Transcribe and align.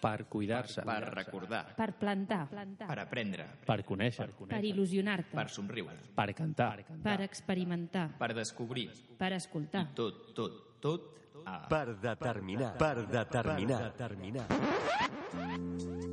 Per 0.00 0.24
cuidar-se. 0.32 0.80
Per 0.82 1.02
recordar. 1.12 1.74
Per 1.76 1.92
plantar. 1.92 2.48
Per 2.86 2.98
aprendre. 2.98 3.44
Per 3.66 3.84
conèixer. 3.84 4.30
Per 4.48 4.64
il·lusionar-te. 4.64 5.36
Per 5.36 5.50
somriure. 5.52 5.96
Per 6.16 6.32
cantar. 6.34 6.84
Per 7.04 7.20
experimentar. 7.26 8.08
Per 8.18 8.32
descobrir. 8.34 8.88
Per 9.20 9.32
escoltar. 9.36 9.90
Tot, 9.94 10.32
tot, 10.32 10.80
tot 10.80 11.12
a... 11.44 11.66
Per 11.68 11.98
determinar. 12.00 12.76
Per 12.80 13.04
determinar. 13.06 13.92
Per 13.92 13.92
determinar. 13.92 16.08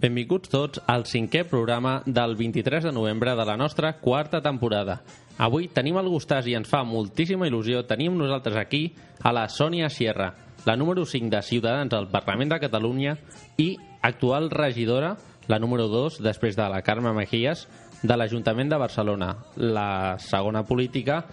Benvinguts 0.00 0.48
tots 0.48 0.80
al 0.88 1.02
cinquè 1.04 1.42
programa 1.44 1.98
del 2.06 2.32
23 2.32 2.86
de 2.86 2.92
novembre 2.96 3.34
de 3.36 3.44
la 3.44 3.56
nostra 3.60 3.90
quarta 4.00 4.38
temporada. 4.40 4.94
Avui 5.36 5.66
tenim 5.76 5.98
el 6.00 6.06
gustàs 6.08 6.46
i 6.48 6.54
ens 6.56 6.70
fa 6.70 6.80
moltíssima 6.88 7.44
il·lusió 7.50 7.82
tenim 7.84 8.16
nosaltres 8.16 8.56
aquí 8.56 8.94
a 9.20 9.32
la 9.36 9.42
Sònia 9.52 9.90
Sierra, 9.92 10.30
la 10.64 10.76
número 10.80 11.04
5 11.04 11.28
de 11.34 11.42
Ciutadans 11.44 11.92
al 11.92 12.08
Parlament 12.08 12.54
de 12.54 12.60
Catalunya 12.62 13.18
i 13.60 13.74
actual 14.00 14.48
regidora, 14.48 15.18
la 15.52 15.58
número 15.60 15.90
2, 15.92 16.22
després 16.24 16.56
de 16.56 16.70
la 16.72 16.80
Carme 16.80 17.12
Mejías, 17.12 17.66
de 18.00 18.16
l'Ajuntament 18.16 18.72
de 18.72 18.80
Barcelona, 18.80 19.34
la 19.56 20.16
segona 20.16 20.64
política 20.64 21.26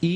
i 0.00 0.14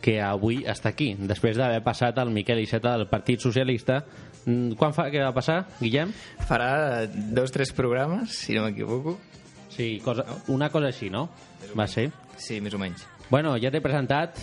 que 0.00 0.16
avui 0.22 0.62
està 0.64 0.92
aquí, 0.94 1.10
després 1.28 1.58
d'haver 1.58 1.82
passat 1.84 2.18
el 2.22 2.30
Miquel 2.32 2.62
Iceta 2.62 2.94
del 2.96 3.08
Partit 3.10 3.42
Socialista. 3.42 4.04
Mm, 4.48 4.72
Quan 4.80 4.94
fa 4.96 5.10
que 5.12 5.20
va 5.20 5.34
passar, 5.36 5.66
Guillem? 5.78 6.12
Farà 6.48 7.04
dos, 7.06 7.52
tres 7.52 7.72
programes, 7.76 8.32
si 8.32 8.54
no 8.56 8.64
m'equivoco. 8.64 9.18
Sí, 9.68 10.00
cosa, 10.02 10.24
una 10.48 10.70
cosa 10.72 10.88
així, 10.88 11.10
no? 11.12 11.28
Va 11.78 11.86
ser. 11.86 12.08
Sí, 12.40 12.60
més 12.64 12.72
o 12.74 12.78
menys. 12.80 13.04
Bueno, 13.28 13.52
ja 13.60 13.68
t'he 13.70 13.82
presentat 13.84 14.38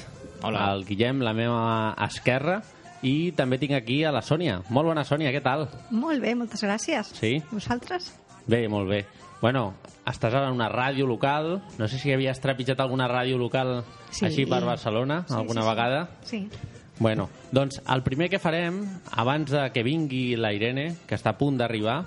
Hola. 0.46 0.68
el 0.76 0.86
Guillem, 0.86 1.24
la 1.26 1.34
meva 1.34 1.96
esquerra, 2.06 2.60
i 3.02 3.32
també 3.36 3.58
tinc 3.58 3.74
aquí 3.74 4.04
a 4.06 4.12
la 4.14 4.22
Sònia. 4.22 4.60
Molt 4.70 4.92
bona, 4.94 5.04
Sònia, 5.04 5.32
què 5.34 5.42
tal? 5.44 5.66
Molt 5.90 6.22
bé, 6.22 6.36
moltes 6.38 6.62
gràcies. 6.64 7.10
Sí? 7.18 7.40
Vosaltres? 7.52 8.14
Bé, 8.46 8.68
molt 8.70 8.88
bé. 8.90 9.06
Bueno, 9.42 9.74
estàs 10.06 10.34
ara 10.34 10.48
en 10.48 10.54
una 10.56 10.70
ràdio 10.72 11.06
local. 11.10 11.64
No 11.78 11.88
sé 11.90 11.98
si 12.00 12.14
havies 12.14 12.40
trepitjat 12.42 12.80
alguna 12.80 13.08
ràdio 13.10 13.38
local 13.42 13.84
Sí. 14.12 14.26
així 14.26 14.46
per 14.46 14.62
Barcelona, 14.64 15.24
Sí, 15.28 15.34
alguna 15.34 15.62
sí, 15.62 15.68
sí. 15.68 15.74
vegada. 15.74 16.10
Sí. 16.24 16.50
Bueno, 16.98 17.30
doncs 17.52 17.82
el 17.92 18.04
primer 18.04 18.30
que 18.32 18.40
farem, 18.40 18.80
abans 19.12 19.52
de 19.52 19.66
que 19.76 19.84
vingui 19.84 20.38
la 20.40 20.54
Irene, 20.56 20.94
que 21.08 21.18
està 21.18 21.34
a 21.34 21.38
punt 21.38 21.58
d'arribar, 21.60 21.98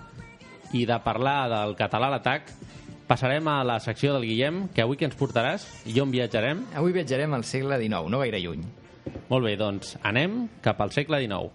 i 0.73 0.87
de 0.89 0.97
parlar 1.05 1.49
del 1.53 1.75
català 1.77 2.09
a 2.09 2.15
l'atac, 2.17 2.49
passarem 3.09 3.49
a 3.53 3.61
la 3.69 3.79
secció 3.85 4.15
del 4.15 4.25
Guillem, 4.29 4.67
que 4.73 4.85
avui 4.85 4.97
que 4.97 5.09
ens 5.09 5.17
portaràs 5.17 5.67
i 5.89 6.01
on 6.01 6.13
viatjarem. 6.13 6.65
Avui 6.77 6.97
viatjarem 6.97 7.37
al 7.37 7.45
segle 7.45 7.77
XIX, 7.81 8.09
no 8.09 8.21
gaire 8.25 8.41
lluny. 8.41 8.65
Molt 9.29 9.45
bé, 9.45 9.57
doncs 9.61 9.97
anem 10.09 10.47
cap 10.65 10.81
al 10.81 10.93
segle 10.97 11.21
XIX. 11.21 11.53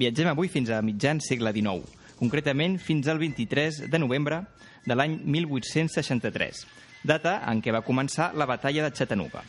Viatgem 0.00 0.30
avui 0.30 0.48
fins 0.48 0.70
a 0.72 0.78
mitjan 0.80 1.18
segle 1.20 1.50
XIX, 1.52 1.84
concretament 2.16 2.78
fins 2.80 3.08
al 3.12 3.18
23 3.20 3.82
de 3.92 3.98
novembre 4.00 4.38
de 4.86 4.94
l'any 4.96 5.18
1863, 5.28 6.62
data 7.04 7.34
en 7.50 7.60
què 7.60 7.74
va 7.76 7.82
començar 7.84 8.30
la 8.32 8.46
batalla 8.48 8.86
de 8.86 8.94
Chattanooga. 8.96 9.42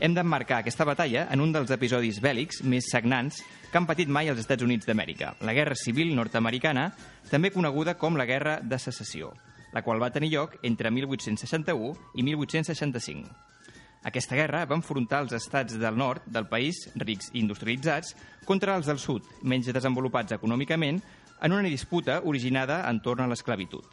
Hem 0.00 0.14
d'emmarcar 0.16 0.62
aquesta 0.62 0.86
batalla 0.88 1.26
en 1.28 1.44
un 1.44 1.52
dels 1.52 1.74
episodis 1.76 2.22
bèl·lics 2.24 2.62
més 2.64 2.88
sagnants 2.88 3.42
que 3.68 3.76
han 3.76 3.88
patit 3.90 4.08
mai 4.08 4.32
els 4.32 4.40
Estats 4.40 4.64
Units 4.64 4.88
d'Amèrica, 4.88 5.34
la 5.44 5.52
Guerra 5.52 5.76
Civil 5.76 6.14
Nord-Americana, 6.16 6.86
també 7.28 7.52
coneguda 7.52 7.98
com 8.00 8.16
la 8.16 8.24
Guerra 8.24 8.62
de 8.64 8.78
Secessió, 8.80 9.34
la 9.76 9.84
qual 9.84 10.00
va 10.00 10.08
tenir 10.14 10.32
lloc 10.32 10.56
entre 10.64 10.88
1861 10.88 11.92
i 12.16 12.24
1865. 12.24 13.55
Aquesta 14.04 14.36
guerra 14.36 14.64
va 14.66 14.76
enfrontar 14.76 15.22
els 15.24 15.32
estats 15.32 15.78
del 15.80 15.96
nord 15.96 16.26
del 16.26 16.46
país, 16.46 16.84
rics 16.94 17.30
i 17.32 17.40
industrialitzats, 17.40 18.14
contra 18.44 18.76
els 18.76 18.86
del 18.86 19.00
sud, 19.02 19.24
menys 19.42 19.72
desenvolupats 19.72 20.36
econòmicament, 20.36 21.00
en 21.42 21.52
una 21.52 21.68
disputa 21.68 22.20
originada 22.24 22.82
entorn 22.90 23.24
a 23.24 23.30
l'esclavitud. 23.30 23.84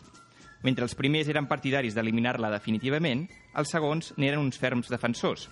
Mentre 0.64 0.86
els 0.88 0.96
primers 0.96 1.28
eren 1.28 1.50
partidaris 1.50 1.96
d'eliminar-la 1.96 2.52
definitivament, 2.54 3.26
els 3.60 3.74
segons 3.74 4.14
n'eren 4.16 4.40
uns 4.40 4.60
ferms 4.60 4.92
defensors, 4.92 5.50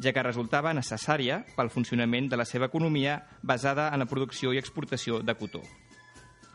ja 0.00 0.12
que 0.12 0.24
resultava 0.24 0.72
necessària 0.74 1.42
pel 1.56 1.70
funcionament 1.70 2.30
de 2.30 2.38
la 2.40 2.46
seva 2.48 2.70
economia 2.70 3.18
basada 3.42 3.90
en 3.92 4.00
la 4.02 4.08
producció 4.08 4.54
i 4.54 4.58
exportació 4.58 5.20
de 5.20 5.34
cotó. 5.36 5.60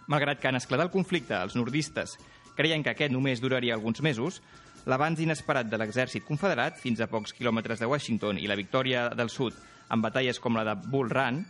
Malgrat 0.09 0.41
que 0.41 0.49
en 0.49 0.57
esclatar 0.57 0.87
el 0.87 0.93
conflicte 0.95 1.37
els 1.37 1.55
nordistes 1.55 2.17
creien 2.57 2.81
que 2.83 2.91
aquest 2.91 3.13
només 3.13 3.39
duraria 3.39 3.75
alguns 3.77 4.01
mesos, 4.01 4.41
l'avanç 4.85 5.25
inesperat 5.25 5.67
de 5.67 5.77
l'exèrcit 5.77 6.23
confederat 6.25 6.79
fins 6.79 7.01
a 7.01 7.09
pocs 7.11 7.33
quilòmetres 7.35 7.81
de 7.81 7.89
Washington 7.89 8.39
i 8.39 8.47
la 8.47 8.57
victòria 8.59 9.09
del 9.09 9.29
sud 9.29 9.57
en 9.89 10.01
batalles 10.01 10.39
com 10.39 10.55
la 10.55 10.63
de 10.67 10.75
Bull 10.87 11.09
Run 11.09 11.43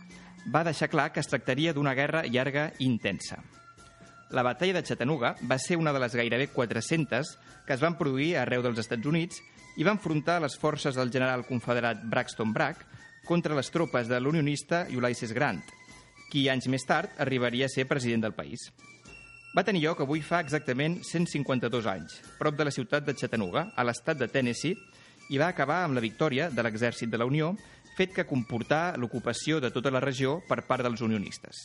va 0.52 0.64
deixar 0.64 0.88
clar 0.88 1.10
que 1.12 1.20
es 1.20 1.28
tractaria 1.28 1.74
d'una 1.76 1.94
guerra 1.94 2.24
llarga 2.26 2.70
i 2.78 2.86
intensa. 2.86 3.38
La 4.30 4.44
batalla 4.46 4.78
de 4.78 4.84
Chattanooga 4.86 5.34
va 5.42 5.58
ser 5.58 5.76
una 5.76 5.92
de 5.92 6.00
les 6.00 6.14
gairebé 6.14 6.48
400 6.54 7.34
que 7.66 7.74
es 7.74 7.82
van 7.82 7.98
produir 7.98 8.36
arreu 8.38 8.62
dels 8.62 8.78
Estats 8.78 9.06
Units 9.06 9.42
i 9.76 9.86
va 9.86 9.94
enfrontar 9.94 10.40
les 10.42 10.56
forces 10.58 10.96
del 10.96 11.10
general 11.10 11.44
confederat 11.46 12.02
Braxton 12.04 12.52
Bragg 12.54 12.84
contra 13.26 13.54
les 13.54 13.70
tropes 13.70 14.08
de 14.08 14.20
l'unionista 14.20 14.86
Ulysses 14.96 15.34
Grant, 15.36 15.60
qui 16.30 16.48
anys 16.48 16.70
més 16.72 16.86
tard 16.86 17.18
arribaria 17.18 17.66
a 17.66 17.72
ser 17.72 17.86
president 17.90 18.24
del 18.26 18.34
país. 18.34 18.70
Va 19.50 19.64
tenir 19.66 19.80
lloc 19.82 19.98
avui 20.04 20.20
fa 20.22 20.38
exactament 20.44 21.00
152 21.02 21.86
anys, 21.90 22.20
prop 22.38 22.54
de 22.54 22.64
la 22.68 22.70
ciutat 22.70 23.02
de 23.02 23.16
Chattanooga, 23.18 23.72
a 23.74 23.82
l'estat 23.82 24.18
de 24.20 24.28
Tennessee, 24.30 24.76
i 25.30 25.38
va 25.42 25.48
acabar 25.50 25.80
amb 25.82 25.96
la 25.98 26.02
victòria 26.04 26.50
de 26.54 26.62
l'exèrcit 26.62 27.10
de 27.10 27.18
la 27.18 27.26
Unió, 27.26 27.48
fet 27.96 28.12
que 28.14 28.26
comportà 28.28 28.94
l'ocupació 28.96 29.58
de 29.58 29.72
tota 29.74 29.90
la 29.90 30.02
regió 30.02 30.36
per 30.46 30.62
part 30.68 30.86
dels 30.86 31.02
unionistes. 31.02 31.64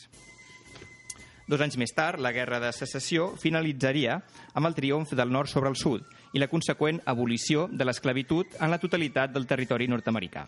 Dos 1.45 1.61
anys 1.61 1.77
més 1.77 1.93
tard, 1.93 2.17
la 2.17 2.31
Guerra 2.33 2.57
de 2.63 2.71
Secessió 2.73 3.27
finalitzaria 3.37 4.15
amb 4.57 4.65
el 4.65 4.73
triomf 4.73 5.13
del 5.13 5.29
nord 5.29 5.51
sobre 5.51 5.69
el 5.69 5.77
sud 5.77 6.07
i 6.33 6.41
la 6.41 6.49
conseqüent 6.49 7.03
abolició 7.05 7.67
de 7.69 7.85
l'esclavitud 7.85 8.57
en 8.59 8.73
la 8.73 8.79
totalitat 8.81 9.29
del 9.35 9.45
territori 9.45 9.85
nord-americà. 9.87 10.47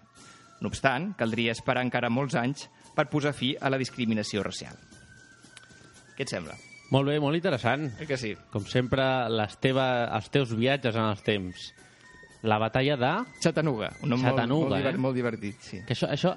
No 0.66 0.74
obstant, 0.74 1.12
caldria 1.20 1.54
esperar 1.54 1.86
encara 1.86 2.10
molts 2.10 2.34
anys 2.34 2.66
per 2.98 3.06
posar 3.14 3.36
fi 3.38 3.54
a 3.62 3.70
la 3.70 3.78
discriminació 3.78 4.42
racial. 4.42 4.74
Què 6.18 6.26
et 6.26 6.34
sembla? 6.34 6.58
Molt 6.92 7.10
bé, 7.10 7.18
molt 7.20 7.36
interessant. 7.36 7.90
Eh 8.00 8.06
que 8.08 8.18
sí? 8.18 8.34
Com 8.54 8.64
sempre, 8.70 9.04
les 9.30 9.58
teva, 9.60 9.88
els 10.16 10.30
teus 10.32 10.54
viatges 10.56 10.96
en 10.96 11.10
els 11.10 11.24
temps. 11.26 11.74
La 12.48 12.60
batalla 12.62 12.96
de... 12.96 13.12
Chattanooga, 13.44 13.90
un 14.04 14.10
nom 14.14 14.22
Chattanooga, 14.24 14.70
molt, 14.70 14.86
molt, 14.86 14.94
eh? 14.96 15.02
molt 15.08 15.16
divertit, 15.18 15.58
sí. 15.62 15.82
Que 15.88 15.96
això, 15.98 16.08
això... 16.14 16.36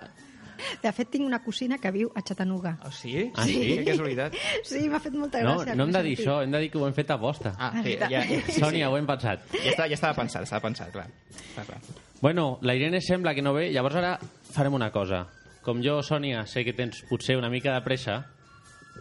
De 0.83 0.91
fet, 0.93 1.09
tinc 1.09 1.25
una 1.25 1.39
cosina 1.41 1.79
que 1.81 1.89
viu 1.95 2.11
a 2.15 2.21
Chattanooga. 2.21 2.75
Oh, 2.85 2.91
sí? 2.93 3.31
Ah, 3.35 3.47
sí? 3.49 3.55
Que 3.79 3.85
casualitat. 3.93 4.35
Sí, 4.67 4.83
m'ha 4.93 4.99
fet 5.01 5.15
molta 5.17 5.41
No, 5.45 5.55
gràcia. 5.61 5.77
no 5.79 5.87
hem 5.87 5.93
de 5.95 6.03
dir 6.05 6.17
això, 6.19 6.41
hem 6.45 6.51
de 6.53 6.61
dir 6.65 6.69
que 6.73 6.79
ho 6.81 6.87
hem 6.89 6.97
fet 6.99 7.13
a 7.15 7.17
posta. 7.21 7.55
Ah, 7.57 7.71
sí, 7.85 7.95
ja, 8.01 8.09
ja, 8.13 8.25
sí, 8.27 8.59
Sònia, 8.59 8.91
ho 8.91 8.99
hem 8.99 9.07
pensat. 9.09 9.47
ja, 9.55 9.71
estava, 9.71 9.89
ja 9.89 9.97
estava 9.97 10.19
pensat, 10.19 10.45
estava 10.45 10.61
pensat, 10.67 10.91
clar. 10.93 11.07
clar, 11.55 11.65
clar. 11.71 11.81
Bueno, 12.21 12.59
la 12.61 12.75
Irene 12.77 13.01
sembla 13.01 13.33
que 13.35 13.41
no 13.41 13.55
ve, 13.55 13.71
llavors 13.73 13.97
ara 13.97 14.19
farem 14.53 14.75
una 14.77 14.91
cosa. 14.93 15.23
Com 15.65 15.81
jo, 15.85 16.03
Sònia, 16.05 16.45
sé 16.47 16.65
que 16.67 16.75
tens 16.77 17.05
potser 17.09 17.39
una 17.41 17.49
mica 17.49 17.73
de 17.73 17.81
pressa, 17.87 18.19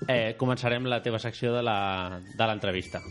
eh, 0.07 0.35
començarem 0.37 0.85
la 0.85 1.01
teva 1.01 1.19
secció 1.19 1.53
de 1.53 1.63
la- 1.63 2.19
de 2.35 2.45
l'entrevista. 2.47 3.01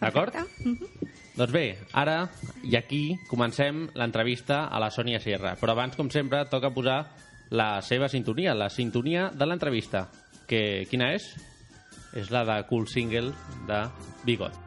D'acord? 0.00 0.32
Perfecte. 0.32 0.68
Mhm. 0.68 1.10
Doncs 1.36 1.52
bé, 1.52 1.78
ara 1.92 2.30
i 2.62 2.76
aquí 2.76 3.16
comencem 3.28 3.88
l'entrevista 3.94 4.66
a 4.66 4.78
la 4.78 4.90
Sònia 4.90 5.18
Sierra. 5.20 5.56
Però 5.56 5.72
abans, 5.72 5.96
com 5.96 6.08
sempre, 6.10 6.44
toca 6.46 6.70
posar 6.70 7.08
la 7.50 7.82
seva 7.82 8.08
sintonia, 8.08 8.54
la 8.54 8.70
sintonia 8.70 9.30
de 9.34 9.46
l'entrevista. 9.46 10.08
Que 10.46 10.86
Quina 10.90 11.12
és? 11.14 11.34
És 12.14 12.30
la 12.30 12.44
de 12.44 12.62
Cool 12.68 12.86
Single 12.86 13.32
de 13.66 13.88
Bigot. 14.24 14.63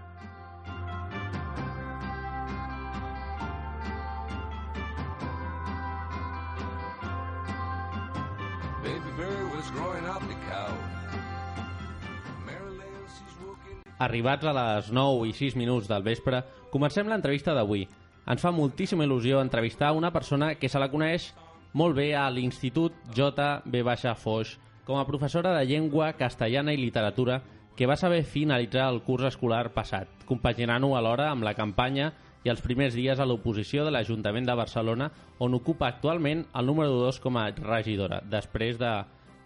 Arribats 14.00 14.46
a 14.46 14.54
les 14.54 14.92
9 14.94 15.26
i 15.26 15.34
6 15.34 15.56
minuts 15.58 15.88
del 15.90 16.04
vespre, 16.06 16.44
comencem 16.70 17.10
l'entrevista 17.10 17.56
d'avui. 17.58 17.88
Ens 18.28 18.44
fa 18.44 18.52
moltíssima 18.54 19.08
il·lusió 19.08 19.42
entrevistar 19.42 19.94
una 19.98 20.12
persona 20.14 20.54
que 20.56 20.70
se 20.70 20.78
la 20.78 20.92
coneix 20.92 21.32
molt 21.74 21.96
bé 21.98 22.12
a 22.16 22.28
l'Institut 22.30 22.94
J.B. 23.16 23.84
Foix 24.22 24.58
com 24.86 25.00
a 25.00 25.08
professora 25.08 25.52
de 25.58 25.66
llengua 25.66 26.14
castellana 26.14 26.74
i 26.74 26.78
literatura 26.80 27.42
que 27.76 27.86
va 27.86 27.98
saber 27.98 28.24
finalitzar 28.24 28.88
el 28.90 29.02
curs 29.06 29.28
escolar 29.28 29.74
passat, 29.74 30.08
compaginant-ho 30.26 30.96
alhora 30.96 31.32
amb 31.32 31.46
la 31.46 31.54
campanya 31.58 32.14
i 32.46 32.50
els 32.50 32.62
primers 32.62 32.96
dies 32.96 33.20
a 33.20 33.26
l'oposició 33.26 33.84
de 33.86 33.92
l'Ajuntament 33.92 34.48
de 34.48 34.56
Barcelona, 34.58 35.12
on 35.40 35.58
ocupa 35.58 35.90
actualment 35.90 36.46
el 36.54 36.66
número 36.70 36.96
2 37.04 37.20
com 37.22 37.38
a 37.38 37.50
regidora, 37.52 38.22
després 38.24 38.80
de 38.82 38.94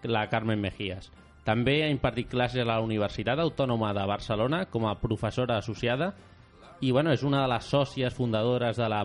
la 0.03 0.27
Carmen 0.29 0.61
Mejías. 0.61 1.11
També 1.45 1.79
ha 1.83 1.89
impartit 1.89 2.29
classes 2.29 2.61
a 2.61 2.67
la 2.69 2.79
Universitat 2.83 3.39
Autònoma 3.41 3.93
de 3.97 4.03
Barcelona 4.05 4.65
com 4.69 4.85
a 4.85 4.97
professora 5.01 5.57
associada 5.57 6.11
i 6.81 6.91
bueno, 6.91 7.11
és 7.13 7.23
una 7.23 7.41
de 7.43 7.49
les 7.49 7.65
sòcies 7.69 8.13
fundadores 8.13 8.77
de 8.77 8.87
la, 8.89 9.01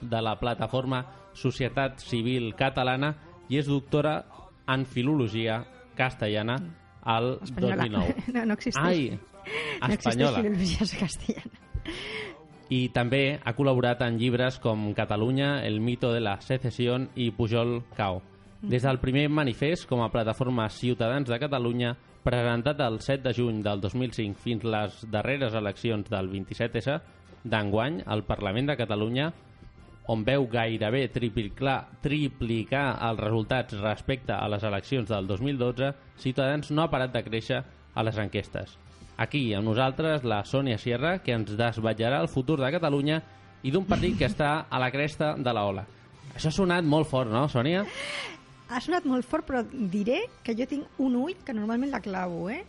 de 0.00 0.22
la 0.22 0.34
plataforma 0.40 1.04
Societat 1.34 2.00
Civil 2.00 2.52
Catalana 2.56 3.14
i 3.48 3.58
és 3.60 3.68
doctora 3.68 4.22
en 4.68 4.84
Filologia 4.88 5.62
Castellana 5.96 6.58
al 7.04 7.38
Espanyola. 7.42 7.84
2009. 7.84 8.24
No, 8.34 8.44
no 8.46 8.54
existeix. 8.54 8.84
Ai, 8.84 9.18
No 9.84 9.92
existeix 9.92 9.98
espanyola. 9.98 10.42
filologia 10.42 11.00
castellana. 11.00 11.58
I 12.72 12.88
també 12.96 13.38
ha 13.44 13.52
col·laborat 13.52 14.00
en 14.06 14.16
llibres 14.16 14.56
com 14.58 14.86
Catalunya, 14.96 15.58
El 15.66 15.80
mito 15.84 16.12
de 16.14 16.22
la 16.24 16.38
secessió 16.40 16.96
i 17.14 17.30
Pujol 17.30 17.82
Cao. 17.96 18.22
Des 18.64 18.80
del 18.80 18.96
primer 18.96 19.26
manifest 19.28 19.84
com 19.84 20.00
a 20.00 20.08
plataforma 20.08 20.70
Ciutadans 20.72 21.28
de 21.28 21.36
Catalunya, 21.36 21.90
presentat 22.24 22.78
el 22.80 22.94
7 23.04 23.20
de 23.26 23.32
juny 23.36 23.58
del 23.60 23.82
2005 23.82 24.40
fins 24.40 24.62
les 24.64 25.02
darreres 25.12 25.52
eleccions 25.52 26.08
del 26.08 26.30
27S 26.32 26.94
d'enguany 27.44 27.98
al 28.08 28.22
Parlament 28.24 28.70
de 28.70 28.76
Catalunya, 28.80 29.26
on 30.08 30.24
veu 30.24 30.46
gairebé 30.48 31.02
triplicar, 31.12 31.76
triplicar 32.00 32.86
els 33.04 33.20
resultats 33.20 33.76
respecte 33.82 34.32
a 34.32 34.48
les 34.48 34.64
eleccions 34.64 35.12
del 35.12 35.28
2012, 35.28 35.90
Ciutadans 36.24 36.72
no 36.72 36.86
ha 36.86 36.90
parat 36.92 37.12
de 37.12 37.24
créixer 37.26 37.60
a 37.92 38.04
les 38.08 38.16
enquestes. 38.16 38.78
Aquí, 39.20 39.50
amb 39.52 39.68
nosaltres, 39.68 40.24
la 40.24 40.40
Sònia 40.48 40.80
Sierra, 40.80 41.18
que 41.20 41.36
ens 41.36 41.52
desvetllarà 41.52 42.22
el 42.24 42.32
futur 42.32 42.56
de 42.64 42.72
Catalunya 42.72 43.20
i 43.62 43.72
d'un 43.74 43.84
partit 43.84 44.16
que 44.16 44.30
està 44.32 44.54
a 44.70 44.80
la 44.80 44.88
cresta 44.90 45.34
de 45.36 45.52
la 45.52 45.66
ola. 45.68 45.84
Això 46.32 46.48
ha 46.48 46.56
sonat 46.56 46.88
molt 46.88 47.12
fort, 47.12 47.28
no, 47.30 47.44
Sònia? 47.52 47.84
Ha 48.72 48.80
sonat 48.80 49.04
molt 49.08 49.26
fort, 49.28 49.44
però 49.46 49.62
diré 49.92 50.22
que 50.44 50.54
jo 50.56 50.66
tinc 50.68 51.00
un 51.04 51.18
ull 51.20 51.36
que 51.44 51.52
normalment 51.56 51.92
la 51.92 52.00
clavo, 52.04 52.48
eh? 52.50 52.62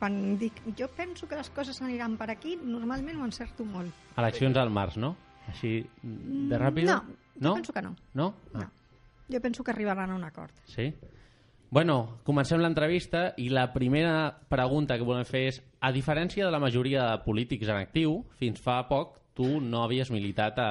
Quan 0.00 0.16
dic, 0.40 0.58
jo 0.78 0.88
penso 0.96 1.28
que 1.28 1.36
les 1.38 1.50
coses 1.54 1.80
aniran 1.84 2.16
per 2.18 2.30
aquí, 2.32 2.56
normalment 2.56 3.20
ho 3.20 3.28
encerto 3.28 3.66
molt. 3.68 3.92
Eleccions 4.18 4.56
al 4.58 4.72
març, 4.72 4.96
no? 4.98 5.14
Així, 5.50 5.80
de 6.02 6.58
ràpid? 6.58 6.88
No, 6.88 7.00
jo 7.36 7.54
penso 7.54 7.74
que 7.76 7.82
no. 7.84 7.94
No? 8.14 8.32
No. 8.54 8.66
Jo 9.30 9.40
penso 9.40 9.62
que 9.62 9.70
arribaran 9.70 10.10
a 10.10 10.16
un 10.16 10.24
acord. 10.24 10.54
Sí? 10.66 10.90
Bueno, 11.70 12.18
comencem 12.26 12.58
l'entrevista 12.58 13.28
i 13.38 13.46
la 13.54 13.68
primera 13.70 14.32
pregunta 14.50 14.96
que 14.98 15.06
volem 15.06 15.22
fer 15.28 15.44
és 15.52 15.60
a 15.78 15.92
diferència 15.94 16.42
de 16.42 16.50
la 16.50 16.58
majoria 16.58 17.04
de 17.12 17.20
polítics 17.22 17.70
en 17.70 17.78
actiu, 17.78 18.16
fins 18.40 18.58
fa 18.58 18.80
poc 18.88 19.20
tu 19.38 19.60
no 19.62 19.84
havies 19.84 20.10
militat 20.10 20.58
a, 20.58 20.70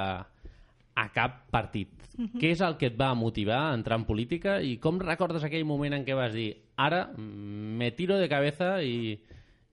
a 1.00 1.08
cap 1.16 1.46
partit. 1.54 1.96
Què 2.20 2.52
és 2.52 2.62
el 2.66 2.76
que 2.80 2.90
et 2.90 2.98
va 3.00 3.14
motivar 3.16 3.60
a 3.70 3.76
entrar 3.78 3.96
en 4.00 4.06
política 4.08 4.58
i 4.60 4.76
com 4.84 5.00
recordes 5.00 5.46
aquell 5.48 5.64
moment 5.68 5.96
en 5.96 6.04
què 6.08 6.18
vas 6.18 6.34
dir 6.36 6.50
ara 6.76 7.06
mm, 7.14 7.78
me 7.80 7.92
tiro 7.96 8.18
de 8.20 8.28
cabeza 8.32 8.74
i, 8.84 9.14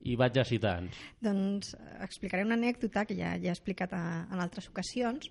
i 0.06 0.14
vaig 0.18 0.38
a 0.38 0.44
Ciutadans? 0.46 0.94
Doncs 1.22 1.72
eh, 1.74 1.96
explicaré 2.06 2.44
una 2.46 2.54
anècdota 2.54 3.02
que 3.08 3.16
ja, 3.18 3.34
ja 3.42 3.50
he 3.50 3.54
explicat 3.54 3.96
a, 3.98 4.04
en 4.30 4.42
altres 4.42 4.68
ocasions. 4.70 5.26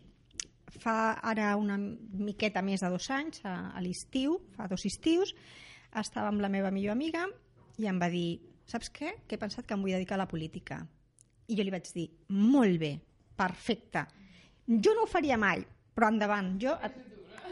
Fa 0.82 1.16
ara 1.24 1.54
una 1.56 1.78
miqueta 1.80 2.64
més 2.66 2.84
de 2.84 2.90
dos 2.92 3.08
anys, 3.16 3.40
a, 3.48 3.72
a 3.72 3.84
l'estiu, 3.86 4.42
fa 4.58 4.68
dos 4.68 4.84
estius, 4.90 5.32
estava 5.96 6.34
amb 6.34 6.44
la 6.44 6.52
meva 6.52 6.74
millor 6.76 6.98
amiga 6.98 7.24
i 7.80 7.88
em 7.88 8.02
va 8.02 8.10
dir, 8.12 8.42
saps 8.68 8.92
què? 8.92 9.14
Que 9.24 9.38
he 9.38 9.40
pensat 9.40 9.64
que 9.64 9.78
em 9.78 9.86
vull 9.86 9.96
dedicar 9.96 10.18
a 10.20 10.26
la 10.26 10.28
política. 10.28 10.82
I 11.48 11.56
jo 11.56 11.64
li 11.64 11.72
vaig 11.72 11.88
dir, 11.96 12.10
molt 12.36 12.76
bé, 12.82 12.92
perfecte. 13.40 14.04
Jo 14.68 14.96
no 14.98 15.06
ho 15.06 15.08
faria 15.08 15.38
mai, 15.40 15.64
però 15.96 16.10
endavant. 16.12 16.54
Jo 16.62 16.76
et, 16.84 16.96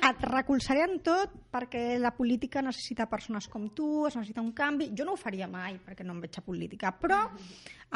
et 0.03 0.23
recolzaré 0.27 0.83
en 0.83 0.97
tot 1.05 1.31
perquè 1.53 1.97
la 2.01 2.11
política 2.15 2.61
necessita 2.65 3.05
persones 3.07 3.47
com 3.47 3.69
tu, 3.75 4.05
es 4.09 4.17
necessita 4.19 4.43
un 4.43 4.51
canvi. 4.57 4.89
Jo 4.97 5.05
no 5.07 5.13
ho 5.15 5.19
faria 5.21 5.47
mai 5.47 5.77
perquè 5.79 6.03
no 6.03 6.15
em 6.17 6.21
veig 6.25 6.37
a 6.39 6.43
política, 6.45 6.91
però 6.99 7.21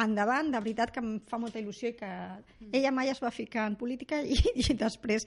endavant, 0.00 0.50
de 0.54 0.60
veritat 0.62 0.92
que 0.94 1.02
em 1.04 1.16
fa 1.28 1.38
molta 1.42 1.58
il·lusió 1.60 1.90
i 1.92 1.96
que 1.98 2.10
ella 2.72 2.92
mai 2.94 3.10
es 3.12 3.20
va 3.20 3.32
ficar 3.34 3.66
en 3.68 3.76
política 3.76 4.22
i, 4.24 4.38
i 4.38 4.74
després 4.78 5.26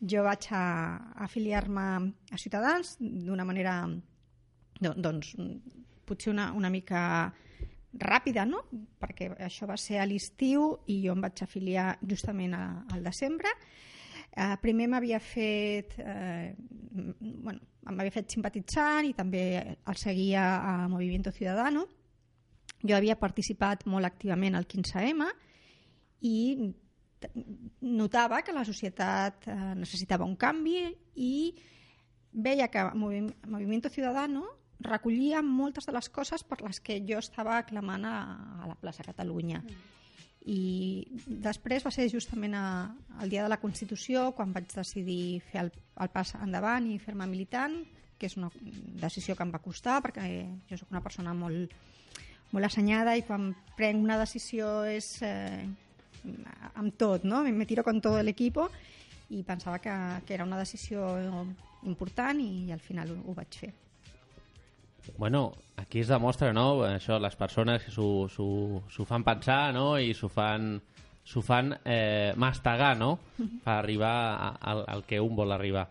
jo 0.00 0.22
vaig 0.26 0.46
a, 0.52 0.62
a 1.16 1.24
afiliar-me 1.24 1.86
a 2.32 2.38
Ciutadans 2.38 2.96
d'una 3.00 3.44
manera 3.48 3.80
do- 4.80 4.94
doncs, 4.96 5.34
potser 6.06 6.30
una, 6.32 6.50
una 6.54 6.68
mica 6.70 7.32
ràpida, 7.96 8.44
no? 8.46 8.60
Perquè 9.00 9.30
això 9.42 9.66
va 9.66 9.76
ser 9.80 9.98
a 9.98 10.04
l'estiu 10.06 10.66
i 10.92 11.00
jo 11.06 11.14
em 11.16 11.22
vaig 11.24 11.40
afiliar 11.42 11.94
justament 12.04 12.52
a, 12.54 12.64
al 12.92 13.02
desembre. 13.02 13.48
Eh, 14.36 14.56
primer 14.60 14.86
m'havia 14.92 15.18
fet, 15.20 15.94
eh, 15.98 16.54
bueno, 17.20 17.60
m'havia 17.88 18.12
fet 18.12 18.30
simpatitzant 18.34 19.08
i 19.08 19.14
també 19.16 19.44
el 19.72 19.96
seguia 19.96 20.42
a 20.60 20.88
Movimiento 20.92 21.32
Ciudadano. 21.32 21.86
Jo 22.82 22.96
havia 22.98 23.16
participat 23.16 23.86
molt 23.88 24.04
activament 24.04 24.54
al 24.54 24.66
15M 24.68 25.30
i 26.28 26.36
notava 27.80 28.42
que 28.44 28.52
la 28.52 28.64
societat 28.68 29.48
eh, 29.48 29.56
necessitava 29.80 30.26
un 30.28 30.36
canvi 30.36 30.82
i 31.16 31.54
veia 32.32 32.68
que 32.68 32.84
Movi- 32.94 33.32
Movimiento 33.48 33.88
Ciudadano 33.88 34.44
recollia 34.80 35.40
moltes 35.40 35.86
de 35.88 35.92
les 35.96 36.10
coses 36.12 36.44
per 36.44 36.60
les 36.60 36.80
que 36.84 37.00
jo 37.08 37.16
estava 37.18 37.62
clamant 37.64 38.04
a, 38.04 38.16
a 38.62 38.68
la 38.68 38.76
plaça 38.76 39.02
Catalunya. 39.06 39.62
I 40.46 41.02
després 41.26 41.82
va 41.82 41.90
ser 41.90 42.06
justament 42.12 42.54
a, 42.54 42.66
al 43.18 43.30
dia 43.32 43.42
de 43.42 43.50
la 43.50 43.58
Constitució 43.58 44.28
quan 44.36 44.52
vaig 44.54 44.68
decidir 44.70 45.40
fer 45.48 45.64
el, 45.64 45.72
el 45.98 46.12
pas 46.14 46.36
endavant 46.38 46.86
i 46.86 47.00
fer-me 47.02 47.26
militant, 47.26 47.80
que 48.16 48.30
és 48.30 48.36
una 48.38 48.52
decisió 49.02 49.34
que 49.34 49.42
em 49.42 49.50
va 49.52 49.62
costar 49.64 49.98
perquè 50.04 50.28
jo 50.70 50.78
sóc 50.78 50.92
una 50.94 51.02
persona 51.02 51.34
molt, 51.34 51.74
molt 52.54 52.68
assenyada 52.68 53.16
i 53.18 53.24
quan 53.26 53.50
prenc 53.76 54.02
una 54.02 54.20
decisió 54.22 54.84
és 54.88 55.10
eh, 55.26 55.66
amb 56.74 56.94
tot, 56.96 57.26
no? 57.26 57.42
Me 57.42 57.66
tiro 57.66 57.84
con 57.84 58.00
todo 58.00 58.20
el 58.22 58.30
equipo 58.30 58.70
i 59.30 59.42
pensava 59.42 59.80
que, 59.82 59.96
que 60.26 60.34
era 60.38 60.46
una 60.46 60.58
decisió 60.58 61.10
important 61.82 62.40
i, 62.40 62.70
al 62.72 62.80
final 62.80 63.10
ho, 63.10 63.18
ho 63.26 63.34
vaig 63.34 63.58
fer. 63.66 63.74
Bueno, 65.18 65.52
aquí 65.76 66.00
es 66.00 66.08
demostra, 66.08 66.52
no?, 66.52 66.82
això, 66.84 67.18
les 67.20 67.36
persones 67.36 67.84
que 67.84 67.90
s'ho- 67.92 69.06
fan 69.06 69.24
pensar, 69.24 69.72
no?, 69.74 69.98
i 69.98 70.12
s'ho 70.14 70.28
fan, 70.28 70.80
s'ho 71.24 71.42
fan 71.42 71.74
eh, 71.84 72.32
mastegar, 72.36 72.96
no?, 72.98 73.18
per 73.64 73.72
arribar 73.78 74.14
a- 74.36 74.56
al, 74.60 74.84
al 74.86 75.04
que 75.04 75.20
un 75.20 75.34
vol 75.36 75.52
arribar. 75.52 75.88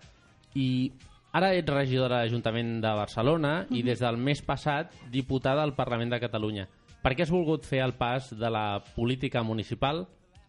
I 0.55 0.91
ara 1.33 1.53
ets 1.53 1.67
regidora 1.69 2.19
de 2.21 2.25
l'Ajuntament 2.29 2.79
de 2.81 2.93
Barcelona 2.95 3.65
i 3.71 3.81
des 3.83 3.99
del 3.99 4.17
mes 4.17 4.41
passat 4.41 4.93
diputada 5.11 5.63
al 5.63 5.75
Parlament 5.75 6.11
de 6.13 6.19
Catalunya. 6.19 6.67
Per 7.03 7.11
què 7.15 7.21
has 7.23 7.31
volgut 7.31 7.65
fer 7.67 7.81
el 7.83 7.93
pas 7.93 8.31
de 8.33 8.49
la 8.49 8.81
política 8.95 9.43
municipal 9.43 10.07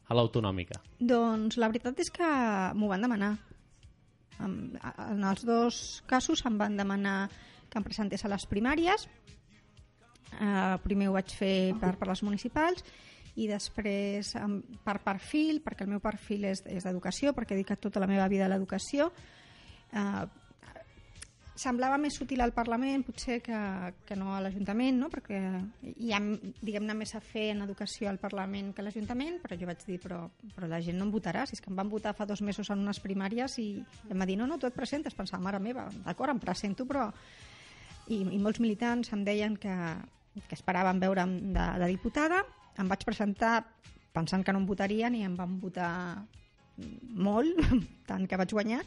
a 0.08 0.14
l'autonòmica? 0.14 0.78
Doncs 1.00 1.58
la 1.58 1.68
veritat 1.68 1.98
és 2.00 2.08
que 2.14 2.28
m'ho 2.74 2.88
van 2.88 3.02
demanar. 3.02 3.34
En 4.38 5.24
els 5.24 5.44
dos 5.48 6.02
casos 6.06 6.42
em 6.46 6.56
van 6.60 6.76
demanar 6.76 7.28
que 7.70 7.80
em 7.80 7.86
presentés 7.86 8.24
a 8.24 8.30
les 8.32 8.46
primàries. 8.50 9.08
Eh, 10.36 10.76
primer 10.84 11.10
ho 11.10 11.16
vaig 11.16 11.32
fer 11.32 11.74
per, 11.80 11.94
per 11.98 12.08
les 12.10 12.22
municipals 12.26 12.84
i 13.36 13.46
després 13.50 14.32
per 14.84 14.96
perfil, 15.04 15.60
perquè 15.64 15.84
el 15.84 15.92
meu 15.92 16.00
perfil 16.00 16.48
és, 16.48 16.62
és 16.72 16.86
d'educació, 16.88 17.34
perquè 17.36 17.52
he 17.52 17.60
dedicat 17.60 17.82
tota 17.84 18.00
la 18.00 18.08
meva 18.08 18.28
vida 18.32 18.46
a 18.46 18.50
l'educació. 18.52 19.10
Eh, 19.92 20.24
semblava 21.56 21.96
més 21.96 22.18
útil 22.20 22.42
al 22.44 22.52
Parlament 22.52 23.02
potser 23.06 23.38
que, 23.44 23.58
que 24.06 24.16
no 24.18 24.34
a 24.36 24.40
l'Ajuntament, 24.44 24.98
no? 25.00 25.08
perquè 25.12 25.40
hi 25.96 26.12
ha 26.12 26.20
diguem-ne 26.20 26.94
més 26.96 27.14
a 27.16 27.22
fer 27.24 27.48
en 27.54 27.64
educació 27.64 28.10
al 28.10 28.20
Parlament 28.20 28.74
que 28.76 28.84
a 28.84 28.86
l'Ajuntament, 28.86 29.40
però 29.42 29.56
jo 29.58 29.68
vaig 29.68 29.84
dir 29.88 29.98
però, 30.02 30.20
però 30.54 30.68
la 30.68 30.82
gent 30.84 31.00
no 31.00 31.08
em 31.08 31.14
votarà, 31.14 31.46
si 31.48 31.56
és 31.56 31.64
que 31.64 31.72
em 31.72 31.80
van 31.80 31.90
votar 31.92 32.14
fa 32.16 32.28
dos 32.28 32.44
mesos 32.44 32.70
en 32.70 32.84
unes 32.84 33.00
primàries 33.00 33.56
i 33.62 33.70
em 34.12 34.20
va 34.20 34.28
dir 34.28 34.36
no, 34.36 34.46
no, 34.46 34.60
tu 34.60 34.68
et 34.68 34.76
presentes, 34.76 35.16
pensava, 35.16 35.42
mare 35.42 35.60
meva, 35.60 35.88
d'acord, 36.04 36.36
em 36.36 36.42
presento, 36.44 36.88
però... 36.88 37.10
I, 38.08 38.20
i 38.22 38.38
molts 38.38 38.60
militants 38.62 39.12
em 39.12 39.24
deien 39.26 39.56
que, 39.58 39.74
que 40.46 40.54
esperaven 40.54 41.00
veure'm 41.02 41.36
de, 41.56 41.66
de 41.82 41.88
diputada, 41.90 42.44
em 42.78 42.88
vaig 42.88 43.02
presentar 43.08 43.64
pensant 44.16 44.44
que 44.44 44.52
no 44.54 44.60
em 44.62 44.66
votarien 44.68 45.14
i 45.18 45.24
em 45.26 45.34
van 45.36 45.58
votar 45.60 45.90
molt, 47.16 47.56
tant 48.10 48.26
que 48.28 48.38
vaig 48.38 48.52
guanyar, 48.52 48.82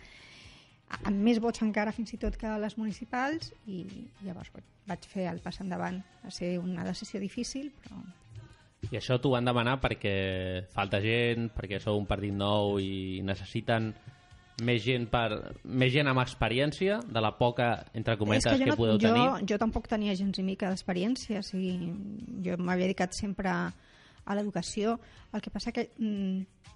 amb 1.05 1.19
més 1.21 1.37
vots 1.41 1.61
encara 1.65 1.91
fins 1.93 2.13
i 2.15 2.19
tot 2.21 2.37
que 2.39 2.49
les 2.61 2.77
municipals 2.79 3.51
i 3.69 3.83
llavors 4.25 4.49
vaig- 4.89 5.05
fer 5.09 5.27
el 5.29 5.37
pas 5.43 5.59
endavant. 5.61 5.99
Va 6.23 6.31
ser 6.33 6.55
una 6.57 6.81
decisió 6.87 7.19
difícil, 7.21 7.69
però 7.83 7.99
I 8.89 8.95
això 8.97 9.19
t'ho 9.21 9.29
van 9.35 9.45
demanar 9.45 9.75
perquè 9.83 10.65
falta 10.73 10.97
gent, 11.03 11.49
perquè 11.53 11.77
sou 11.83 11.99
un 11.99 12.07
partit 12.09 12.33
nou 12.33 12.79
i 12.81 13.19
necessiten 13.27 13.91
més 14.65 14.83
gent, 14.83 15.07
per, 15.11 15.53
més 15.63 15.91
gent 15.93 16.09
amb 16.11 16.21
experiència 16.23 16.99
de 17.05 17.23
la 17.23 17.31
poca, 17.37 17.69
entre 17.97 18.17
cometes, 18.19 18.51
és 18.53 18.63
que, 18.63 18.71
jo, 18.71 18.77
podeu 18.79 18.99
jo, 18.99 19.11
tenir. 19.11 19.47
jo 19.51 19.59
tampoc 19.61 19.89
tenia 19.91 20.15
gens 20.17 20.39
ni 20.39 20.45
mica 20.51 20.71
d'experiència, 20.71 21.43
o 21.43 21.45
sigui, 21.45 21.73
jo 22.45 22.57
m'havia 22.59 22.89
dedicat 22.89 23.15
sempre 23.17 23.51
a, 23.51 23.59
a 24.25 24.37
l'educació. 24.37 24.97
El 25.33 25.43
que 25.45 25.53
passa 25.53 25.73
que, 25.75 25.89
mm, 25.97 26.69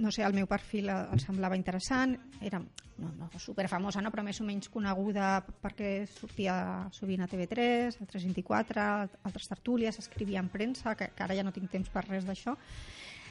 no 0.00 0.12
sé, 0.14 0.24
el 0.24 0.36
meu 0.36 0.48
perfil 0.48 0.88
em 0.90 1.22
semblava 1.22 1.56
interessant, 1.58 2.16
era 2.40 2.60
no, 2.60 3.12
no 3.14 3.28
superfamosa, 3.38 4.02
no, 4.02 4.10
però 4.10 4.24
més 4.26 4.40
o 4.42 4.46
menys 4.46 4.70
coneguda 4.72 5.38
perquè 5.62 5.92
sortia 6.10 6.56
sovint 6.94 7.22
a 7.22 7.28
TV3, 7.30 8.00
a 8.00 8.08
324, 8.10 8.80
a 8.82 9.28
altres 9.28 9.50
tertúlies, 9.50 10.00
escrivia 10.00 10.42
en 10.42 10.50
premsa, 10.52 10.96
que, 10.98 11.12
que 11.14 11.26
ara 11.26 11.36
ja 11.38 11.46
no 11.46 11.54
tinc 11.54 11.70
temps 11.70 11.92
per 11.92 12.06
res 12.08 12.26
d'això, 12.26 12.56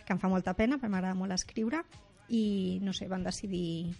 que 0.05 0.15
em 0.15 0.21
fa 0.21 0.31
molta 0.31 0.53
pena, 0.55 0.77
perquè 0.77 0.93
m'agrada 0.93 1.17
molt 1.19 1.35
escriure, 1.35 1.83
i 2.29 2.79
no 2.83 2.93
sé, 2.93 3.07
van 3.07 3.23
decidir 3.23 3.93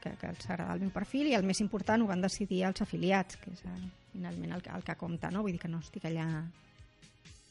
que, 0.00 0.10
que 0.16 0.26
els 0.32 0.46
agrada 0.50 0.74
el 0.74 0.80
meu 0.80 0.90
perfil 0.90 1.28
i 1.28 1.34
el 1.36 1.44
més 1.44 1.60
important 1.60 2.02
ho 2.02 2.08
van 2.08 2.22
decidir 2.24 2.62
els 2.66 2.80
afiliats, 2.82 3.36
que 3.36 3.50
és 3.52 3.60
el, 3.68 3.82
finalment 4.12 4.52
el, 4.56 4.62
que- 4.64 4.72
el 4.74 4.82
que 4.86 4.96
compta, 4.96 5.30
no? 5.30 5.42
Vull 5.44 5.52
dir 5.52 5.60
que 5.60 5.68
no 5.68 5.78
estic 5.84 6.06
allà 6.08 6.26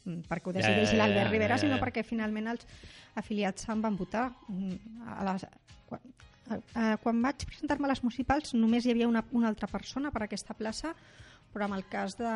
mm, 0.05 0.23
perquè 0.29 0.49
ho 0.49 0.53
Ja, 0.55 0.59
decideixi 0.61 0.95
ja, 0.95 0.97
ja, 0.97 1.03
l'Albert 1.03 1.27
ja, 1.27 1.31
Rivera, 1.31 1.55
ja, 1.57 1.61
sinó 1.65 1.77
ja. 1.77 1.83
perquè 1.83 2.03
finalment 2.03 2.47
els 2.55 2.65
afiliats 3.15 3.65
se'n 3.67 3.81
van 3.85 3.95
votar. 3.99 4.31
Mm, 4.47 5.05
A 5.13 5.23
les, 5.31 5.45
quan, 5.89 6.01
a, 6.49 6.59
a, 6.73 6.97
quan 7.03 7.21
vaig 7.21 7.45
presentar-me 7.45 7.85
a 7.87 7.93
les 7.93 8.03
municipals 8.03 8.53
només 8.57 8.85
hi 8.85 8.91
havia 8.95 9.07
una, 9.07 9.23
una 9.31 9.47
altra 9.53 9.67
persona 9.69 10.11
per 10.11 10.23
a 10.23 10.25
aquesta 10.29 10.53
plaça, 10.57 10.95
però 11.53 11.65
en 11.65 11.73
el 11.73 11.85
cas 11.89 12.17
de, 12.17 12.29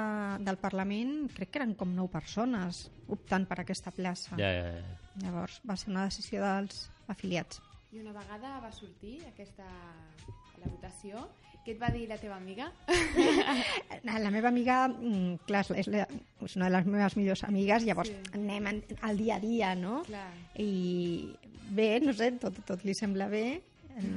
del 0.46 0.58
Parlament 0.58 1.28
crec 1.36 1.52
que 1.54 1.60
eren 1.62 1.76
com 1.78 1.92
nou 1.94 2.08
persones 2.10 2.88
optant 3.14 3.46
per 3.50 3.60
aquesta 3.62 3.92
plaça. 3.94 4.38
Ja, 4.40 4.50
ja, 4.50 4.72
ja. 4.80 5.00
Llavors 5.22 5.60
va 5.70 5.76
ser 5.78 5.92
una 5.92 6.06
decisió 6.08 6.42
dels 6.42 6.88
afiliats. 7.08 7.62
I 7.94 8.00
una 8.02 8.14
vegada 8.16 8.56
va 8.64 8.72
sortir 8.74 9.20
aquesta 9.28 9.66
la 10.62 10.70
votació, 10.70 11.28
què 11.64 11.76
et 11.76 11.82
va 11.82 11.90
dir 11.94 12.08
la 12.10 12.18
teva 12.18 12.36
amiga? 12.40 12.72
La 14.04 14.32
meva 14.34 14.50
amiga, 14.50 14.88
mm, 14.90 15.44
clar, 15.48 15.62
és, 15.78 15.88
la, 15.92 16.08
és 16.44 16.56
una 16.58 16.68
de 16.70 16.74
les 16.74 16.88
meves 16.90 17.16
millors 17.20 17.44
amigues, 17.48 17.86
llavors 17.88 18.10
Sí. 18.10 18.18
anem 18.40 18.68
al 19.02 19.18
dia 19.20 19.38
a 19.38 19.40
dia, 19.44 19.76
no? 19.76 20.02
Clar. 20.08 20.26
I 20.60 21.36
bé, 21.70 22.00
no 22.04 22.14
sé, 22.18 22.32
tot, 22.42 22.58
tot 22.68 22.84
li 22.84 22.96
sembla 22.98 23.30
bé. 23.32 23.62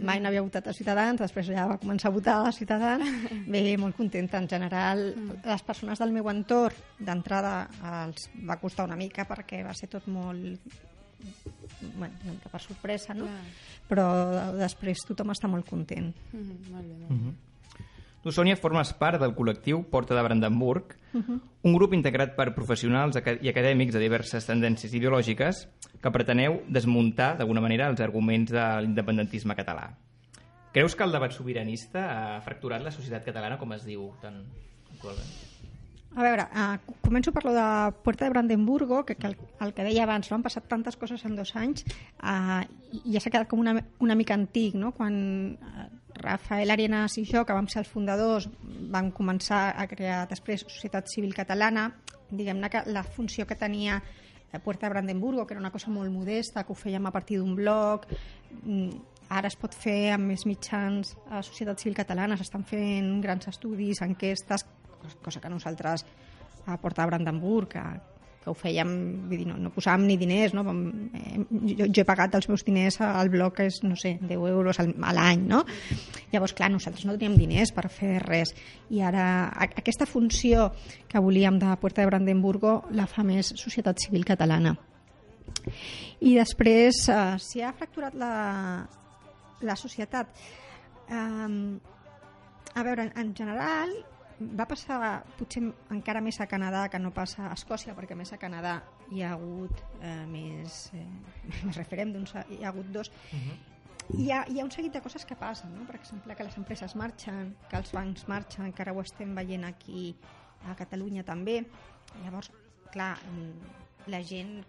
Mai 0.02 0.22
no 0.24 0.30
havia 0.30 0.40
votat 0.40 0.70
a 0.70 0.72
Ciutadans, 0.72 1.20
després 1.20 1.50
ja 1.52 1.66
va 1.68 1.76
començar 1.76 2.08
a 2.08 2.14
votar 2.14 2.38
a 2.48 2.52
Ciutadans. 2.56 3.04
Bé, 3.52 3.76
molt 3.76 3.94
contenta. 3.98 4.38
En 4.40 4.48
general, 4.48 5.02
les 5.44 5.62
persones 5.68 6.00
del 6.00 6.14
meu 6.16 6.30
entorn, 6.32 6.78
d'entrada, 6.98 7.68
els 8.06 8.30
va 8.48 8.56
costar 8.56 8.86
una 8.88 8.96
mica 8.96 9.26
perquè 9.28 9.60
va 9.66 9.74
ser 9.76 9.90
tot 9.92 10.08
molt 10.08 10.64
bueno, 11.96 12.14
una 12.24 12.32
mica 12.32 12.48
per 12.52 12.60
sorpresa, 12.60 13.14
no? 13.14 13.26
Clar. 13.26 13.42
Però 13.88 14.06
després 14.56 15.04
tothom 15.06 15.34
està 15.34 15.50
molt 15.50 15.68
content. 15.68 16.12
Mhm, 16.32 16.72
molt 16.72 16.86
bé, 16.86 16.96
molt 17.02 17.10
bé. 17.10 17.34
Tu, 18.26 18.32
Sònia, 18.34 18.56
formes 18.58 18.90
part 18.98 19.20
del 19.22 19.36
col·lectiu 19.36 19.84
Porta 19.86 20.16
de 20.16 20.22
Brandenburg, 20.26 20.96
un 21.14 21.74
grup 21.76 21.92
integrat 21.94 22.32
per 22.34 22.48
professionals 22.56 23.14
i 23.14 23.48
acadèmics 23.52 23.94
de 23.94 24.00
diverses 24.02 24.48
tendències 24.48 24.92
ideològiques 24.98 25.68
que 26.02 26.10
preteneu 26.10 26.58
desmuntar, 26.66 27.36
d'alguna 27.38 27.62
manera, 27.62 27.86
els 27.86 28.02
arguments 28.02 28.50
de 28.50 28.64
l'independentisme 28.82 29.54
català. 29.54 29.92
Creus 30.74 30.96
que 30.96 31.06
el 31.06 31.14
debat 31.14 31.30
sobiranista 31.30 32.02
ha 32.36 32.40
fracturat 32.42 32.82
la 32.82 32.90
societat 32.90 33.24
catalana, 33.24 33.56
com 33.62 33.72
es 33.78 33.86
diu 33.86 34.10
tan 34.20 34.42
actualment? 34.90 35.30
A 36.16 36.24
veure, 36.24 36.46
uh, 36.48 36.94
començo 37.04 37.28
per 37.36 37.42
lo 37.44 37.52
de 37.52 37.66
Puerta 38.02 38.24
de 38.24 38.32
Brandenburgo, 38.32 39.02
que, 39.04 39.18
que 39.20 39.28
el, 39.28 39.36
el 39.60 39.74
que 39.76 39.84
deia 39.84 40.06
abans, 40.06 40.30
no? 40.30 40.38
han 40.38 40.46
passat 40.46 40.64
tantes 40.70 40.96
coses 40.96 41.20
en 41.28 41.36
dos 41.36 41.52
anys 41.60 41.84
uh, 42.24 42.62
i 42.96 43.12
ja 43.12 43.20
s'ha 43.20 43.32
quedat 43.34 43.50
com 43.50 43.60
una, 43.60 43.74
una 44.00 44.16
mica 44.16 44.32
antic, 44.32 44.78
no? 44.80 44.94
quan 44.96 45.18
uh, 45.60 45.84
Rafael 46.16 46.72
Arenas 46.72 47.18
i 47.20 47.26
jo, 47.28 47.44
que 47.44 47.56
vam 47.56 47.68
ser 47.68 47.82
els 47.82 47.90
fundadors, 47.92 48.48
vam 48.92 49.10
començar 49.12 49.74
a 49.76 49.84
crear 49.90 50.22
després 50.30 50.64
Societat 50.64 51.12
Civil 51.12 51.34
Catalana, 51.36 51.90
diguem-ne 52.30 52.70
que 52.72 52.86
la 52.88 53.04
funció 53.04 53.46
que 53.46 53.58
tenia 53.60 54.00
eh, 54.00 54.58
Puerta 54.58 54.86
de 54.86 54.94
Brandenburgo, 54.94 55.46
que 55.46 55.54
era 55.54 55.60
una 55.60 55.70
cosa 55.70 55.92
molt 55.92 56.10
modesta, 56.10 56.64
que 56.64 56.72
ho 56.72 56.78
fèiem 56.78 57.06
a 57.06 57.12
partir 57.12 57.38
d'un 57.42 57.54
blog, 57.54 58.08
mm, 58.62 58.88
ara 59.36 59.50
es 59.50 59.56
pot 59.58 59.74
fer 59.74 60.14
amb 60.14 60.30
més 60.30 60.46
mitjans 60.46 61.12
a 61.30 61.42
Societat 61.42 61.82
Civil 61.82 61.96
Catalana, 61.98 62.36
s'estan 62.38 62.64
fent 62.64 63.20
grans 63.22 63.48
estudis, 63.50 64.02
enquestes, 64.02 64.64
cosa 65.22 65.40
que 65.40 65.52
nosaltres 65.52 66.06
a 66.66 66.76
Porta 66.82 67.02
de 67.02 67.12
Brandenburg, 67.12 67.68
que, 67.68 67.82
que 68.42 68.50
ho 68.50 68.54
fèiem, 68.54 68.90
vull 69.26 69.40
dir, 69.40 69.46
no, 69.48 69.56
no 69.58 69.72
posàvem 69.74 70.04
ni 70.06 70.16
diners, 70.18 70.52
no? 70.54 70.62
Eh, 71.18 71.38
jo, 71.78 71.88
jo 71.90 72.02
he 72.02 72.06
pagat 72.06 72.36
els 72.38 72.46
meus 72.50 72.62
diners 72.66 73.00
al 73.02 73.30
blog, 73.30 73.56
que 73.56 73.68
és, 73.70 73.80
no 73.82 73.98
sé, 73.98 74.16
10 74.22 74.44
euros 74.52 74.78
a 74.78 74.86
l'any, 74.86 75.46
no? 75.50 75.64
Llavors, 76.30 76.54
clar, 76.54 76.70
nosaltres 76.70 77.06
no 77.08 77.16
teníem 77.16 77.34
diners 77.38 77.74
per 77.74 77.88
fer 77.90 78.20
res. 78.22 78.54
I 78.94 79.02
ara, 79.06 79.26
aquesta 79.66 80.06
funció 80.06 80.68
que 81.10 81.22
volíem 81.22 81.58
de 81.62 81.74
Puerta 81.82 82.02
de 82.02 82.10
Brandenburgo 82.10 82.80
la 82.94 83.08
fa 83.10 83.26
més 83.26 83.54
Societat 83.58 84.02
Civil 84.02 84.26
Catalana. 84.26 84.76
I 86.22 86.36
després, 86.38 87.06
eh, 87.10 87.36
si 87.42 87.62
ha 87.62 87.74
fracturat 87.74 88.14
la, 88.14 88.32
la 89.62 89.78
societat, 89.78 90.30
eh, 91.10 91.50
a 92.76 92.82
veure, 92.84 93.10
en 93.14 93.34
general, 93.34 93.94
va 94.40 94.66
passar 94.68 94.98
potser 95.38 95.62
encara 95.94 96.20
més 96.20 96.38
a 96.40 96.46
Canadà 96.50 96.86
que 96.92 96.98
no 97.00 97.12
passa 97.14 97.46
a 97.48 97.54
Escòcia, 97.56 97.94
perquè 97.96 98.16
més 98.18 98.32
a 98.32 98.38
Canadà 98.40 98.76
hi 99.12 99.22
ha 99.22 99.32
hagut 99.36 99.80
eh, 100.00 100.26
més, 100.28 100.90
eh, 100.96 101.06
més 101.66 101.78
referèndums, 101.78 102.34
hi 102.50 102.62
ha 102.62 102.70
hagut 102.72 102.90
dos. 102.92 103.10
Hi 104.16 104.28
ha, 104.30 104.44
hi 104.46 104.60
ha 104.60 104.64
un 104.64 104.70
seguit 104.70 104.94
de 104.94 105.02
coses 105.02 105.24
que 105.26 105.34
passen, 105.38 105.72
no? 105.74 105.86
per 105.86 105.96
exemple, 105.98 106.36
que 106.36 106.46
les 106.46 106.56
empreses 106.60 106.94
marxen, 106.94 107.56
que 107.70 107.78
els 107.80 107.90
bancs 107.96 108.26
marxen, 108.30 108.70
que 108.72 108.84
ara 108.84 108.94
ho 108.94 109.00
estem 109.02 109.32
veient 109.34 109.66
aquí 109.66 110.12
a 110.70 110.76
Catalunya 110.78 111.24
també. 111.26 111.62
Llavors, 112.22 112.52
clar, 112.92 113.16
mm, 113.26 114.10
la 114.12 114.20
gent 114.22 114.60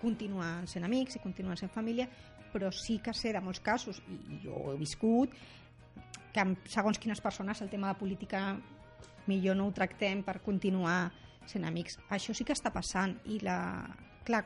continua 0.00 0.60
sent 0.70 0.86
amics 0.86 1.18
i 1.18 1.24
continua 1.24 1.56
sent 1.58 1.72
família, 1.74 2.06
però 2.52 2.70
sí 2.74 2.98
que 3.02 3.14
sé 3.14 3.32
de 3.34 3.42
molts 3.42 3.62
casos, 3.62 4.00
i 4.10 4.38
jo 4.44 4.70
he 4.72 4.76
viscut, 4.78 5.34
que 6.30 6.44
segons 6.70 6.98
quines 7.02 7.20
persones 7.20 7.60
el 7.62 7.70
tema 7.70 7.90
de 7.90 7.98
política 7.98 8.44
millor 9.28 9.58
no 9.58 9.68
ho 9.68 9.74
tractem 9.76 10.22
per 10.26 10.40
continuar 10.44 11.10
sent 11.50 11.66
amics. 11.66 11.98
Això 12.10 12.34
sí 12.36 12.46
que 12.46 12.56
està 12.56 12.72
passant 12.74 13.16
i 13.30 13.40
la... 13.44 13.58
Clar, 14.24 14.44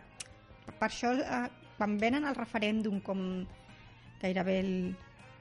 per 0.67 0.89
això 0.89 1.13
eh, 1.19 1.47
quan 1.77 1.99
venen 2.01 2.25
al 2.25 2.39
referèndum 2.39 3.01
com 3.05 3.21
gairebé 4.23 4.59
el, 4.61 4.73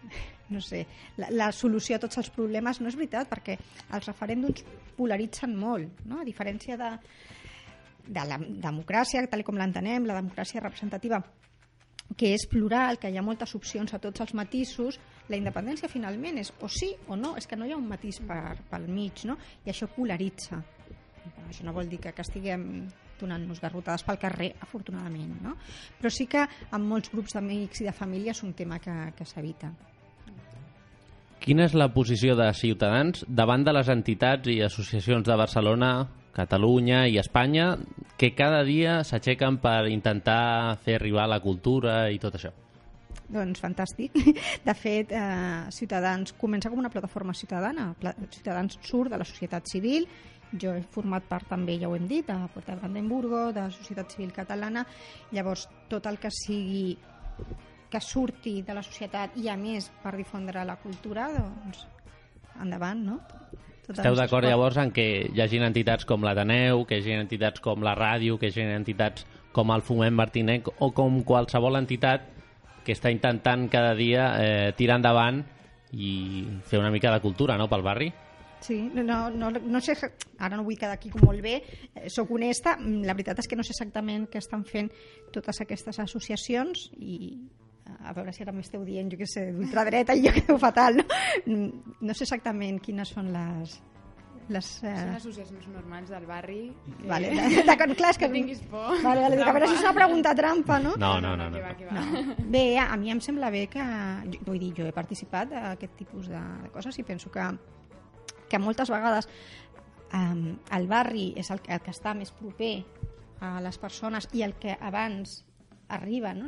no 0.53 0.61
sé, 0.61 0.85
la, 1.17 1.29
la 1.31 1.51
solució 1.55 1.97
a 1.97 2.03
tots 2.03 2.19
els 2.21 2.31
problemes 2.33 2.81
no 2.81 2.89
és 2.91 2.97
veritat, 2.99 3.29
perquè 3.29 3.57
els 3.93 4.09
referèndums 4.09 4.65
polaritzen 4.97 5.55
molt, 5.57 6.03
no? 6.09 6.19
a 6.21 6.27
diferència 6.27 6.77
de, 6.79 6.91
de 8.07 8.27
la 8.27 8.39
democràcia, 8.39 9.23
tal 9.31 9.45
com 9.47 9.57
l'entenem, 9.59 10.09
la 10.09 10.19
democràcia 10.19 10.61
representativa, 10.63 11.21
que 12.17 12.33
és 12.35 12.45
plural, 12.49 12.99
que 12.99 13.09
hi 13.09 13.17
ha 13.17 13.25
moltes 13.25 13.55
opcions 13.57 13.93
a 13.93 14.01
tots 14.03 14.25
els 14.25 14.33
matisos, 14.37 14.99
la 15.29 15.39
independència 15.39 15.89
finalment 15.91 16.39
és 16.41 16.51
o 16.61 16.69
sí 16.71 16.91
o 17.07 17.15
no, 17.19 17.35
és 17.39 17.47
que 17.47 17.55
no 17.59 17.67
hi 17.67 17.73
ha 17.73 17.79
un 17.79 17.87
matís 17.87 18.19
per, 18.27 18.57
pel 18.69 18.89
mig, 18.91 19.23
no? 19.29 19.37
i 19.65 19.71
això 19.71 19.87
polaritza. 19.91 20.59
Però 21.23 21.47
això 21.47 21.63
no 21.67 21.73
vol 21.75 21.87
dir 21.89 22.01
que, 22.03 22.11
que 22.11 22.25
estiguem 22.25 22.67
donant-nos 23.21 23.61
garrotades 23.63 24.03
pel 24.03 24.19
carrer, 24.19 24.51
afortunadament, 24.65 25.37
no? 25.43 25.55
Però 25.99 26.11
sí 26.11 26.27
que 26.27 26.43
en 26.43 26.87
molts 26.87 27.11
grups 27.13 27.37
d'amics 27.37 27.83
i 27.83 27.87
de 27.87 27.95
família 27.95 28.33
és 28.33 28.43
un 28.43 28.51
tema 28.57 28.79
que, 28.83 28.95
que 29.15 29.27
s'evita. 29.27 29.71
Quina 31.43 31.65
és 31.67 31.73
la 31.75 31.89
posició 31.91 32.37
de 32.39 32.47
Ciutadans 32.55 33.25
davant 33.27 33.63
de 33.67 33.73
les 33.75 33.89
entitats 33.91 34.47
i 34.51 34.61
associacions 34.63 35.27
de 35.27 35.39
Barcelona, 35.39 35.93
Catalunya 36.33 37.03
i 37.11 37.19
Espanya 37.21 37.73
que 38.17 38.31
cada 38.33 38.63
dia 38.65 39.01
s'aixequen 39.05 39.59
per 39.61 39.91
intentar 39.91 40.79
fer 40.85 40.97
arribar 40.97 41.27
la 41.29 41.41
cultura 41.43 42.07
i 42.09 42.19
tot 42.19 42.39
això? 42.39 42.53
Doncs 43.33 43.63
fantàstic. 43.63 44.13
De 44.67 44.75
fet, 44.77 45.11
eh, 45.11 45.71
Ciutadans 45.73 46.35
comença 46.37 46.69
com 46.69 46.81
una 46.81 46.91
plataforma 46.93 47.33
ciutadana. 47.33 47.91
Pla 47.99 48.13
Ciutadans 48.29 48.77
surt 48.85 49.11
de 49.13 49.19
la 49.21 49.27
societat 49.27 49.69
civil. 49.69 50.07
Jo 50.53 50.75
he 50.77 50.83
format 50.93 51.25
part 51.25 51.47
també, 51.49 51.79
ja 51.81 51.89
ho 51.89 51.95
hem 51.97 52.05
dit, 52.07 52.27
de 52.27 52.35
Puerta 52.53 52.75
de 52.75 52.81
Brandenburgo, 52.83 53.47
de 53.55 53.65
Societat 53.73 54.13
Civil 54.13 54.31
Catalana. 54.35 54.85
Llavors, 55.33 55.65
tot 55.89 56.05
el 56.05 56.19
que 56.21 56.29
sigui 56.29 56.93
que 57.89 58.01
surti 58.01 58.61
de 58.65 58.73
la 58.73 58.83
societat 58.85 59.37
i, 59.37 59.47
a 59.49 59.57
més, 59.57 59.89
per 60.03 60.13
difondre 60.17 60.61
la 60.65 60.77
cultura, 60.81 61.27
doncs, 61.33 61.87
endavant, 62.61 63.01
no? 63.05 63.19
Tot 63.83 63.97
Esteu 63.97 64.15
d'acord 64.15 64.47
llavors 64.47 64.77
en 64.79 64.93
que 64.95 65.05
hi 65.27 65.41
hagi 65.43 65.59
entitats 65.61 66.07
com 66.09 66.23
l'Ateneu, 66.23 66.85
que 66.87 66.97
hi 66.97 67.03
hagi 67.03 67.17
entitats 67.19 67.61
com 67.61 67.83
la 67.83 67.93
ràdio, 67.97 68.37
que 68.39 68.47
hi 68.47 68.53
hagi 68.53 68.77
entitats 68.77 69.25
com 69.53 69.73
el 69.73 69.83
Foment 69.85 70.15
Martinec 70.17 70.69
o 70.79 70.89
com 70.95 71.19
qualsevol 71.27 71.77
entitat 71.81 72.32
que 72.83 72.95
està 72.95 73.11
intentant 73.11 73.67
cada 73.71 73.93
dia 73.95 74.27
eh, 74.39 74.73
tirar 74.77 74.99
endavant 74.99 75.41
i 75.93 76.11
fer 76.67 76.79
una 76.81 76.91
mica 76.91 77.11
de 77.13 77.21
cultura, 77.21 77.57
no?, 77.57 77.67
pel 77.69 77.83
barri. 77.85 78.11
Sí, 78.63 78.77
no, 78.95 79.29
no, 79.29 79.49
no 79.51 79.79
sé, 79.83 79.93
ara 80.39 80.55
no 80.55 80.63
vull 80.63 80.77
quedar 80.79 80.95
aquí 80.95 81.09
com 81.11 81.25
molt 81.27 81.43
bé, 81.43 81.57
eh, 81.95 82.07
sóc 82.09 82.31
honesta, 82.31 82.77
mm, 82.79 83.03
la 83.03 83.13
veritat 83.17 83.41
és 83.43 83.49
que 83.51 83.57
no 83.59 83.63
sé 83.67 83.73
exactament 83.75 84.29
què 84.31 84.39
estan 84.39 84.63
fent 84.63 84.87
totes 85.35 85.59
aquestes 85.61 85.99
associacions 85.99 86.85
i 86.95 87.33
a 88.07 88.13
veure 88.15 88.31
si 88.31 88.43
ara 88.45 88.53
m'esteu 88.55 88.85
dient, 88.87 89.09
jo 89.11 89.19
què 89.19 89.27
sé, 89.27 89.49
d'ultradreta 89.51 90.15
i 90.15 90.23
jo 90.23 90.31
quedo 90.31 90.55
fatal, 90.61 91.01
no? 91.01 91.05
Mm, 91.45 91.97
No 92.07 92.13
sé 92.15 92.23
exactament 92.23 92.79
quines 92.79 93.11
són 93.11 93.33
les... 93.35 93.75
les 94.49 94.65
Són 94.81 94.89
eh... 94.89 95.15
associacions 95.15 95.67
normals 95.71 96.09
del 96.11 96.25
barri. 96.27 96.57
que- 96.99 97.07
Vale, 97.07 97.29
d'acord, 97.69 97.93
clar, 97.95 98.09
és 98.11 98.17
que... 98.19 98.27
No 98.27 98.33
tinguis 98.33 98.61
por. 98.71 98.89
Vale, 99.03 99.21
vale, 99.23 99.37
dic, 99.39 99.47
a 99.47 99.53
veure 99.55 99.67
si 99.71 99.75
és 99.77 99.83
una 99.85 99.93
pregunta 99.95 100.33
trampa, 100.35 100.79
no? 100.83 100.95
No, 100.99 101.13
no, 101.21 101.35
no. 101.39 101.49
que 101.51 101.59
no. 101.59 101.63
va, 101.67 101.75
que 101.77 101.85
va. 101.85 101.93
No. 102.01 102.35
Bé, 102.53 102.63
a 102.79 102.89
a 102.93 102.97
mi 102.97 103.11
em 103.13 103.21
sembla 103.23 103.49
bé 103.53 103.67
que... 103.71 103.85
Vull 104.45 104.59
dir, 104.59 104.73
jo 104.77 104.87
he 104.89 104.93
participat 104.95 105.49
d'aquest 105.53 105.95
tipus 106.01 106.27
de, 106.31 106.41
de 106.65 106.69
coses 106.75 106.97
i 106.99 107.03
penso 107.07 107.31
que, 107.31 107.45
que 108.49 108.59
moltes 108.59 108.89
vegades 108.91 109.29
um, 110.13 110.57
el 110.75 110.87
barri 110.91 111.31
és 111.39 111.49
el, 111.51 111.61
que- 111.63 111.73
el 111.73 111.81
que 111.85 111.91
està 111.95 112.13
més 112.17 112.31
proper 112.35 112.75
a 113.43 113.57
les 113.63 113.77
persones 113.77 114.27
i 114.33 114.43
el 114.45 114.53
que 114.59 114.75
abans 114.79 115.43
arriba, 115.93 116.33
no? 116.33 116.47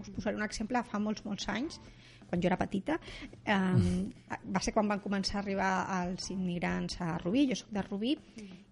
Us 0.00 0.10
posaré 0.14 0.36
un 0.38 0.44
exemple, 0.46 0.80
fa 0.86 0.98
molts, 1.02 1.24
molts 1.26 1.48
anys, 1.50 1.80
quan 2.28 2.42
jo 2.42 2.50
era 2.50 2.58
petita, 2.60 2.98
um, 3.48 4.08
va 4.54 4.62
ser 4.64 4.74
quan 4.76 4.88
van 4.90 5.02
començar 5.04 5.38
a 5.38 5.42
arribar 5.42 5.70
els 6.02 6.30
immigrants 6.34 7.00
a 7.04 7.14
Rubí, 7.22 7.46
jo 7.50 7.58
sóc 7.58 7.72
de 7.74 7.84
Rubí, 7.86 8.14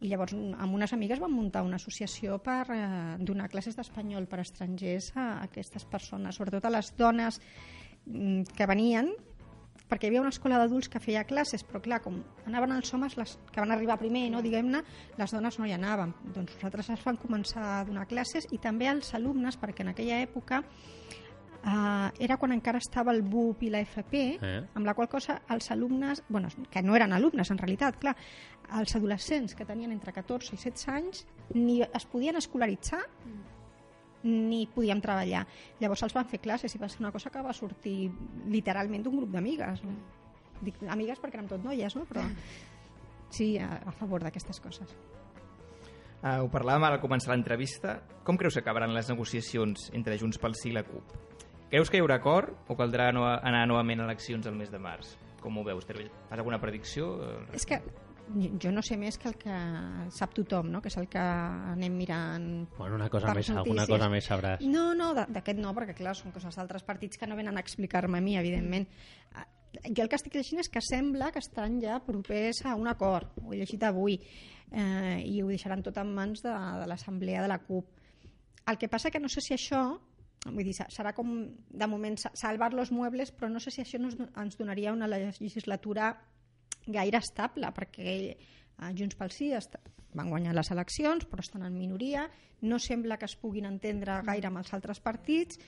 i 0.01 0.11
llavors 0.11 0.37
amb 0.37 0.77
unes 0.77 0.93
amigues 0.93 1.23
vam 1.23 1.33
muntar 1.33 1.65
una 1.65 1.81
associació 1.81 2.37
per 2.45 2.65
eh, 2.75 2.81
donar 3.19 3.49
classes 3.53 3.79
d'espanyol 3.79 4.29
per 4.29 4.43
estrangers 4.45 5.13
a 5.17 5.31
aquestes 5.47 5.89
persones, 5.89 6.37
sobretot 6.37 6.69
a 6.69 6.75
les 6.77 6.93
dones 6.99 7.41
mm, 8.05 8.53
que 8.57 8.69
venien 8.69 9.15
perquè 9.87 10.07
hi 10.07 10.11
havia 10.11 10.23
una 10.23 10.33
escola 10.35 10.59
d'adults 10.59 10.89
que 10.91 11.01
feia 11.03 11.23
classes, 11.29 11.63
però 11.67 11.81
clar, 11.83 12.01
com 12.03 12.19
anaven 12.47 12.75
els 12.75 12.91
homes 12.95 13.15
les, 13.19 13.37
que 13.53 13.63
van 13.63 13.71
arribar 13.75 13.99
primer, 14.01 14.25
no, 14.33 14.43
diguem-ne, 14.43 14.83
les 15.19 15.35
dones 15.35 15.59
no 15.61 15.69
hi 15.69 15.75
anàvem. 15.77 16.15
Doncs 16.35 16.57
nosaltres 16.57 16.91
es 16.97 17.05
van 17.07 17.21
començar 17.23 17.67
a 17.77 17.85
donar 17.87 18.09
classes 18.11 18.49
i 18.51 18.59
també 18.63 18.91
als 18.91 19.13
alumnes, 19.15 19.59
perquè 19.61 19.87
en 19.87 19.93
aquella 19.95 20.19
època 20.25 20.65
eh, 21.67 22.11
era 22.25 22.37
quan 22.39 22.53
encara 22.55 22.79
estava 22.79 23.13
el 23.13 23.23
BUP 23.27 23.65
i 23.67 23.71
la 23.71 23.81
FP, 23.83 24.23
Eh? 24.41 24.61
amb 24.75 24.87
la 24.87 24.95
qual 24.95 25.09
cosa 25.11 25.41
els 25.51 25.71
alumnes, 25.75 26.23
bueno, 26.29 26.49
que 26.71 26.83
no 26.83 26.95
eren 26.97 27.13
alumnes 27.13 27.51
en 27.51 27.59
realitat, 27.59 27.99
clar, 27.99 28.17
els 28.79 28.95
adolescents 28.97 29.55
que 29.55 29.67
tenien 29.67 29.93
entre 29.93 30.13
14 30.13 30.55
i 30.55 30.57
16 30.59 30.89
anys 30.95 31.27
ni 31.55 31.81
es 31.83 32.07
podien 32.07 32.37
escolaritzar 32.37 33.03
ni 34.27 34.67
podíem 34.67 35.01
treballar. 35.01 35.45
Llavors 35.79 36.03
els 36.03 36.15
van 36.17 36.27
fer 36.27 36.41
classes 36.43 36.75
i 36.75 36.79
va 36.83 36.89
ser 36.89 36.99
una 37.01 37.13
cosa 37.15 37.31
que 37.31 37.43
va 37.43 37.53
sortir 37.55 38.11
literalment 38.51 39.05
d'un 39.05 39.21
grup 39.21 39.31
d'amigues. 39.31 39.85
No? 39.85 39.93
Dic 40.63 40.81
amigues 40.89 41.21
perquè 41.23 41.39
érem 41.39 41.47
tot 41.51 41.63
noies, 41.63 41.95
no? 41.95 42.07
però 42.09 42.25
sí, 43.31 43.57
a, 43.59 43.83
a 43.87 43.93
favor 43.93 44.25
d'aquestes 44.25 44.59
coses. 44.61 44.97
Uh, 46.25 46.41
ho 46.43 46.49
parlàvem 46.51 46.83
ara 46.89 46.97
al 46.97 47.03
començar 47.05 47.35
l'entrevista. 47.35 48.01
Com 48.25 48.39
creus 48.41 48.57
que 48.57 48.65
acabaran 48.65 48.95
les 48.97 49.09
negociacions 49.13 49.91
entre 49.95 50.19
Junts 50.19 50.41
pel 50.43 50.57
Sí 50.59 50.73
i 50.73 50.75
la 50.75 50.83
CUP? 50.83 51.13
Creus 51.71 51.91
que 51.91 51.99
hi 51.99 52.03
haurà 52.05 52.21
acord 52.21 52.69
o 52.71 52.77
caldrà 52.79 53.09
no 53.15 53.25
anar 53.27 53.65
novament 53.67 54.01
a 54.01 54.07
eleccions 54.07 54.47
el 54.47 54.55
mes 54.59 54.71
de 54.71 54.79
març? 54.79 55.17
Com 55.43 55.59
ho 55.59 55.65
veus? 55.67 55.87
Fas 55.87 56.39
alguna 56.39 56.61
predicció? 56.63 57.09
És 57.55 57.67
que 57.67 57.81
jo 58.63 58.73
no 58.75 58.83
sé 58.83 58.97
més 58.99 59.19
que 59.19 59.29
el 59.31 59.37
que 59.39 59.57
sap 60.15 60.33
tothom, 60.35 60.71
no? 60.73 60.81
que 60.83 60.91
és 60.91 60.97
el 60.99 61.09
que 61.11 61.19
anem 61.23 61.95
mirant 61.95 62.47
Bueno, 62.79 62.97
una 62.99 63.09
cosa 63.11 63.35
més, 63.35 63.51
alguna 63.51 63.83
notícies. 63.85 63.93
cosa 63.93 64.09
més 64.11 64.31
sabràs. 64.31 64.65
No, 64.67 64.93
no, 64.99 65.13
d'aquest 65.15 65.59
no, 65.63 65.75
perquè 65.75 65.95
clar, 65.99 66.15
són 66.19 66.35
coses 66.35 66.55
d'altres 66.59 66.87
partits 66.87 67.19
que 67.19 67.27
no 67.27 67.37
venen 67.39 67.59
a 67.59 67.63
explicar-me 67.63 68.19
a 68.19 68.25
mi, 68.25 68.37
evidentment. 68.39 68.89
Ah, 69.35 69.47
Jo 69.93 70.07
el 70.07 70.09
que 70.09 70.17
estic 70.17 70.33
llegint 70.39 70.63
és 70.63 70.71
que 70.73 70.81
sembla 70.81 71.29
que 71.35 71.39
estan 71.43 71.81
ja 71.83 71.99
propers 72.01 72.63
a 72.65 72.75
un 72.79 72.87
acord, 72.89 73.35
ho 73.43 73.52
he 73.52 73.59
llegit 73.59 73.83
avui, 73.85 74.15
eh, 74.73 75.19
i 75.21 75.43
ho 75.43 75.50
deixaran 75.50 75.83
tot 75.85 75.99
en 76.00 76.15
mans 76.15 76.41
de, 76.43 76.49
de 76.81 76.87
l'assemblea 76.89 77.43
de 77.43 77.50
la 77.50 77.59
CUP. 77.59 77.85
El 78.67 78.79
que 78.79 78.89
passa 78.89 79.11
que 79.11 79.21
no 79.21 79.29
sé 79.29 79.43
si 79.45 79.52
això, 79.55 79.83
vull 80.52 80.65
dir, 80.65 80.75
se- 80.76 80.89
serà 80.95 81.13
com, 81.17 81.32
de 81.69 81.87
moment, 81.91 82.17
sa- 82.21 82.32
salvar 82.35 82.73
los 82.75 82.93
muebles, 82.93 83.32
però 83.32 83.49
no 83.50 83.61
sé 83.61 83.71
si 83.75 83.82
això 83.82 83.99
nos, 84.00 84.17
ens 84.37 84.56
donaria 84.59 84.93
una 84.93 85.09
legislatura 85.09 86.13
gaire 86.87 87.19
estable, 87.19 87.71
perquè 87.75 88.13
eh, 88.30 88.37
Junts 88.97 89.17
pel 89.19 89.30
Sí 89.35 89.50
van 90.17 90.30
guanyar 90.30 90.54
les 90.54 90.71
eleccions, 90.73 91.26
però 91.28 91.43
estan 91.45 91.63
en 91.67 91.75
minoria, 91.76 92.28
no 92.63 92.78
sembla 92.78 93.19
que 93.19 93.26
es 93.26 93.35
puguin 93.37 93.67
entendre 93.69 94.21
gaire 94.25 94.47
amb 94.49 94.59
els 94.63 94.73
altres 94.73 95.00
partits, 95.00 95.59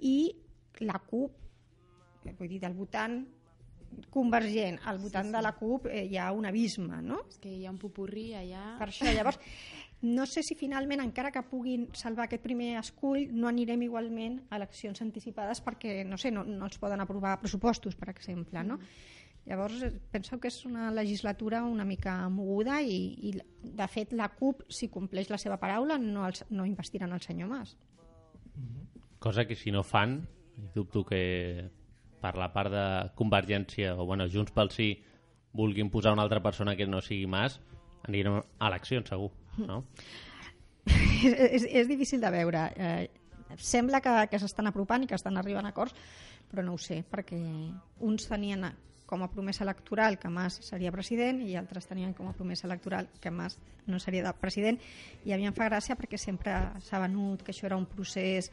i 0.00 0.34
la 0.80 0.98
CUP, 0.98 1.32
vull 2.38 2.48
dir, 2.50 2.58
del 2.60 2.74
votant 2.74 3.22
convergent 4.10 4.80
al 4.90 4.98
votant 4.98 5.30
de 5.32 5.40
la 5.40 5.52
CUP 5.54 5.86
eh, 5.86 6.04
hi 6.10 6.16
ha 6.18 6.32
un 6.34 6.46
abisme, 6.48 7.00
no? 7.02 7.20
És 7.30 7.38
que 7.38 7.48
hi 7.52 7.64
ha 7.66 7.70
un 7.70 7.78
pupurri 7.78 8.32
allà... 8.34 8.74
Per 8.80 8.88
això, 8.90 9.06
llavors, 9.14 9.38
no 10.04 10.26
sé 10.28 10.42
si 10.44 10.54
finalment, 10.54 11.00
encara 11.00 11.30
que 11.32 11.40
puguin 11.48 11.88
salvar 11.96 12.26
aquest 12.26 12.42
primer 12.44 12.74
escull, 12.76 13.30
no 13.32 13.48
anirem 13.48 13.86
igualment 13.86 14.42
a 14.50 14.58
eleccions 14.58 15.00
anticipades 15.00 15.62
perquè, 15.64 16.02
no 16.04 16.18
sé, 16.20 16.30
no, 16.34 16.44
no 16.44 16.68
els 16.68 16.76
poden 16.78 17.00
aprovar 17.00 17.38
pressupostos, 17.40 17.96
per 17.96 18.10
exemple, 18.12 18.60
no? 18.68 18.78
Llavors, 19.46 19.82
eh, 19.82 19.92
penso 20.12 20.38
que 20.40 20.48
és 20.48 20.58
una 20.68 20.90
legislatura 20.92 21.62
una 21.64 21.84
mica 21.88 22.16
moguda 22.28 22.82
i, 22.84 22.98
i 23.28 23.32
de 23.64 23.88
fet, 23.88 24.12
la 24.12 24.28
CUP, 24.32 24.64
si 24.68 24.90
compleix 24.92 25.32
la 25.32 25.40
seva 25.40 25.56
paraula, 25.60 25.96
no, 26.00 26.26
els, 26.28 26.44
no 26.50 26.68
investiran 26.68 27.12
el 27.16 27.24
senyor 27.24 27.48
Mas. 27.48 27.76
Cosa 29.24 29.46
que 29.48 29.56
si 29.56 29.72
no 29.72 29.82
fan, 29.82 30.18
dubto 30.74 31.04
que 31.04 31.70
per 32.20 32.34
la 32.40 32.50
part 32.52 32.72
de 32.72 32.84
Convergència 33.16 33.94
o 33.96 34.04
bueno, 34.04 34.28
Junts 34.32 34.52
pel 34.52 34.72
Sí 34.72 34.90
vulguin 35.52 35.88
posar 35.88 36.12
una 36.12 36.24
altra 36.24 36.42
persona 36.42 36.76
que 36.76 36.86
no 36.86 37.00
sigui 37.00 37.24
Mas, 37.28 37.60
anirem 38.08 38.40
a 38.40 38.68
eleccions 38.68 39.08
segur, 39.12 39.30
no? 39.58 39.84
és, 41.24 41.34
és, 41.34 41.68
és 41.82 41.90
difícil 41.90 42.20
de 42.20 42.30
veure. 42.34 42.64
Eh, 42.76 43.10
sembla 43.58 44.00
que, 44.04 44.14
que 44.30 44.40
s'estan 44.42 44.68
apropant 44.70 45.04
i 45.04 45.10
que 45.10 45.18
estan 45.18 45.38
arribant 45.38 45.68
a 45.68 45.74
acords, 45.74 45.94
però 46.50 46.64
no 46.64 46.74
ho 46.74 46.80
sé, 46.80 47.02
perquè 47.10 47.38
uns 48.04 48.28
tenien 48.30 48.66
com 49.06 49.22
a 49.22 49.28
promesa 49.30 49.64
electoral 49.64 50.18
que 50.18 50.30
Mas 50.32 50.56
seria 50.64 50.92
president 50.92 51.42
i 51.44 51.56
altres 51.60 51.86
tenien 51.86 52.14
com 52.16 52.28
a 52.28 52.32
promesa 52.32 52.66
electoral 52.66 53.10
que 53.20 53.30
Mas 53.30 53.58
no 53.86 54.00
seria 54.00 54.24
de 54.24 54.32
president 54.40 54.80
i 55.24 55.32
a 55.32 55.38
mi 55.38 55.46
em 55.46 55.54
fa 55.54 55.68
gràcia 55.68 55.96
perquè 55.98 56.18
sempre 56.18 56.54
s'ha 56.80 57.02
venut 57.04 57.44
que 57.44 57.52
això 57.52 57.68
era 57.68 57.76
un 57.76 57.86
procés 57.86 58.50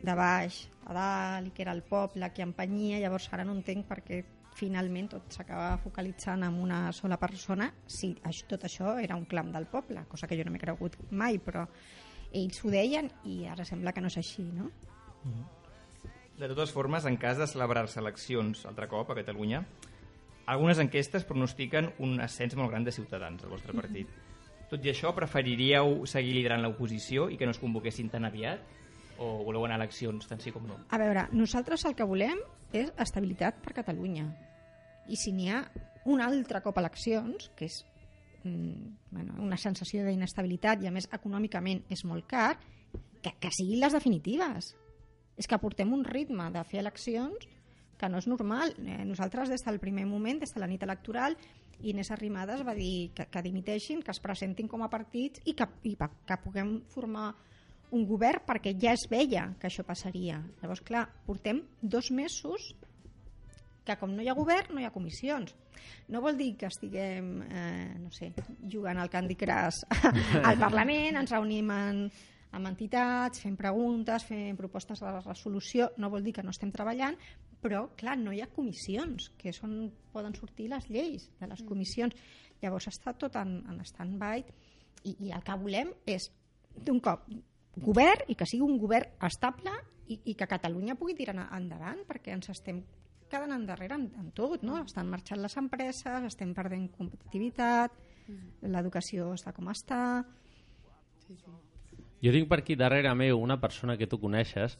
de 0.00 0.14
baix 0.14 0.62
a 0.86 0.94
dalt 0.94 1.50
i 1.50 1.54
que 1.56 1.64
era 1.66 1.74
el 1.74 1.82
poble 1.82 2.30
qui 2.32 2.44
empenyia, 2.46 3.00
llavors 3.02 3.28
ara 3.32 3.44
no 3.44 3.56
entenc 3.56 3.88
perquè 3.90 4.22
finalment 4.56 5.10
tot 5.12 5.36
s'acaba 5.36 5.76
focalitzant 5.82 6.46
en 6.46 6.56
una 6.62 6.80
sola 6.96 7.18
persona 7.20 7.68
si 7.86 8.14
això, 8.24 8.46
tot 8.54 8.64
això 8.68 8.96
era 9.02 9.18
un 9.18 9.26
clam 9.28 9.52
del 9.52 9.68
poble, 9.70 10.06
cosa 10.08 10.26
que 10.26 10.38
jo 10.38 10.46
no 10.46 10.54
m'he 10.54 10.62
cregut 10.62 10.96
mai, 11.10 11.38
però 11.38 11.66
ells 12.32 12.62
ho 12.64 12.72
deien 12.72 13.10
i 13.24 13.44
ara 13.48 13.64
sembla 13.64 13.92
que 13.92 14.02
no 14.02 14.10
és 14.12 14.18
així, 14.20 14.46
no? 14.56 14.70
De 16.36 16.48
totes 16.48 16.72
formes, 16.72 17.06
en 17.08 17.16
cas 17.16 17.38
de 17.40 17.48
celebrar-se 17.48 18.00
eleccions 18.00 18.66
altre 18.68 18.88
cop 18.88 19.10
a 19.10 19.16
Catalunya, 19.16 19.62
algunes 20.52 20.78
enquestes 20.78 21.24
pronostiquen 21.24 21.90
un 22.04 22.20
ascens 22.20 22.56
molt 22.56 22.70
gran 22.70 22.84
de 22.84 22.92
ciutadans 22.92 23.44
al 23.44 23.52
vostre 23.52 23.74
partit. 23.76 24.10
Tot 24.70 24.84
i 24.84 24.90
això, 24.90 25.12
preferiríeu 25.14 26.02
seguir 26.10 26.34
liderant 26.34 26.62
l'oposició 26.64 27.30
i 27.30 27.38
que 27.38 27.46
no 27.46 27.54
es 27.54 27.62
convoquessin 27.62 28.10
tan 28.10 28.26
aviat? 28.28 28.62
O 29.18 29.44
voleu 29.46 29.64
anar 29.64 29.78
a 29.78 29.82
eleccions 29.84 30.28
tant 30.28 30.42
sí 30.42 30.52
com 30.52 30.66
no? 30.68 30.78
A 30.92 31.00
veure, 31.00 31.26
nosaltres 31.32 31.86
el 31.88 31.96
que 31.96 32.04
volem 32.04 32.40
és 32.76 32.92
estabilitat 33.00 33.62
per 33.64 33.74
Catalunya. 33.76 34.26
I 35.08 35.16
si 35.16 35.32
n'hi 35.32 35.50
ha 35.50 35.62
un 36.06 36.22
altre 36.22 36.60
cop 36.62 36.78
eleccions, 36.78 37.50
que 37.56 37.68
és 37.70 37.80
mm, 38.44 38.96
bueno, 39.10 39.36
una 39.42 39.58
sensació 39.58 40.04
d'inestabilitat 40.06 40.82
i 40.82 40.90
a 40.90 40.94
més 40.94 41.08
econòmicament 41.12 41.84
és 41.90 42.04
molt 42.04 42.26
car, 42.30 42.56
que, 43.22 43.32
que 43.40 43.52
siguin 43.54 43.82
les 43.82 43.96
definitives. 43.96 44.74
És 45.36 45.48
que 45.48 45.60
portem 45.60 45.92
un 45.92 46.04
ritme 46.04 46.48
de 46.52 46.62
fer 46.64 46.80
eleccions 46.80 47.48
que 47.96 48.08
no 48.12 48.20
és 48.20 48.28
normal. 48.28 48.74
Eh, 48.78 49.04
nosaltres 49.08 49.50
des 49.52 49.64
del 49.64 49.80
primer 49.80 50.06
moment, 50.06 50.40
des 50.40 50.52
de 50.52 50.60
la 50.60 50.68
nit 50.68 50.82
electoral, 50.84 51.36
Inés 51.80 52.10
Arrimadas 52.10 52.62
va 52.64 52.74
dir 52.74 53.12
que, 53.14 53.26
que 53.28 53.42
dimiteixin, 53.44 54.00
que 54.02 54.12
es 54.14 54.20
presentin 54.20 54.68
com 54.68 54.84
a 54.84 54.90
partits 54.92 55.42
i 55.44 55.52
que, 55.56 55.66
i 55.84 55.96
que 55.96 56.38
puguem 56.44 56.78
formar 56.92 57.34
un 57.94 58.06
govern 58.08 58.42
perquè 58.46 58.74
ja 58.80 58.94
es 58.96 59.06
veia 59.10 59.50
que 59.60 59.68
això 59.68 59.84
passaria. 59.86 60.40
Llavors, 60.62 60.82
clar, 60.86 61.06
portem 61.26 61.62
dos 61.82 62.10
mesos 62.10 62.72
que 63.86 63.96
com 64.00 64.12
no 64.12 64.22
hi 64.22 64.28
ha 64.28 64.34
govern, 64.34 64.74
no 64.74 64.82
hi 64.82 64.86
ha 64.88 64.94
comissions. 64.94 65.54
No 66.10 66.20
vol 66.24 66.36
dir 66.38 66.56
que 66.58 66.66
estiguem, 66.66 67.28
eh, 67.46 67.94
no 68.02 68.10
sé, 68.10 68.32
jugant 68.72 68.98
al 68.98 69.10
Candy 69.12 69.36
Crush 69.38 69.84
al 70.48 70.58
Parlament, 70.58 71.20
ens 71.20 71.30
reunim 71.30 71.70
en, 71.70 72.00
amb 72.58 72.70
entitats, 72.72 73.44
fem 73.44 73.54
preguntes, 73.58 74.26
fem 74.26 74.58
propostes 74.58 75.02
de 75.04 75.14
resolució, 75.20 75.92
no 76.02 76.10
vol 76.10 76.26
dir 76.26 76.34
que 76.34 76.44
no 76.44 76.54
estem 76.54 76.72
treballant, 76.74 77.18
però, 77.62 77.86
clar, 77.98 78.16
no 78.18 78.34
hi 78.34 78.42
ha 78.42 78.50
comissions, 78.52 79.30
que 79.38 79.50
és 79.54 79.62
on 79.64 79.76
poden 80.12 80.34
sortir 80.36 80.68
les 80.72 80.90
lleis 80.90 81.30
de 81.40 81.48
les 81.50 81.62
comissions. 81.68 82.14
Llavors 82.62 82.90
està 82.90 83.14
tot 83.14 83.36
en, 83.38 83.60
en 83.70 83.82
stand-by 83.86 84.42
i, 85.04 85.16
i 85.28 85.30
el 85.30 85.44
que 85.46 85.60
volem 85.60 85.92
és, 86.10 86.30
d'un 86.76 86.98
cop, 87.00 87.28
govern 87.76 88.28
i 88.28 88.34
que 88.34 88.46
sigui 88.48 88.64
un 88.64 88.78
govern 88.80 89.26
estable 89.26 89.72
i, 90.08 90.20
i 90.32 90.34
que 90.34 90.48
Catalunya 90.48 90.96
pugui 90.96 91.16
tirar 91.18 91.48
endavant 91.56 92.04
perquè 92.08 92.34
ens 92.36 92.50
estem 92.52 92.82
quedant 93.30 93.52
endarrere 93.56 93.96
amb, 93.96 94.14
amb 94.20 94.34
tot, 94.34 94.62
no? 94.62 94.78
Estan 94.84 95.08
marxant 95.10 95.40
les 95.42 95.56
empreses, 95.58 96.26
estem 96.28 96.52
perdent 96.54 96.88
competitivitat, 96.94 97.94
l'educació 98.62 99.32
està 99.34 99.52
com 99.56 99.70
està... 99.72 100.00
Jo 102.22 102.32
tinc 102.32 102.46
per 102.48 102.60
aquí 102.62 102.76
darrere 102.78 103.12
meu 103.18 103.40
una 103.42 103.58
persona 103.60 103.96
que 103.98 104.06
tu 104.06 104.18
coneixes 104.22 104.78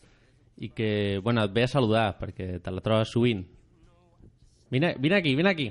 i 0.57 0.71
que, 0.73 1.19
bueno, 1.23 1.43
et 1.45 1.53
ve 1.53 1.67
a 1.67 1.71
saludar 1.71 2.07
perquè 2.21 2.61
te 2.63 2.73
la 2.73 2.83
trobes 2.85 3.11
sovint. 3.13 3.43
Vine, 4.71 4.95
vine 5.03 5.19
aquí, 5.19 5.35
vine 5.37 5.51
aquí. 5.51 5.67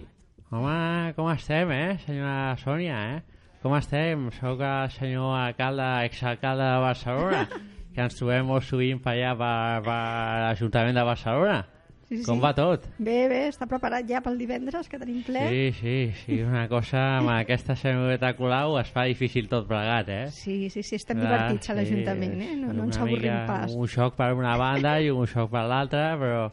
Home, 0.52 1.14
com 1.18 1.32
estem, 1.32 1.72
eh, 1.74 1.98
senyora 2.04 2.56
Sònia, 2.62 3.00
eh? 3.16 3.35
Com 3.66 3.74
estem? 3.74 4.28
Soc 4.38 4.60
el 4.62 4.92
senyor 4.94 5.32
alcalde, 5.40 5.86
exalcalde 6.06 6.66
de 6.70 6.82
Barcelona, 6.84 7.40
que 7.96 8.04
ens 8.04 8.14
trobem 8.14 8.46
molt 8.46 8.68
sovint 8.68 9.00
per 9.02 9.16
allà 9.16 9.32
per, 9.40 9.80
per 9.88 9.96
l'Ajuntament 10.44 11.00
de 11.00 11.06
Barcelona. 11.08 11.56
Sí, 12.06 12.20
Com 12.28 12.44
va 12.44 12.52
tot? 12.54 12.86
Bé, 13.02 13.16
bé, 13.32 13.40
està 13.50 13.66
preparat 13.66 14.06
ja 14.06 14.22
pel 14.22 14.38
divendres, 14.38 14.86
que 14.86 15.00
tenim 15.02 15.24
ple. 15.26 15.48
Sí, 15.50 15.64
sí, 15.80 15.96
sí, 16.20 16.38
una 16.46 16.68
cosa 16.70 17.02
amb 17.16 17.34
aquesta 17.40 17.74
senyoreta 17.74 18.36
Colau 18.38 18.78
es 18.84 18.94
fa 18.94 19.08
difícil 19.10 19.50
tot 19.50 19.66
plegat, 19.72 20.14
eh? 20.14 20.22
Sí, 20.30 20.70
sí, 20.70 20.86
sí, 20.86 21.02
estem 21.02 21.24
Clar, 21.24 21.26
divertits 21.26 21.74
a 21.74 21.80
l'Ajuntament, 21.80 22.38
eh? 22.46 22.52
No, 22.62 22.70
no 22.70 22.86
ens 22.86 23.02
avorrim 23.02 23.32
mica 23.32 23.50
pas. 23.50 23.74
Un 23.74 23.90
xoc 23.90 24.14
per 24.22 24.30
una 24.38 24.54
banda 24.62 25.00
i 25.02 25.10
un 25.10 25.26
xoc 25.34 25.50
per 25.58 25.66
l'altra, 25.74 26.12
però 26.22 26.46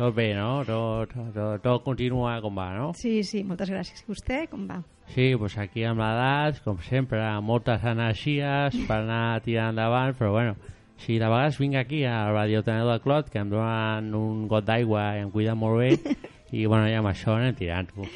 tot 0.00 0.16
bé, 0.16 0.30
no? 0.40 0.64
Tot, 0.64 1.12
tot, 1.12 1.60
tot 1.68 1.84
continua 1.84 2.38
com 2.40 2.56
va, 2.56 2.72
no? 2.80 2.90
Sí, 2.96 3.18
sí, 3.20 3.44
moltes 3.44 3.68
gràcies. 3.68 4.00
I 4.00 4.14
vostè, 4.16 4.46
com 4.48 4.64
va? 4.72 4.80
Sí, 5.12 5.32
doncs 5.36 5.58
aquí 5.60 5.84
amb 5.84 6.00
l'edat, 6.00 6.62
com 6.64 6.78
sempre, 6.86 7.20
moltes 7.44 7.84
energies 7.86 8.78
per 8.88 9.02
anar 9.02 9.42
tirant 9.44 9.74
endavant, 9.74 10.14
però 10.18 10.32
bueno, 10.32 10.56
si 11.04 11.18
de 11.20 11.28
vegades 11.28 11.58
vinc 11.60 11.76
aquí 11.76 12.04
al 12.08 12.32
radiotenedor 12.32 12.96
de 12.96 13.04
Clot, 13.04 13.28
que 13.30 13.42
em 13.42 13.52
donen 13.52 14.14
un 14.16 14.46
got 14.48 14.64
d'aigua 14.64 15.10
i 15.18 15.26
em 15.26 15.30
cuiden 15.34 15.60
molt 15.60 15.82
bé, 15.82 16.16
i 16.56 16.64
bueno, 16.64 16.88
ja 16.88 17.02
amb 17.02 17.12
això 17.12 17.36
anem 17.36 17.54
tirant-ho. 17.58 18.08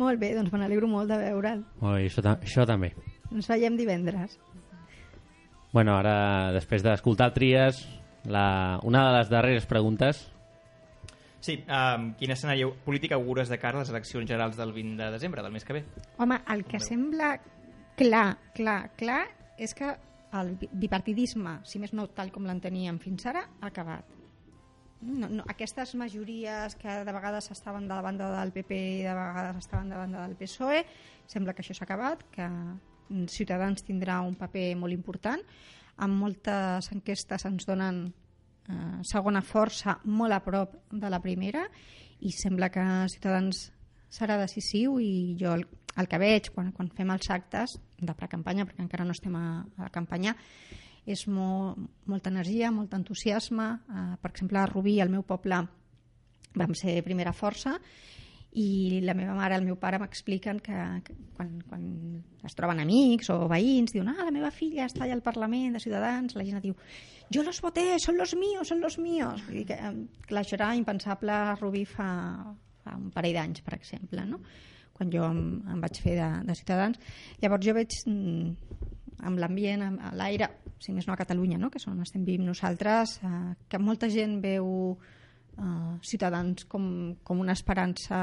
Molt 0.00 0.18
bé, 0.18 0.32
doncs 0.34 0.52
me 0.52 0.62
n'alegro 0.62 0.88
molt 0.88 1.12
de 1.12 1.20
veure'l. 1.20 1.64
Molt 1.82 1.98
bé, 1.98 2.06
això, 2.08 2.24
això 2.32 2.66
també. 2.66 2.94
Ens 3.32 3.48
veiem 3.52 3.76
divendres. 3.76 4.38
Bueno, 5.72 5.98
ara, 5.98 6.52
després 6.56 6.82
d'escoltar 6.84 7.32
Tries, 7.36 7.84
la, 8.24 8.80
una 8.84 9.06
de 9.06 9.18
les 9.18 9.30
darreres 9.32 9.68
preguntes 9.68 10.31
Sí, 11.42 11.56
um, 11.66 12.12
quin 12.20 12.30
escenari 12.30 12.62
polític 12.86 13.12
augures 13.16 13.50
de 13.50 13.58
cara 13.58 13.80
a 13.80 13.82
les 13.82 13.90
eleccions 13.90 14.28
generals 14.30 14.56
del 14.56 14.70
20 14.72 14.94
de 15.02 15.10
desembre, 15.10 15.42
del 15.42 15.50
mes 15.52 15.64
que 15.66 15.74
ve? 15.74 15.84
Home, 16.22 16.38
el 16.54 16.62
que 16.64 16.78
sembla 16.80 17.32
clar, 17.98 18.38
clar, 18.54 18.92
clar, 18.96 19.24
és 19.58 19.74
que 19.74 19.88
el 20.38 20.54
bi- 20.56 20.68
bipartidisme, 20.84 21.58
si 21.66 21.80
més 21.82 21.92
no 21.92 22.06
tal 22.14 22.30
com 22.32 22.46
l'enteníem 22.46 23.00
fins 23.02 23.26
ara, 23.26 23.42
ha 23.60 23.66
acabat. 23.72 24.06
No, 25.02 25.26
no, 25.28 25.42
aquestes 25.50 25.96
majories 25.98 26.76
que 26.78 27.00
de 27.02 27.12
vegades 27.12 27.50
estaven 27.50 27.88
de 27.90 27.94
la 27.98 28.04
banda 28.06 28.30
del 28.38 28.52
PP 28.54 28.78
i 29.00 29.02
de 29.02 29.12
vegades 29.18 29.58
estaven 29.64 29.88
de 29.90 29.96
la 29.96 30.04
banda 30.06 30.22
del 30.28 30.36
PSOE, 30.38 30.84
sembla 31.26 31.52
que 31.58 31.64
això 31.66 31.74
s'ha 31.74 31.88
acabat, 31.90 32.22
que 32.30 32.46
Ciutadans 33.28 33.82
tindrà 33.84 34.20
un 34.24 34.36
paper 34.38 34.76
molt 34.78 34.94
important. 34.94 35.42
En 36.00 36.14
moltes 36.16 36.86
enquestes 36.94 37.44
ens 37.50 37.66
donen 37.68 38.06
eh, 38.68 39.00
segona 39.08 39.42
força 39.42 39.98
molt 40.04 40.34
a 40.34 40.40
prop 40.44 40.76
de 40.90 41.10
la 41.10 41.20
primera 41.20 41.66
i 42.22 42.32
sembla 42.34 42.70
que 42.70 42.84
Ciutadans 43.10 43.70
serà 44.12 44.36
decisiu 44.38 44.98
i 45.00 45.34
jo 45.40 45.54
el, 45.56 45.64
el 45.98 46.08
que 46.08 46.20
veig 46.20 46.52
quan, 46.54 46.70
quan 46.76 46.90
fem 46.92 47.10
els 47.10 47.30
actes 47.32 47.78
de 47.98 48.14
precampanya, 48.14 48.66
perquè 48.68 48.84
encara 48.84 49.06
no 49.08 49.16
estem 49.16 49.34
a, 49.38 49.62
a 49.62 49.86
la 49.86 49.92
campanya, 49.94 50.36
és 51.06 51.26
mo, 51.26 51.74
molta 52.06 52.30
energia, 52.30 52.70
molt 52.70 52.94
entusiasme. 52.94 53.68
Eh, 53.88 54.08
per 54.22 54.30
exemple, 54.30 54.60
a 54.60 54.68
Rubí, 54.70 55.00
al 55.00 55.10
meu 55.10 55.24
poble, 55.26 55.62
vam 56.54 56.74
ser 56.78 57.00
primera 57.02 57.32
força 57.32 57.78
i 58.58 59.00
la 59.00 59.14
meva 59.16 59.32
mare 59.32 59.56
i 59.56 59.60
el 59.60 59.64
meu 59.64 59.78
pare 59.80 59.98
m'expliquen 60.00 60.58
que, 60.60 60.76
que 61.06 61.14
quan, 61.36 61.54
quan 61.68 61.84
es 62.44 62.56
troben 62.58 62.82
amics 62.82 63.30
o 63.32 63.38
veïns 63.48 63.94
diuen, 63.94 64.10
ah, 64.12 64.26
la 64.26 64.34
meva 64.34 64.50
filla 64.52 64.84
està 64.84 65.06
allà 65.06 65.16
al 65.16 65.24
Parlament 65.24 65.78
de 65.78 65.80
Ciutadans, 65.80 66.36
la 66.36 66.44
gent 66.44 66.60
diu 66.60 66.76
jo 67.32 67.44
los 67.46 67.62
voté, 67.64 67.96
son 67.98 68.18
los 68.18 68.34
míos, 68.36 68.68
son 68.68 68.82
los 68.84 68.98
míos 68.98 69.40
dir 69.48 69.64
que, 69.70 69.78
clar, 70.28 70.42
això 70.44 70.58
era 70.58 70.74
impensable 70.76 71.32
a 71.32 71.54
Rubí 71.56 71.86
fa, 71.88 72.10
fa 72.84 72.98
un 72.98 73.08
parell 73.14 73.38
d'anys, 73.38 73.64
per 73.64 73.78
exemple, 73.78 74.26
no? 74.28 74.42
quan 74.92 75.08
jo 75.08 75.24
em, 75.24 75.62
em 75.72 75.80
vaig 75.80 76.02
fer 76.04 76.18
de, 76.18 76.28
de 76.44 76.54
Ciutadans. 76.58 76.98
Llavors 77.40 77.64
jo 77.64 77.72
veig 77.72 77.94
mm, 78.04 78.50
amb 79.24 79.40
l'ambient, 79.40 79.86
amb- 79.86 80.04
l'aire, 80.18 80.50
si 80.82 80.92
més 80.92 81.08
no 81.08 81.14
a 81.14 81.18
Catalunya, 81.18 81.56
no? 81.58 81.70
que 81.72 81.80
és 81.80 81.88
on 81.88 82.04
estem 82.04 82.26
vivint 82.28 82.50
nosaltres, 82.50 83.16
eh, 83.24 83.54
que 83.72 83.80
molta 83.80 84.10
gent 84.12 84.36
veu 84.44 84.68
eh, 85.58 85.98
Ciutadans 86.02 86.64
com, 86.70 87.16
com 87.22 87.40
una 87.40 87.52
esperança 87.52 88.18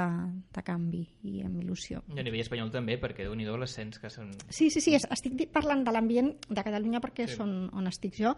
de 0.53 0.63
canvi 0.63 1.03
i 1.23 1.41
amb 1.45 1.61
il·lusió. 1.61 2.01
I 2.15 2.19
a 2.19 2.23
nivell 2.25 2.41
espanyol 2.43 2.71
també, 2.73 2.97
perquè 3.01 3.23
déu 3.27 3.35
nhi 3.35 3.45
l'ascens 3.45 3.99
que 3.99 4.09
són... 4.09 4.31
Sí, 4.49 4.69
sí, 4.69 4.81
sí, 4.81 4.95
es- 4.95 5.07
estic 5.11 5.49
parlant 5.53 5.83
de 5.85 5.91
l'ambient 5.91 6.33
de 6.49 6.63
Catalunya 6.63 6.99
perquè 7.01 7.27
Sí. 7.27 7.35
són 7.35 7.69
on 7.73 7.87
estic 7.87 8.15
jo, 8.17 8.35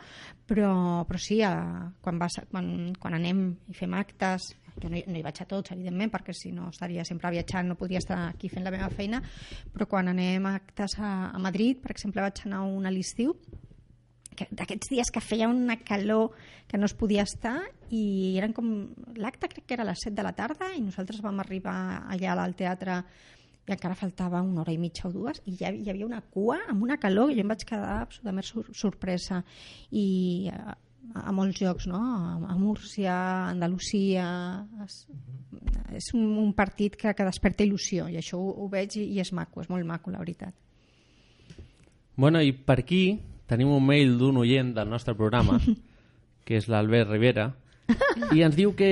però, 0.47 1.05
però 1.07 1.19
sí, 1.19 1.41
a, 1.41 1.91
quan, 2.01 2.19
vas, 2.19 2.39
quan, 2.51 2.93
quan 2.99 3.13
anem 3.17 3.45
i 3.69 3.73
fem 3.77 3.93
actes, 3.93 4.51
jo 4.81 4.89
no 4.89 4.95
hi, 4.97 5.03
no 5.07 5.17
hi 5.19 5.23
vaig 5.25 5.41
a 5.41 5.45
tots, 5.45 5.71
evidentment, 5.75 6.11
perquè 6.13 6.33
si 6.33 6.51
no 6.55 6.69
estaria 6.69 7.03
sempre 7.05 7.29
viatjant, 7.33 7.67
no 7.67 7.75
podria 7.75 7.99
estar 7.99 8.29
aquí 8.29 8.47
fent 8.49 8.63
la 8.63 8.71
meva 8.71 8.89
feina, 8.89 9.19
però 9.73 9.85
quan 9.87 10.07
anem 10.07 10.45
a 10.47 10.55
actes 10.55 10.95
a, 10.99 11.29
a 11.31 11.39
Madrid, 11.43 11.81
per 11.83 11.91
exemple, 11.91 12.21
vaig 12.23 12.39
anar 12.47 12.61
un 12.67 12.85
a 12.87 12.91
l'estiu, 12.93 13.35
d'aquests 14.39 14.89
dies 14.91 15.11
que 15.11 15.21
feia 15.21 15.49
una 15.51 15.77
calor 15.83 16.31
que 16.67 16.77
no 16.79 16.87
es 16.87 16.95
podia 16.95 17.25
estar 17.27 17.57
i 17.91 18.37
eren 18.39 18.53
com 18.55 18.71
l'acte 19.19 19.49
crec 19.51 19.67
que 19.67 19.75
era 19.75 19.83
a 19.83 19.89
les 19.91 20.03
7 20.05 20.15
de 20.15 20.25
la 20.25 20.33
tarda 20.37 20.71
i 20.75 20.81
nosaltres 20.81 21.21
vam 21.21 21.41
arribar 21.43 21.75
allà 22.09 22.37
al 22.39 22.55
teatre 22.55 23.01
i 23.67 23.73
encara 23.75 23.95
faltava 23.95 24.41
una 24.41 24.63
hora 24.63 24.73
i 24.73 24.79
mitja 24.81 25.07
o 25.09 25.11
dues 25.13 25.41
i 25.45 25.55
ja 25.59 25.69
hi 25.71 25.89
havia 25.91 26.07
una 26.07 26.21
cua 26.21 26.57
amb 26.71 26.83
una 26.83 26.97
calor 26.97 27.31
i 27.31 27.37
jo 27.37 27.43
em 27.43 27.51
vaig 27.51 27.65
quedar 27.67 27.99
absolutament 28.01 28.47
sor 28.47 28.71
sorpresa 28.75 29.41
i 29.91 30.49
a, 30.51 30.75
a 31.27 31.35
molts 31.35 31.61
llocs 31.61 31.87
no? 31.91 32.01
a, 32.47 32.55
Múrcia, 32.57 33.13
a 33.13 33.49
Andalusia 33.51 34.25
es, 34.85 35.05
és 35.93 36.09
un, 36.17 36.25
un 36.41 36.53
partit 36.57 36.97
que, 36.97 37.13
que 37.13 37.27
desperta 37.27 37.67
il·lusió 37.67 38.09
i 38.09 38.17
això 38.17 38.39
ho, 38.39 38.49
ho 38.63 38.67
veig 38.71 38.97
i, 38.97 39.05
i 39.13 39.21
és 39.21 39.33
maco, 39.35 39.61
és 39.61 39.69
molt 39.69 39.85
maco 39.85 40.13
la 40.13 40.23
veritat 40.23 40.55
Bueno, 42.21 42.41
i 42.43 42.51
per 42.51 42.81
aquí 42.81 43.03
tenim 43.51 43.71
un 43.75 43.83
mail 43.85 44.15
d'un 44.19 44.39
oient 44.41 44.71
del 44.77 44.89
nostre 44.89 45.15
programa, 45.17 45.59
que 46.47 46.57
és 46.59 46.69
l'Albert 46.71 47.11
Rivera, 47.11 47.51
i 48.31 48.43
ens 48.45 48.55
diu 48.55 48.73
que 48.77 48.91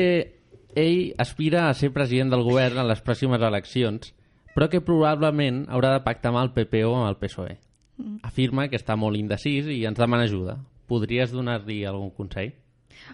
ell 0.77 1.13
aspira 1.17 1.67
a 1.67 1.73
ser 1.73 1.93
president 1.95 2.33
del 2.33 2.43
govern 2.45 2.81
en 2.81 2.89
les 2.89 3.01
pròximes 3.05 3.41
eleccions, 3.41 4.13
però 4.53 4.67
que 4.69 4.83
probablement 4.83 5.63
haurà 5.71 5.95
de 5.95 6.03
pactar 6.05 6.33
amb 6.33 6.43
el 6.43 6.53
PP 6.55 6.83
o 6.85 6.95
amb 6.97 7.09
el 7.09 7.19
PSOE. 7.21 7.55
Afirma 8.27 8.67
que 8.71 8.79
està 8.79 8.95
molt 8.95 9.19
indecis 9.19 9.67
i 9.71 9.83
ens 9.87 9.99
demana 9.99 10.27
ajuda. 10.27 10.57
Podries 10.89 11.33
donar-li 11.35 11.83
algun 11.85 12.11
consell? 12.15 12.53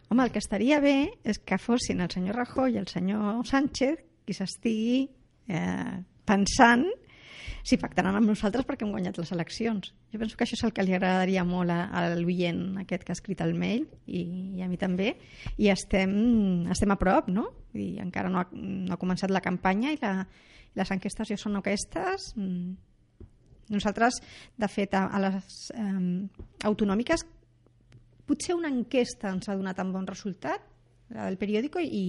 Home, 0.10 0.24
el 0.26 0.32
que 0.34 0.42
estaria 0.42 0.80
bé 0.82 0.98
és 1.24 1.40
que 1.42 1.58
fossin 1.62 2.02
el 2.02 2.12
senyor 2.14 2.38
Rajoy 2.42 2.76
i 2.76 2.82
el 2.82 2.90
senyor 2.90 3.44
Sánchez 3.46 4.02
qui 4.26 4.34
s'estigui 4.34 5.06
eh, 5.50 5.96
pensant 6.26 6.86
si 7.66 7.80
pactaran 7.82 8.14
amb 8.14 8.30
nosaltres 8.30 8.66
perquè 8.68 8.86
hem 8.86 8.92
guanyat 8.94 9.18
les 9.18 9.32
eleccions. 9.34 9.90
Jo 10.14 10.20
penso 10.22 10.38
que 10.38 10.46
això 10.46 10.54
és 10.54 10.64
el 10.68 10.74
que 10.76 10.84
li 10.86 10.94
agradaria 10.94 11.42
molt 11.48 11.74
a, 11.74 11.88
a 11.90 12.04
l'oient 12.14 12.78
aquest 12.84 13.04
que 13.04 13.14
ha 13.14 13.18
escrit 13.18 13.42
el 13.42 13.56
mail 13.58 13.88
i, 14.06 14.22
i 14.60 14.62
a 14.62 14.70
mi 14.70 14.78
també. 14.78 15.16
I 15.58 15.72
estem, 15.74 16.14
estem 16.70 16.94
a 16.94 17.00
prop, 17.02 17.32
no? 17.34 17.48
I 17.74 17.96
encara 18.04 18.30
no 18.30 18.44
ha, 18.44 18.46
no 18.54 18.94
ha 18.94 19.02
començat 19.02 19.34
la 19.34 19.42
campanya 19.42 19.96
i 19.96 19.98
la, 20.04 20.20
les 20.78 20.94
enquestes 20.94 21.34
ja 21.34 21.40
són 21.42 21.58
aquestes. 21.58 22.36
Mm. 22.38 22.76
Nosaltres, 23.74 24.22
de 24.62 24.70
fet, 24.70 24.94
a, 24.94 25.08
a 25.10 25.24
les 25.26 25.58
eh, 25.74 26.70
autonòmiques 26.70 27.26
potser 28.30 28.54
una 28.58 28.70
enquesta 28.70 29.34
ens 29.34 29.50
ha 29.50 29.58
donat 29.58 29.82
un 29.82 29.94
bon 29.94 30.06
resultat, 30.06 30.62
la 31.14 31.28
del 31.28 31.38
periòdico, 31.38 31.80
i, 31.80 32.06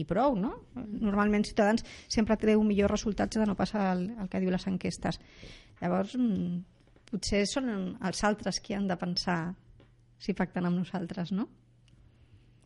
i 0.00 0.04
prou, 0.08 0.34
no? 0.38 0.52
Normalment 0.74 1.46
Ciutadans 1.46 1.84
sempre 2.10 2.38
treu 2.40 2.62
millors 2.66 2.90
resultats 2.90 3.38
de 3.38 3.46
no 3.46 3.56
passar 3.58 3.92
el, 3.94 4.08
el 4.18 4.28
que 4.32 4.40
diu 4.42 4.50
les 4.50 4.66
enquestes. 4.66 5.20
Llavors, 5.80 6.16
mm, 6.18 6.58
potser 7.10 7.44
són 7.46 7.70
els 7.94 8.24
altres 8.26 8.60
qui 8.60 8.74
han 8.74 8.90
de 8.90 8.98
pensar 8.98 9.40
si 10.20 10.34
pacten 10.36 10.66
amb 10.68 10.82
nosaltres, 10.82 11.32
no? 11.32 11.48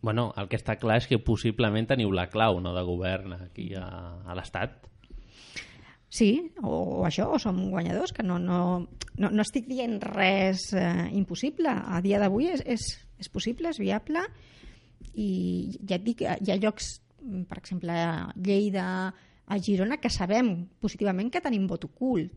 Bueno, 0.04 0.32
el 0.36 0.50
que 0.50 0.58
està 0.60 0.76
clar 0.76 0.98
és 1.00 1.06
que 1.08 1.20
possiblement 1.22 1.86
teniu 1.88 2.10
la 2.12 2.26
clau 2.28 2.58
no, 2.60 2.74
de 2.76 2.82
govern 2.84 3.38
aquí 3.38 3.70
a, 3.78 3.86
a 4.20 4.34
l'Estat. 4.36 4.82
Sí, 6.14 6.28
o, 6.62 7.00
o 7.00 7.06
això, 7.08 7.30
o 7.32 7.38
som 7.42 7.56
guanyadors, 7.72 8.12
que 8.14 8.22
no, 8.22 8.36
no, 8.38 8.58
no, 9.16 9.30
no 9.30 9.42
estic 9.42 9.64
dient 9.66 9.96
res 10.04 10.68
eh, 10.76 11.08
impossible. 11.16 11.72
A 11.72 12.02
dia 12.04 12.20
d'avui 12.22 12.52
és, 12.52 12.60
és, 12.76 12.84
és 13.18 13.32
possible, 13.32 13.72
és 13.72 13.80
viable, 13.82 14.22
i 15.14 15.78
ja 15.86 15.96
et 15.96 16.04
dic, 16.04 16.20
hi 16.22 16.50
ha 16.50 16.56
llocs, 16.58 17.00
mm, 17.22 17.44
per 17.50 17.58
exemple, 17.58 17.92
a 17.92 18.32
Lleida, 18.36 18.86
a 19.46 19.58
Girona, 19.60 19.98
que 20.00 20.10
sabem 20.10 20.66
positivament 20.80 21.30
que 21.30 21.40
tenim 21.44 21.66
vot 21.68 21.84
ocult. 21.84 22.32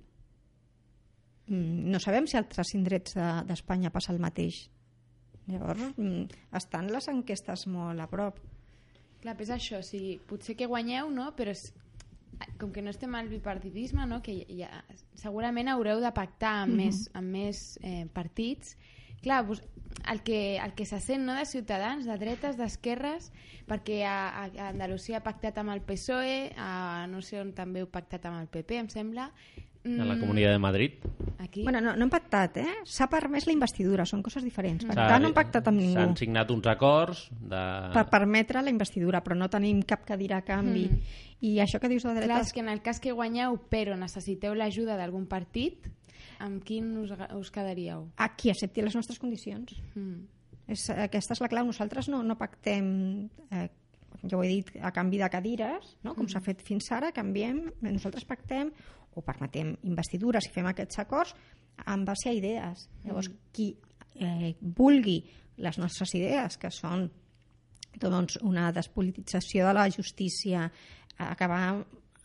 Mm, 1.47 1.89
No 1.91 1.99
sabem 1.99 2.27
si 2.27 2.35
a 2.37 2.41
altres 2.43 2.73
indrets 2.75 3.13
de- 3.15 3.43
d'Espanya 3.47 3.89
passa 3.91 4.11
el 4.13 4.19
mateix. 4.19 4.69
Llavors, 5.47 5.93
mm, 5.97 6.25
estan 6.59 6.91
les 6.91 7.07
enquestes 7.07 7.67
molt 7.67 7.99
a 8.01 8.07
prop. 8.07 8.39
Clar, 9.21 9.35
però 9.37 9.43
és 9.43 9.49
això, 9.49 9.79
o 9.79 9.83
sigui, 9.83 10.19
potser 10.27 10.55
que 10.55 10.65
guanyeu, 10.67 11.09
no? 11.09 11.33
però 11.35 11.49
és, 11.51 11.73
com 12.59 12.71
que 12.71 12.81
no 12.81 12.89
estem 12.91 13.15
al 13.15 13.29
bipartidisme, 13.29 14.05
no? 14.05 14.21
que 14.21 14.45
ja, 14.49 14.83
segurament 15.15 15.69
haureu 15.69 15.99
de 16.01 16.11
pactar 16.11 16.63
amb 16.65 16.75
més, 16.75 17.09
amb 17.13 17.31
més 17.31 17.79
eh, 17.81 18.05
partits. 18.13 18.75
Clar, 19.21 19.43
vos, 19.45 19.63
el 20.12 20.21
que, 20.23 20.58
el 20.58 20.73
que 20.73 20.86
se 20.86 20.99
sent 20.99 21.25
no, 21.25 21.36
de 21.36 21.45
ciutadans, 21.45 22.06
de 22.06 22.17
dretes, 22.21 22.58
d'esquerres, 22.60 23.32
perquè 23.67 24.03
a, 24.08 24.17
a, 24.45 24.67
Andalusia 24.69 25.19
ha 25.19 25.25
pactat 25.25 25.58
amb 25.60 25.73
el 25.73 25.84
PSOE, 25.86 26.53
a 26.58 27.08
no 27.12 27.23
sé 27.25 27.41
on 27.41 27.53
també 27.58 27.84
heu 27.84 27.89
pactat 27.91 28.27
amb 28.30 28.39
el 28.41 28.51
PP, 28.51 28.82
em 28.84 28.91
sembla. 28.93 29.32
A 29.88 30.06
la 30.06 30.15
Mm, 30.15 30.19
Comunitat 30.19 30.52
de 30.52 30.60
Madrid. 30.60 30.91
Aquí. 31.39 31.63
Bueno, 31.63 31.80
no, 31.82 31.95
no 31.95 32.04
hem 32.04 32.10
pactat, 32.12 32.58
eh? 32.60 32.73
S'ha 32.84 33.08
permès 33.10 33.47
la 33.47 33.54
investidura, 33.54 34.06
són 34.06 34.21
coses 34.26 34.43
diferents. 34.43 34.84
Per 34.86 34.95
tant, 34.95 35.21
no 35.23 35.30
hem 35.30 35.36
pactat 35.38 35.69
amb 35.71 35.80
ningú. 35.80 35.95
S'han 35.95 36.17
signat 36.19 36.52
uns 36.52 36.67
acords 36.67 37.28
de... 37.32 37.62
Per 37.95 38.04
permetre 38.12 38.62
la 38.62 38.73
investidura, 38.73 39.21
però 39.23 39.38
no 39.39 39.47
tenim 39.50 39.82
cap 39.88 40.04
cadira 40.06 40.41
a 40.41 40.45
canvi. 40.45 40.88
Mm. 40.91 41.23
I 41.47 41.54
això 41.63 41.80
que 41.80 41.89
dius 41.91 42.04
de 42.04 42.12
Clar, 42.12 42.26
dretes... 42.26 42.50
és 42.50 42.54
que 42.54 42.63
en 42.65 42.69
el 42.73 42.82
cas 42.84 43.00
que 43.00 43.13
guanyeu 43.15 43.58
però 43.71 43.95
necessiteu 43.95 44.56
l'ajuda 44.58 44.97
d'algun 45.00 45.28
partit, 45.30 45.88
amb 46.43 46.63
quin 46.65 46.91
us, 47.02 47.13
us 47.38 47.52
quedaríeu? 47.54 48.10
A 48.17 48.32
qui 48.36 48.52
accepti 48.52 48.84
les 48.84 48.95
nostres 48.97 49.19
condicions. 49.21 49.73
Mm. 49.95 50.26
És, 50.67 50.89
aquesta 50.91 51.38
és 51.38 51.41
la 51.41 51.47
clau. 51.52 51.65
Nosaltres 51.65 52.10
no, 52.12 52.23
no 52.28 52.36
pactem, 52.38 53.30
eh, 53.52 53.67
ja 54.28 54.36
ho 54.36 54.43
he 54.43 54.50
dit, 54.52 54.73
a 54.82 54.91
canvi 54.91 55.21
de 55.21 55.30
cadires, 55.32 55.95
no? 56.04 56.13
com 56.17 56.28
s'ha 56.28 56.41
fet 56.43 56.62
fins 56.65 56.89
ara, 56.91 57.13
canviem, 57.15 57.67
nosaltres 57.86 58.26
pactem 58.28 58.73
o 59.17 59.25
permetem 59.25 59.73
investidures 59.89 60.47
i 60.47 60.53
fem 60.53 60.69
aquests 60.69 61.01
acords 61.03 61.34
en 61.86 62.06
base 62.06 62.30
a 62.30 62.36
idees. 62.38 62.88
Llavors, 63.06 63.30
qui 63.53 63.71
eh, 64.15 64.53
vulgui 64.62 65.19
les 65.58 65.77
nostres 65.82 66.13
idees, 66.17 66.58
que 66.62 66.71
són 66.73 67.08
doncs, 67.97 68.38
una 68.45 68.69
despolitització 68.73 69.65
de 69.67 69.73
la 69.73 69.88
justícia, 69.89 70.67
acabar 71.17 71.80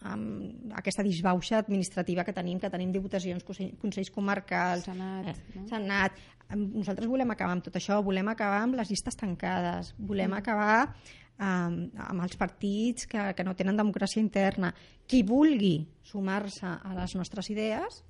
amb 0.08 0.72
aquesta 0.78 1.04
disbauxa 1.06 1.58
administrativa 1.62 2.24
que 2.24 2.34
tenim, 2.34 2.58
que 2.60 2.70
tenim 2.70 2.92
diputacions, 2.92 3.44
consell- 3.46 3.74
consells 3.80 4.10
comarcals, 4.10 4.84
Senat, 4.84 5.28
eh, 5.32 5.34
no? 5.54 5.66
Senat. 5.70 6.20
Nosaltres 6.52 7.08
volem 7.08 7.30
acabar 7.32 7.56
amb 7.56 7.64
tot 7.64 7.76
això, 7.78 8.02
volem 8.04 8.28
acabar 8.28 8.62
amb 8.66 8.76
les 8.76 8.90
llistes 8.90 9.16
tancades, 9.16 9.94
volem 9.98 10.34
acabar 10.36 10.94
amb, 11.38 11.94
amb 11.96 12.24
els 12.24 12.36
partits 12.36 13.06
que, 13.08 13.30
que 13.34 13.44
no 13.44 13.56
tenen 13.56 13.78
democràcia 13.78 14.20
interna. 14.20 14.72
Qui 15.06 15.22
vulgui 15.26 15.76
sumar-se 16.06 16.66
a 16.66 16.94
les 16.98 17.16
nostres 17.18 17.48
idees, 17.54 18.02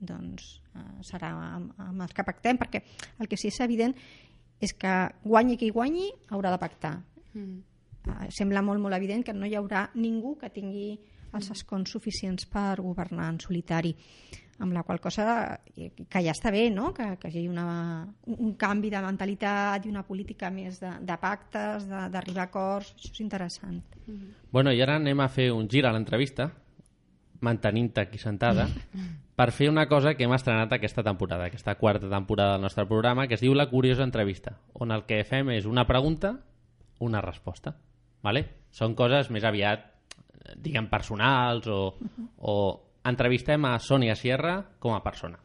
doncs 0.00 0.60
eh, 0.74 1.02
serà 1.04 1.34
amb, 1.56 1.74
amb 1.78 2.06
els 2.06 2.16
que 2.16 2.24
pactem, 2.24 2.58
perquè 2.60 2.82
el 3.18 3.28
que 3.28 3.38
sí 3.40 3.50
és 3.52 3.60
evident 3.60 3.94
és 4.60 4.74
que 4.76 4.92
guanyi 5.24 5.56
qui 5.60 5.70
guanyi 5.72 6.10
haurà 6.30 6.52
de 6.52 6.60
pactar. 6.60 6.94
Mm. 7.32 7.60
Eh, 8.10 8.28
sembla 8.32 8.62
molt, 8.64 8.80
molt 8.80 8.96
evident 8.96 9.24
que 9.24 9.36
no 9.36 9.48
hi 9.48 9.56
haurà 9.58 9.88
ningú 9.94 10.36
que 10.40 10.50
tingui 10.52 10.94
els 11.36 11.50
escons 11.50 11.90
suficients 11.90 12.46
per 12.50 12.80
governar 12.80 13.28
en 13.32 13.40
solitari 13.40 13.94
amb 14.60 14.74
la 14.76 14.82
qual 14.84 15.00
cosa 15.00 15.58
eh, 15.76 15.90
que 15.96 16.20
ja 16.20 16.34
està 16.34 16.50
bé 16.52 16.66
no? 16.70 16.90
que, 16.92 17.06
que 17.16 17.28
hi 17.30 17.38
hagi 17.38 17.48
una, 17.48 18.04
un 18.26 18.54
canvi 18.60 18.90
de 18.92 19.00
mentalitat 19.00 19.86
i 19.86 19.88
una 19.88 20.02
política 20.04 20.50
més 20.52 20.80
de, 20.82 20.90
de 21.00 21.16
pactes, 21.16 21.86
de- 21.88 22.08
d'arribar 22.12 22.44
a 22.44 22.50
acords 22.50 22.90
això 22.98 23.14
és 23.14 23.20
interessant 23.24 23.80
Bueno, 24.52 24.72
i 24.74 24.82
ara 24.82 24.96
anem 25.00 25.20
a 25.20 25.28
fer 25.32 25.52
un 25.54 25.68
gir 25.70 25.86
a 25.86 25.92
l'entrevista, 25.94 26.50
mantenint-te 27.40 28.00
aquí 28.02 28.18
sentada, 28.18 28.66
per 29.38 29.52
fer 29.56 29.70
una 29.70 29.86
cosa 29.88 30.12
que 30.14 30.24
hem 30.26 30.34
estrenat 30.36 30.72
aquesta 30.76 31.04
temporada, 31.06 31.46
aquesta 31.48 31.76
quarta 31.80 32.10
temporada 32.10 32.52
del 32.58 32.66
nostre 32.66 32.84
programa, 32.86 33.26
que 33.28 33.38
es 33.38 33.40
diu 33.40 33.54
La 33.54 33.68
Curiosa 33.70 34.04
Entrevista, 34.04 34.58
on 34.74 34.92
el 34.92 35.06
que 35.08 35.22
fem 35.24 35.48
és 35.54 35.64
una 35.64 35.86
pregunta, 35.88 36.34
una 37.00 37.22
resposta. 37.24 37.76
Vale? 38.20 38.42
Són 38.76 38.92
coses 38.98 39.30
més 39.32 39.46
aviat, 39.48 39.86
diguem, 40.56 40.88
personals 40.90 41.66
o, 41.70 41.80
o 42.38 42.54
entrevistem 43.04 43.64
a 43.68 43.78
Sònia 43.80 44.16
Sierra 44.16 44.58
com 44.78 44.94
a 44.94 45.02
persona. 45.04 45.40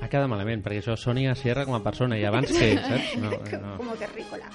Ha 0.00 0.08
quedat 0.08 0.28
malament, 0.28 0.62
perquè 0.64 0.82
això 0.82 0.96
Sònia 1.00 1.34
Sierra 1.38 1.64
com 1.68 1.76
a 1.76 1.82
persona, 1.84 2.18
i 2.20 2.24
abans 2.28 2.52
què, 2.52 2.74
saps? 2.88 3.16
No, 3.22 3.32
no. 3.60 3.76
com 3.80 3.94
terrícola 4.00 4.48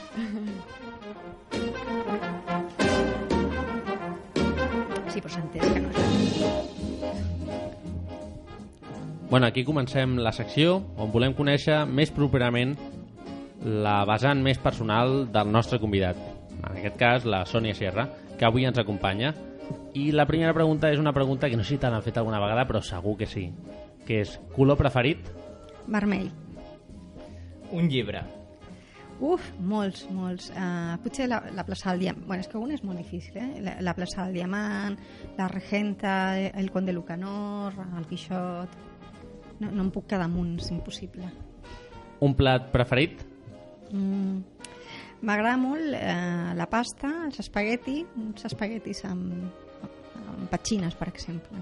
sí, 5.12 5.20
però 5.20 5.34
s'ha 5.34 5.42
entès 5.44 5.68
que 5.68 5.82
no 5.84 5.90
és 5.92 5.98
Bueno, 9.32 9.48
aquí 9.48 9.64
comencem 9.64 10.18
la 10.20 10.34
secció 10.36 10.82
on 11.00 11.12
volem 11.14 11.32
conèixer 11.32 11.86
més 11.88 12.10
properament 12.12 12.74
la 13.64 14.02
vessant 14.10 14.42
més 14.44 14.60
personal 14.60 15.22
del 15.32 15.54
nostre 15.54 15.80
convidat. 15.80 16.18
En 16.58 16.76
aquest 16.82 16.98
cas, 17.00 17.24
la 17.24 17.46
Sònia 17.48 17.78
Sierra, 17.78 18.10
que 18.36 18.44
avui 18.44 18.68
ens 18.68 18.82
acompanya. 18.82 19.32
I 19.94 20.12
la 20.16 20.26
primera 20.28 20.54
pregunta 20.56 20.92
és 20.92 21.00
una 21.00 21.12
pregunta 21.12 21.50
que 21.50 21.58
no 21.60 21.64
sé 21.64 21.76
si 21.76 21.82
te 21.82 21.90
l'han 21.92 22.04
fet 22.04 22.18
alguna 22.18 22.40
vegada, 22.40 22.64
però 22.68 22.80
segur 22.82 23.18
que 23.20 23.28
sí. 23.28 23.50
Que 24.08 24.22
és, 24.24 24.38
color 24.56 24.80
preferit? 24.80 25.28
vermell 25.88 26.30
Un 27.72 27.90
llibre. 27.90 28.22
Uf, 29.22 29.52
molts, 29.60 30.08
molts. 30.12 30.50
Uh, 30.50 30.98
potser 31.04 31.28
la, 31.30 31.38
la 31.54 31.64
plaça 31.64 31.92
del 31.92 32.02
Diamant... 32.02 32.26
Bueno, 32.26 32.42
és 32.42 32.50
que 32.50 32.58
un 32.58 32.72
és 32.74 32.82
molt 32.84 32.98
difícil, 32.98 33.38
eh? 33.38 33.62
La, 33.62 33.76
la 33.86 33.94
plaça 33.94 34.26
del 34.26 34.40
Diamant, 34.40 34.98
la 35.38 35.48
Regenta, 35.48 36.14
el 36.40 36.72
Conde 36.74 36.96
Lucanor, 36.96 37.78
el 38.00 38.08
Quixot... 38.10 38.80
No, 39.62 39.70
no 39.70 39.86
em 39.86 39.92
puc 39.94 40.08
quedar 40.10 40.26
amunt, 40.26 40.56
és 40.58 40.72
impossible. 40.74 41.30
Un 42.26 42.34
plat 42.34 42.72
preferit? 42.74 43.22
Mm. 43.94 44.42
M'agrada 45.22 45.54
molt 45.62 45.94
eh, 45.94 46.54
la 46.58 46.66
pasta, 46.66 47.12
els 47.28 47.38
espagueti, 47.44 48.00
uns 48.18 48.48
espaguetis 48.50 49.06
amb 49.06 49.61
petxines, 50.52 50.96
per 51.00 51.08
exemple. 51.10 51.62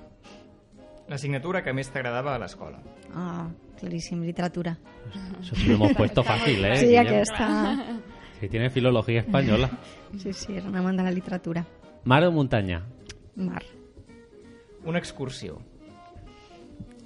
L'assignatura 1.09 1.63
que 1.65 1.73
més 1.73 1.89
t'agradava 1.89 2.35
a 2.35 2.41
l'escola. 2.41 2.81
Ah, 3.17 3.47
claríssim, 3.79 4.21
literatura. 4.25 4.75
Eso 5.41 5.55
sí 5.55 5.67
lo 5.69 5.75
hemos 5.75 5.93
puesto 5.97 6.23
fácil, 6.23 6.65
¿eh? 6.65 6.75
sí, 6.75 6.95
aquesta... 6.97 8.01
Sí, 8.39 8.47
tiene 8.47 8.69
filología 8.69 9.21
española. 9.21 9.69
Sí, 10.17 10.33
sí, 10.33 10.55
era 10.55 10.67
un 10.67 10.75
amant 10.75 10.97
de 10.97 11.03
la 11.03 11.11
literatura. 11.11 11.63
Mar 12.03 12.23
o 12.25 12.31
muntanya? 12.31 12.81
Mar. 13.35 13.61
Una 14.83 14.97
excursió. 14.97 15.59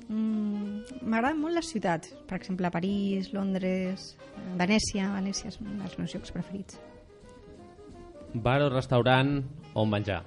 Mm, 0.08 1.04
M'agraden 1.04 1.42
molt 1.42 1.58
les 1.58 1.68
ciutats, 1.68 2.14
per 2.30 2.38
exemple, 2.38 2.70
París, 2.72 3.34
Londres, 3.34 4.14
eh, 4.38 4.46
Venècia. 4.60 5.10
Venècia 5.18 5.50
és 5.52 5.60
un 5.60 5.80
dels 5.82 5.98
meus 6.00 6.16
llocs 6.16 6.32
preferits. 6.32 6.80
Bar 8.34 8.62
o 8.64 8.70
restaurant 8.72 9.42
on 9.74 9.92
menjar? 9.92 10.22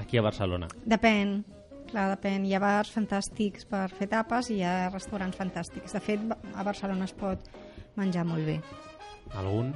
Aquí 0.00 0.16
a 0.16 0.22
Barcelona. 0.24 0.68
Depèn, 0.88 1.42
clar, 1.90 2.08
depèn. 2.14 2.46
Hi 2.48 2.54
ha 2.56 2.60
bars 2.62 2.90
fantàstics 2.94 3.66
per 3.68 3.86
fer 3.92 4.08
tapes 4.08 4.48
i 4.50 4.60
hi 4.60 4.64
ha 4.64 4.88
restaurants 4.94 5.36
fantàstics. 5.36 5.92
De 5.96 6.00
fet, 6.00 6.24
a 6.56 6.64
Barcelona 6.66 7.04
es 7.08 7.12
pot 7.16 7.50
menjar 8.00 8.24
molt 8.24 8.46
bé. 8.48 8.58
Algun? 9.36 9.74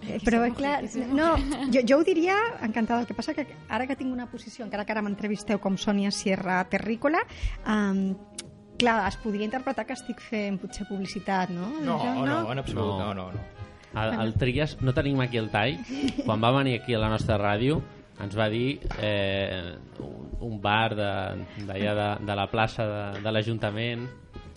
Eh, 0.00 0.16
Però, 0.24 0.38
clar, 0.56 0.78
no, 1.12 1.34
jo, 1.74 1.82
jo 1.84 1.98
ho 1.98 2.04
diria 2.06 2.36
encantada. 2.64 3.02
El 3.02 3.06
que 3.10 3.12
passa 3.18 3.34
que 3.36 3.44
ara 3.68 3.84
que 3.86 3.96
tinc 4.00 4.12
una 4.14 4.30
posició, 4.30 4.64
encara 4.64 4.86
que 4.88 4.94
ara 4.94 5.02
m'entrevisteu 5.04 5.58
com 5.60 5.76
Sònia 5.76 6.08
Sierra 6.14 6.62
Terrícola, 6.72 7.20
um, 7.68 8.14
clar, 8.80 9.02
es 9.10 9.18
podria 9.20 9.44
interpretar 9.44 9.84
que 9.84 9.92
estic 9.98 10.22
fent 10.24 10.56
potser 10.62 10.86
publicitat, 10.88 11.50
no? 11.52 11.68
No, 11.84 11.98
Jo, 12.00 12.14
no, 12.24 12.38
en 12.52 12.62
absolut, 12.62 12.96
No. 12.96 13.12
no, 13.12 13.14
no. 13.14 13.32
no. 13.32 13.48
El, 14.00 14.20
el 14.22 14.34
Trias, 14.38 14.78
no 14.80 14.94
tenim 14.94 15.20
aquí 15.20 15.36
el 15.36 15.50
tall, 15.50 15.76
quan 16.24 16.40
va 16.40 16.52
venir 16.54 16.78
aquí 16.80 16.94
a 16.94 17.00
la 17.02 17.08
nostra 17.10 17.36
ràdio 17.36 17.82
ens 18.22 18.36
va 18.36 18.48
dir 18.52 18.80
eh, 19.00 19.76
un, 20.40 20.60
bar 20.60 20.94
de- 20.94 21.64
d'allà 21.66 21.94
de, 21.98 22.08
de, 22.26 22.34
la 22.36 22.46
plaça 22.50 22.86
de, 22.86 23.20
de 23.22 23.32
l'Ajuntament 23.32 24.08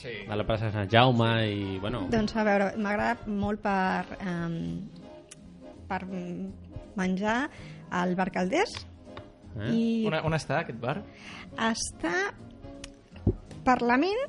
Sí. 0.03 0.09
de 0.27 0.35
la 0.35 0.43
plaça 0.43 0.65
de 0.67 0.71
Sant 0.73 0.89
Jaume 0.91 1.29
i 1.47 1.77
bueno, 1.79 2.07
Doncs 2.11 2.33
a 2.35 2.43
veure, 2.43 2.71
m'agrada 2.77 3.23
molt 3.27 3.61
per, 3.63 4.17
um, 4.19 4.81
per 5.87 6.01
menjar 6.97 7.49
al 7.89 8.15
Bar 8.15 8.29
Calders 8.35 8.73
eh? 9.61 9.69
i 9.71 9.83
On, 10.09 10.17
on 10.27 10.33
està 10.35 10.59
aquest 10.63 10.79
bar? 10.81 10.97
està 11.55 12.33
Parlament, 13.63 14.19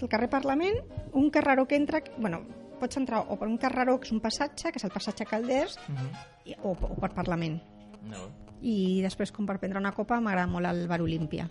el 0.00 0.08
carrer 0.08 0.28
Parlament, 0.30 0.76
un 1.14 1.30
carreró 1.34 1.66
que 1.66 1.74
entra... 1.76 1.98
Bueno, 2.16 2.42
pots 2.78 2.96
entrar 3.00 3.24
o 3.26 3.34
per 3.40 3.48
un 3.48 3.56
carreró, 3.58 3.96
que 3.98 4.06
és 4.06 4.12
un 4.14 4.20
passatge, 4.22 4.70
que 4.70 4.78
és 4.78 4.84
el 4.86 4.92
passatge 4.94 5.26
Calders, 5.26 5.78
Uh 5.88 5.94
-huh. 5.96 6.10
i, 6.44 6.54
o, 6.62 6.70
o 6.72 6.94
per 7.00 7.10
Parlament. 7.14 7.60
No. 8.06 8.28
I 8.64 9.02
després, 9.04 9.32
com 9.32 9.46
per 9.48 9.58
prendre 9.60 9.80
una 9.80 9.92
copa, 9.92 10.20
m'agrada 10.24 10.48
molt 10.48 10.70
el 10.70 10.86
Bar 10.88 11.02
Olímpia, 11.04 11.48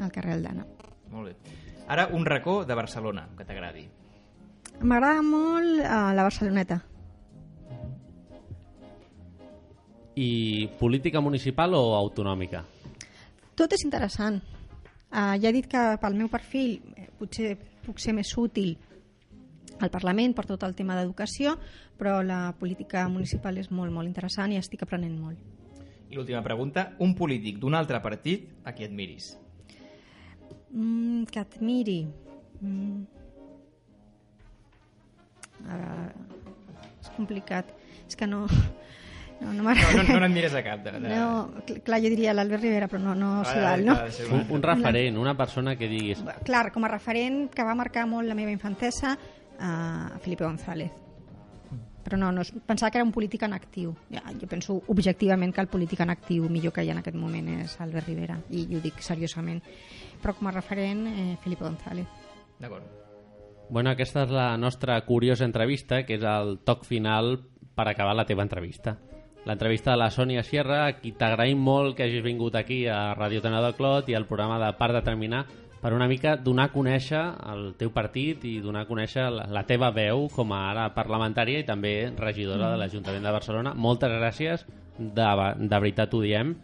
al 0.00 0.12
carrer 0.14 0.38
Aldana. 0.38 0.64
Molt 1.12 1.28
bé. 1.28 1.58
Ara, 1.92 2.08
un 2.16 2.24
racó 2.24 2.62
de 2.64 2.78
Barcelona, 2.78 3.26
que 3.36 3.44
t'agradi. 3.44 3.84
M'agrada 4.80 5.20
molt 5.26 5.82
uh, 5.82 6.08
la 6.16 6.24
Barceloneta. 6.24 6.80
i 10.14 10.68
política 10.78 11.20
municipal 11.20 11.74
o 11.74 11.94
autonòmica? 11.96 12.64
Tot 13.56 13.72
és 13.72 13.84
interessant. 13.84 14.40
Uh, 15.12 15.36
ja 15.40 15.50
he 15.50 15.56
dit 15.56 15.68
que 15.68 15.80
pel 16.00 16.16
meu 16.16 16.28
perfil 16.32 16.78
eh, 16.96 17.08
potser 17.18 17.54
puc 17.84 18.00
ser 18.00 18.14
més 18.16 18.30
útil 18.38 18.76
al 19.82 19.90
Parlament 19.90 20.32
per 20.36 20.46
tot 20.48 20.62
el 20.64 20.76
tema 20.78 20.96
d'educació, 20.96 21.56
però 21.98 22.20
la 22.24 22.54
política 22.58 23.04
municipal 23.08 23.58
és 23.58 23.70
molt, 23.70 23.92
molt 23.92 24.08
interessant 24.08 24.52
i 24.52 24.60
estic 24.60 24.84
aprenent 24.86 25.18
molt. 25.18 25.51
I 26.12 26.14
l'última 26.18 26.42
pregunta, 26.44 26.90
un 27.00 27.14
polític 27.16 27.56
d'un 27.62 27.72
altre 27.74 27.96
partit 28.04 28.50
a 28.68 28.74
qui 28.76 28.84
admiris? 28.84 29.30
Mm, 30.76 31.24
que 31.32 31.40
admiri... 31.40 32.02
Mm. 32.60 33.02
Ara, 35.72 35.94
és 37.00 37.10
complicat. 37.16 37.72
És 38.06 38.16
que 38.18 38.26
no... 38.28 38.44
No, 39.42 39.50
no, 39.56 39.64
No, 39.64 39.72
no, 39.74 40.02
no 40.06 40.18
n'admires 40.22 40.52
a 40.54 40.60
cap. 40.62 40.84
De, 40.84 40.92
de... 41.02 41.08
no, 41.08 41.62
cl- 41.66 41.80
clar, 41.82 41.98
jo 42.04 42.10
diria 42.12 42.34
l'Albert 42.36 42.62
Rivera, 42.62 42.86
però 42.92 43.00
no, 43.02 43.14
no 43.18 43.30
Ah, 43.40 43.48
sé 43.48 43.58
l'alt, 43.64 43.88
no? 43.88 43.96
Un, 44.36 44.44
un 44.58 44.62
referent, 44.62 45.16
una 45.18 45.32
persona 45.36 45.74
que 45.80 45.88
diguis 45.90 46.20
Clar, 46.46 46.68
com 46.70 46.84
a 46.86 46.92
referent 46.92 47.48
que 47.50 47.64
va 47.66 47.74
marcar 47.74 48.04
molt 48.06 48.28
la 48.30 48.36
meva 48.38 48.52
infantesa, 48.54 49.16
a 49.58 50.18
Felipe 50.22 50.44
González. 50.44 50.92
Però 52.02 52.18
no, 52.18 52.32
no, 52.34 52.42
pensava 52.66 52.90
que 52.90 52.98
era 52.98 53.06
un 53.06 53.12
polític 53.14 53.44
en 53.46 53.54
actiu. 53.54 53.92
Ja, 54.10 54.24
jo 54.40 54.48
penso 54.50 54.80
objectivament 54.90 55.54
que 55.54 55.62
el 55.62 55.70
polític 55.70 56.02
en 56.02 56.10
actiu 56.10 56.48
millor 56.50 56.74
que 56.74 56.82
hi 56.82 56.90
ha 56.90 56.96
en 56.96 57.02
aquest 57.02 57.18
moment 57.18 57.52
és 57.60 57.76
Albert 57.80 58.10
Rivera, 58.10 58.40
i 58.50 58.66
ho 58.74 58.82
dic 58.82 58.98
seriosament. 59.04 59.62
Però 60.22 60.34
com 60.38 60.50
a 60.50 60.56
referent, 60.56 61.06
eh, 61.06 61.36
Felipe 61.44 61.64
González. 61.64 62.06
D'acord. 62.58 62.84
Bueno, 63.70 63.90
aquesta 63.90 64.26
és 64.26 64.34
la 64.34 64.56
nostra 64.58 64.98
curiosa 65.06 65.46
entrevista, 65.46 66.02
que 66.04 66.18
és 66.18 66.26
el 66.26 66.58
toc 66.66 66.84
final 66.84 67.38
per 67.74 67.88
acabar 67.88 68.14
la 68.14 68.26
teva 68.28 68.44
entrevista. 68.44 68.98
L'entrevista 69.46 69.90
de 69.90 69.98
la 69.98 70.10
Sònia 70.14 70.42
Sierra, 70.46 70.84
a 70.86 70.98
qui 71.00 71.14
t'agraïm 71.18 71.58
molt 71.58 71.96
que 71.96 72.04
hagis 72.04 72.22
vingut 72.22 72.54
aquí 72.54 72.84
a 72.86 73.14
Radio 73.18 73.40
Tena 73.42 73.62
del 73.64 73.74
Clot 73.74 74.10
i 74.10 74.14
al 74.14 74.28
programa 74.28 74.60
de 74.60 74.70
Part 74.78 74.94
de 74.94 75.02
Terminar 75.02 75.46
per 75.82 75.92
una 75.92 76.06
mica 76.06 76.36
donar 76.38 76.68
a 76.68 76.72
conèixer 76.72 77.20
el 77.52 77.72
teu 77.78 77.90
partit 77.90 78.44
i 78.46 78.60
donar 78.62 78.84
a 78.84 78.88
conèixer 78.88 79.24
la, 79.34 79.48
la 79.50 79.64
teva 79.66 79.90
veu 79.90 80.28
com 80.30 80.52
a 80.54 80.60
ara 80.70 80.84
parlamentària 80.94 81.58
i 81.58 81.66
també 81.66 82.12
regidora 82.16 82.70
de 82.70 82.78
l'Ajuntament 82.78 83.24
de 83.26 83.32
Barcelona. 83.34 83.72
Moltes 83.74 84.12
gràcies, 84.14 84.62
de, 84.98 85.26
de 85.58 85.80
veritat 85.82 86.14
ho 86.14 86.20
diem, 86.22 86.54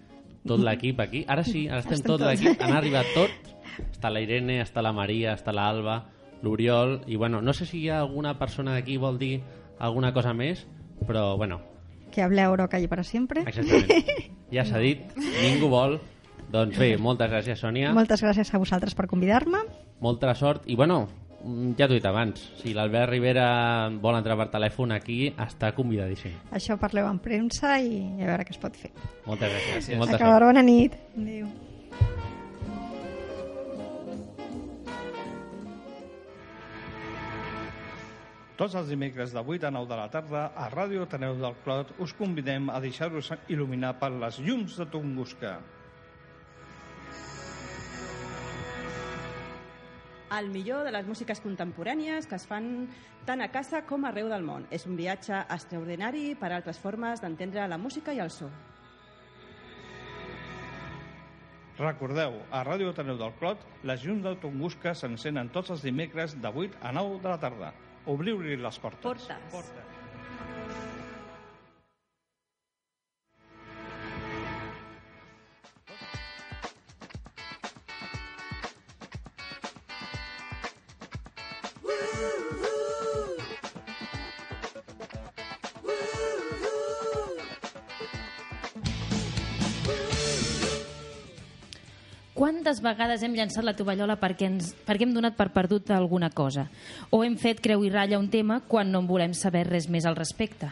tot 0.47 0.63
l'equip 0.63 1.01
aquí. 1.03 1.25
Ara 1.27 1.43
sí, 1.45 1.67
ara 1.69 1.81
estem, 1.83 1.99
Estem 1.99 2.13
tot 2.15 2.23
l'equip, 2.23 2.63
han 2.63 2.77
arribat 2.79 3.11
tots. 3.17 3.57
Està 3.91 4.11
la 4.11 4.23
Irene, 4.23 4.61
està 4.63 4.83
la 4.83 4.93
Maria, 4.95 5.35
està 5.35 5.53
l'Alba, 5.55 5.99
l'Oriol, 6.43 7.01
i 7.11 7.17
bueno, 7.19 7.41
no 7.43 7.53
sé 7.53 7.67
si 7.67 7.81
hi 7.83 7.89
ha 7.91 7.99
alguna 8.01 8.37
persona 8.39 8.77
d'aquí 8.77 8.97
vol 9.03 9.19
dir 9.19 9.41
alguna 9.79 10.13
cosa 10.15 10.33
més, 10.35 10.65
però 11.07 11.37
bueno, 11.37 11.61
Que 12.11 12.23
hable 12.23 12.41
ahora 12.41 12.65
o 12.65 12.69
calle 12.69 12.89
para 12.89 13.03
siempre. 13.05 13.43
exactament. 13.43 13.91
Ja 14.55 14.65
s'ha 14.65 14.79
dit, 14.81 15.03
ningú 15.43 15.69
vol. 15.69 15.99
Doncs 16.49 16.79
bé, 16.81 16.95
moltes 16.97 17.29
gràcies, 17.31 17.61
Sònia. 17.61 17.93
Moltes 17.97 18.23
gràcies 18.25 18.51
a 18.55 18.61
vosaltres 18.61 18.95
per 18.97 19.07
convidar-me. 19.11 19.61
Molta 20.01 20.33
sort. 20.39 20.65
I 20.67 20.77
bueno, 20.81 21.03
ja 21.77 21.87
t'ho 21.87 21.93
he 21.95 22.01
dit 22.01 22.09
abans, 22.09 22.41
si 22.63 22.73
l'Albert 22.77 23.13
Rivera 23.13 23.47
vol 24.01 24.17
entrar 24.17 24.39
per 24.41 24.49
telèfon 24.55 24.95
aquí, 24.97 25.21
està 25.37 25.75
convidadíssim. 25.77 26.35
Això 26.57 26.79
parleu 26.81 27.07
en 27.11 27.21
premsa 27.23 27.77
i 27.85 28.01
a 28.17 28.27
veure 28.31 28.49
què 28.49 28.57
es 28.57 28.63
pot 28.63 28.77
fer. 28.81 28.91
Moltes 29.27 29.53
gràcies. 29.53 29.93
I 29.93 30.01
molta 30.01 30.17
Acabar, 30.17 30.41
sort. 30.41 30.51
bona 30.53 30.65
nit. 30.65 30.97
Adéu. 31.19 31.51
Tots 38.59 38.75
els 38.75 38.89
dimecres 38.91 39.31
de 39.31 39.39
8 39.39 39.69
a 39.69 39.71
9 39.71 39.87
de 39.93 39.97
la 40.01 40.09
tarda 40.11 40.47
a 40.59 40.65
Ràdio 40.73 41.05
Ateneu 41.05 41.37
del 41.39 41.55
Clot 41.63 41.93
us 42.03 42.15
convidem 42.19 42.67
a 42.75 42.81
deixar-vos 42.83 43.29
il·luminar 43.47 43.93
per 44.01 44.11
les 44.17 44.41
llums 44.43 44.75
de 44.81 44.87
Tunguska. 44.91 45.53
El 50.37 50.49
millor 50.53 50.85
de 50.85 50.93
les 50.93 51.07
músiques 51.09 51.41
contemporànies 51.41 52.27
que 52.29 52.37
es 52.37 52.47
fan 52.49 52.89
tant 53.29 53.41
a 53.45 53.51
casa 53.53 53.83
com 53.89 54.05
arreu 54.05 54.29
del 54.29 54.45
món. 54.45 54.67
És 54.71 54.87
un 54.87 54.97
viatge 54.99 55.45
extraordinari 55.49 56.35
per 56.39 56.53
a 56.53 56.59
altres 56.61 56.81
formes 56.81 57.23
d'entendre 57.25 57.69
la 57.69 57.79
música 57.81 58.13
i 58.13 58.21
el 58.25 58.33
so. 58.33 58.51
Recordeu, 61.79 62.41
a 62.51 62.65
Ràdio 62.67 62.91
Ateneu 62.91 63.19
del 63.21 63.37
Clot, 63.39 63.61
les 63.87 64.03
llums 64.03 64.25
de 64.25 64.35
Tunguska 64.43 64.97
s'encenen 64.99 65.53
tots 65.55 65.71
els 65.71 65.85
dimecres 65.87 66.35
de 66.43 66.51
8 66.51 66.83
a 66.83 66.91
9 66.97 67.21
de 67.23 67.31
la 67.31 67.39
tarda. 67.39 67.71
Obriu-li 68.11 68.59
les 68.59 68.81
portes. 68.83 69.05
Portes. 69.05 69.53
portes. 69.53 69.88
Quantes 92.49 92.79
vegades 92.81 93.21
hem 93.21 93.35
llançat 93.37 93.61
la 93.61 93.75
tovallola 93.77 94.15
perquè, 94.17 94.47
ens, 94.49 94.71
perquè 94.87 95.05
hem 95.05 95.11
donat 95.13 95.35
per 95.37 95.51
perdut 95.53 95.91
alguna 95.93 96.31
cosa? 96.33 96.63
O 97.13 97.19
hem 97.21 97.35
fet 97.37 97.59
creu 97.61 97.83
i 97.85 97.91
ratlla 97.93 98.17
un 98.17 98.31
tema 98.33 98.63
quan 98.65 98.89
no 98.89 99.03
en 99.03 99.11
volem 99.11 99.35
saber 99.37 99.67
res 99.69 99.85
més 99.93 100.07
al 100.09 100.17
respecte? 100.17 100.71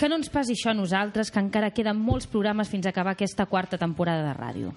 Que 0.00 0.08
no 0.08 0.16
ens 0.16 0.32
passi 0.32 0.56
això 0.56 0.70
a 0.72 0.78
nosaltres, 0.78 1.28
que 1.28 1.42
encara 1.44 1.74
queden 1.76 2.00
molts 2.00 2.24
programes 2.32 2.72
fins 2.72 2.88
a 2.88 2.94
acabar 2.94 3.12
aquesta 3.12 3.44
quarta 3.52 3.76
temporada 3.76 4.30
de 4.30 4.32
ràdio. 4.40 4.72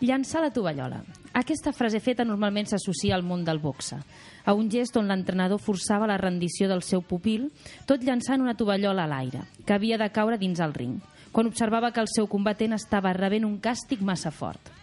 Llançar 0.00 0.46
la 0.46 0.50
tovallola. 0.50 1.04
Aquesta 1.36 1.76
frase 1.76 2.00
feta 2.00 2.24
normalment 2.24 2.72
s'associa 2.72 3.12
al 3.12 3.22
món 3.22 3.44
del 3.44 3.60
boxe, 3.60 4.00
a 4.00 4.56
un 4.56 4.72
gest 4.72 4.96
on 4.96 5.12
l'entrenador 5.12 5.60
forçava 5.60 6.08
la 6.08 6.16
rendició 6.16 6.72
del 6.72 6.80
seu 6.80 7.04
pupil, 7.04 7.50
tot 7.84 8.00
llançant 8.00 8.40
una 8.40 8.56
tovallola 8.56 9.04
a 9.04 9.12
l'aire, 9.12 9.44
que 9.66 9.76
havia 9.76 10.00
de 10.00 10.08
caure 10.08 10.40
dins 10.40 10.64
el 10.64 10.72
ring, 10.72 11.02
quan 11.32 11.52
observava 11.52 11.92
que 11.92 12.00
el 12.00 12.08
seu 12.08 12.32
combatent 12.32 12.72
estava 12.72 13.12
rebent 13.12 13.44
un 13.44 13.60
càstig 13.60 14.00
massa 14.00 14.32
fort. 14.32 14.80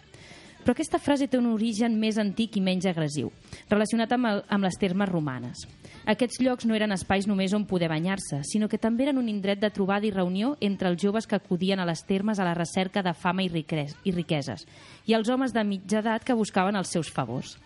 Però 0.60 0.74
aquesta 0.74 1.00
frase 1.00 1.26
té 1.30 1.38
un 1.38 1.48
origen 1.48 1.94
més 2.00 2.18
antic 2.20 2.58
i 2.58 2.62
menys 2.64 2.84
agressiu, 2.90 3.30
relacionat 3.70 4.12
amb, 4.12 4.28
el, 4.28 4.42
amb 4.52 4.66
les 4.66 4.76
termes 4.80 5.08
romanes. 5.08 5.64
Aquests 6.10 6.40
llocs 6.44 6.66
no 6.68 6.76
eren 6.76 6.92
espais 6.92 7.26
només 7.28 7.54
on 7.56 7.64
poder 7.68 7.88
banyar-se, 7.88 8.42
sinó 8.44 8.68
que 8.68 8.80
també 8.80 9.06
eren 9.06 9.20
un 9.20 9.28
indret 9.32 9.60
de 9.60 9.72
trobada 9.72 10.08
i 10.08 10.12
reunió 10.12 10.54
entre 10.60 10.92
els 10.92 11.00
joves 11.00 11.26
que 11.26 11.38
acudien 11.38 11.80
a 11.80 11.88
les 11.88 12.04
termes 12.04 12.38
a 12.38 12.44
la 12.44 12.54
recerca 12.56 13.02
de 13.02 13.14
fama 13.16 13.44
i, 13.44 13.48
riques, 13.48 13.96
i 14.04 14.12
riqueses, 14.12 14.66
i 15.06 15.16
els 15.16 15.32
homes 15.32 15.56
de 15.56 15.64
mitja 15.64 16.04
edat 16.04 16.24
que 16.24 16.36
buscaven 16.36 16.76
els 16.76 16.92
seus 16.92 17.08
favors. 17.08 17.56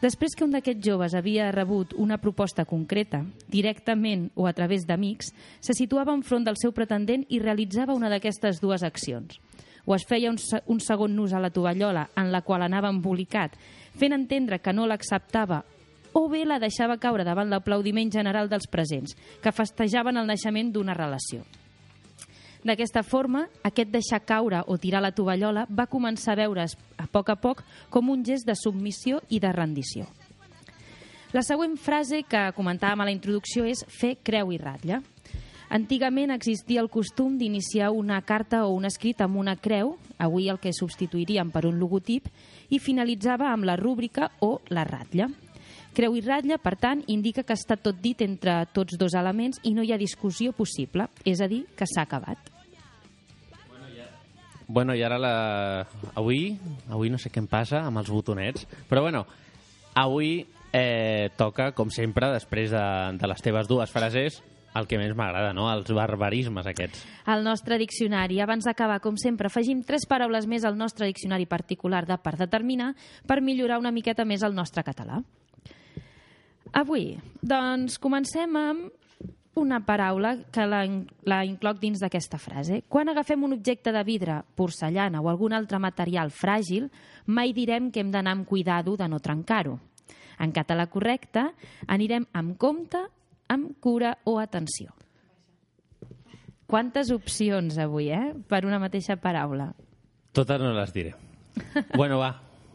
Després 0.00 0.32
que 0.32 0.46
un 0.46 0.54
d'aquests 0.54 0.80
joves 0.80 1.14
havia 1.16 1.50
rebut 1.52 1.92
una 2.00 2.16
proposta 2.16 2.64
concreta, 2.64 3.20
directament 3.52 4.30
o 4.34 4.46
a 4.48 4.54
través 4.56 4.86
d'amics, 4.88 5.28
se 5.60 5.76
situava 5.76 6.14
enfront 6.16 6.46
del 6.46 6.56
seu 6.56 6.72
pretendent 6.72 7.26
i 7.28 7.40
realitzava 7.40 7.96
una 7.96 8.08
d'aquestes 8.08 8.62
dues 8.64 8.82
accions. 8.82 9.36
O 9.86 9.94
es 9.96 10.06
feia 10.08 10.30
un, 10.30 10.38
un 10.66 10.80
segon 10.80 11.14
nus 11.16 11.32
a 11.32 11.40
la 11.40 11.50
tovallola 11.50 12.08
en 12.16 12.32
la 12.32 12.42
qual 12.42 12.62
anava 12.62 12.90
embolicat, 12.92 13.56
fent 13.96 14.14
entendre 14.16 14.60
que 14.60 14.72
no 14.72 14.86
l'acceptava 14.86 15.64
o 16.12 16.28
bé 16.28 16.44
la 16.44 16.58
deixava 16.58 16.98
caure 16.98 17.24
davant 17.24 17.50
l'aplaudiment 17.50 18.10
general 18.10 18.48
dels 18.50 18.66
presents, 18.66 19.16
que 19.42 19.52
festejaven 19.54 20.18
el 20.18 20.26
naixement 20.26 20.72
d'una 20.74 20.94
relació. 20.94 21.44
D'aquesta 22.66 23.02
forma, 23.02 23.46
aquest 23.64 23.88
deixar 23.88 24.20
caure 24.28 24.60
o 24.66 24.76
tirar 24.76 25.00
la 25.00 25.14
tovallola 25.16 25.64
va 25.70 25.88
començar 25.88 26.34
a 26.34 26.42
veure's 26.42 26.76
a 27.00 27.06
poc 27.08 27.30
a 27.32 27.38
poc 27.40 27.62
com 27.88 28.10
un 28.12 28.24
gest 28.24 28.46
de 28.46 28.56
submissió 28.58 29.22
i 29.30 29.40
de 29.40 29.52
rendició. 29.52 30.04
La 31.32 31.44
següent 31.46 31.78
frase 31.78 32.24
que 32.26 32.50
comentàvem 32.56 33.00
a 33.00 33.06
la 33.06 33.14
introducció 33.14 33.64
és 33.64 33.84
fer 33.88 34.16
creu 34.26 34.50
i 34.52 34.58
ratlla. 34.58 35.00
Antigament 35.70 36.32
existia 36.34 36.80
el 36.82 36.88
costum 36.90 37.36
d'iniciar 37.38 37.92
una 37.94 38.16
carta 38.26 38.64
o 38.66 38.72
un 38.74 38.88
escrit 38.88 39.20
amb 39.22 39.38
una 39.38 39.54
creu, 39.54 39.92
avui 40.18 40.48
el 40.50 40.58
que 40.58 40.72
substituiríem 40.74 41.52
per 41.54 41.62
un 41.68 41.78
logotip, 41.78 42.26
i 42.74 42.80
finalitzava 42.82 43.52
amb 43.52 43.68
la 43.68 43.76
rúbrica 43.78 44.32
o 44.42 44.56
la 44.74 44.82
ratlla. 44.88 45.28
Creu 45.94 46.18
i 46.18 46.24
ratlla, 46.26 46.58
per 46.58 46.74
tant, 46.74 47.04
indica 47.06 47.46
que 47.46 47.54
està 47.54 47.78
tot 47.78 48.02
dit 48.02 48.18
entre 48.26 48.64
tots 48.74 48.98
dos 48.98 49.14
elements 49.14 49.62
i 49.62 49.70
no 49.74 49.86
hi 49.86 49.94
ha 49.94 50.02
discussió 50.02 50.50
possible, 50.50 51.06
és 51.22 51.38
a 51.38 51.46
dir, 51.46 51.62
que 51.78 51.86
s'ha 51.86 52.02
acabat. 52.02 52.50
Bueno, 54.66 54.94
i 54.94 55.02
ara 55.06 55.22
la... 55.22 55.34
avui, 56.18 56.56
avui 56.90 57.10
no 57.10 57.18
sé 57.18 57.30
què 57.30 57.42
em 57.42 57.46
passa 57.50 57.84
amb 57.86 58.02
els 58.02 58.10
botonets, 58.10 58.66
però 58.90 59.06
bueno, 59.06 59.22
avui 59.94 60.46
eh, 60.74 61.30
toca, 61.38 61.70
com 61.78 61.90
sempre, 61.94 62.34
després 62.34 62.70
de, 62.74 62.86
de 63.18 63.30
les 63.30 63.42
teves 63.42 63.70
dues 63.70 63.90
frases, 63.90 64.42
el 64.74 64.86
que 64.86 64.98
més 65.00 65.16
m'agrada, 65.18 65.52
no? 65.56 65.66
Els 65.72 65.90
barbarismes 65.94 66.68
aquests. 66.70 67.02
El 67.30 67.42
nostre 67.46 67.78
diccionari. 67.80 68.40
Abans 68.40 68.68
d'acabar, 68.68 69.00
com 69.02 69.18
sempre, 69.18 69.50
afegim 69.50 69.82
tres 69.86 70.06
paraules 70.08 70.46
més 70.46 70.64
al 70.64 70.78
nostre 70.78 71.08
diccionari 71.10 71.48
particular 71.50 72.04
de 72.06 72.18
per 72.22 72.36
determinar 72.38 72.92
per 73.26 73.40
millorar 73.42 73.80
una 73.82 73.94
miqueta 73.94 74.24
més 74.24 74.44
el 74.46 74.54
nostre 74.54 74.84
català. 74.86 75.20
Avui, 76.76 77.16
doncs, 77.42 77.98
comencem 77.98 78.54
amb 78.56 78.90
una 79.58 79.80
paraula 79.84 80.36
que 80.54 80.64
la, 80.66 80.84
la 81.26 81.40
incloc 81.44 81.80
dins 81.82 82.00
d'aquesta 82.00 82.38
frase. 82.38 82.84
Quan 82.88 83.10
agafem 83.10 83.42
un 83.44 83.56
objecte 83.56 83.92
de 83.92 84.02
vidre, 84.06 84.40
porcellana 84.54 85.20
o 85.20 85.28
algun 85.28 85.52
altre 85.52 85.80
material 85.82 86.30
fràgil, 86.30 86.86
mai 87.26 87.52
direm 87.52 87.90
que 87.90 88.00
hem 88.00 88.12
d'anar 88.14 88.38
amb 88.38 88.46
cuidado 88.48 88.96
de 88.96 89.08
no 89.10 89.18
trencar-ho. 89.18 89.80
En 90.40 90.54
català 90.56 90.86
correcte 90.88 91.50
anirem 91.90 92.24
amb 92.32 92.56
compte, 92.56 93.02
amb 93.50 93.74
cura 93.82 94.14
o 94.24 94.38
atenció. 94.38 94.94
Quantes 96.70 97.10
opcions 97.10 97.80
avui, 97.82 98.12
eh? 98.14 98.30
Per 98.46 98.62
una 98.64 98.78
mateixa 98.78 99.16
paraula. 99.18 99.72
Totes 100.32 100.60
no 100.62 100.70
les 100.76 100.92
diré. 100.94 101.16
bueno, 101.98 102.20
va, 102.22 102.30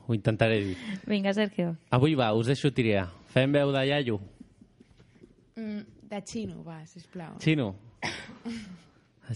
ho 0.05 0.13
intentaré 0.13 0.59
dir. 0.59 0.77
Vinga, 1.07 1.31
Sergio. 1.33 1.77
Avui 1.95 2.17
va, 2.19 2.33
us 2.35 2.51
deixo 2.51 2.73
triar. 2.75 3.07
Fem 3.31 3.55
veu 3.55 3.71
de 3.71 3.85
iaio? 3.87 4.19
Mm, 5.55 5.79
de 6.11 6.21
xino, 6.27 6.59
va, 6.67 6.81
sisplau. 6.85 7.39
Chino. 7.39 7.71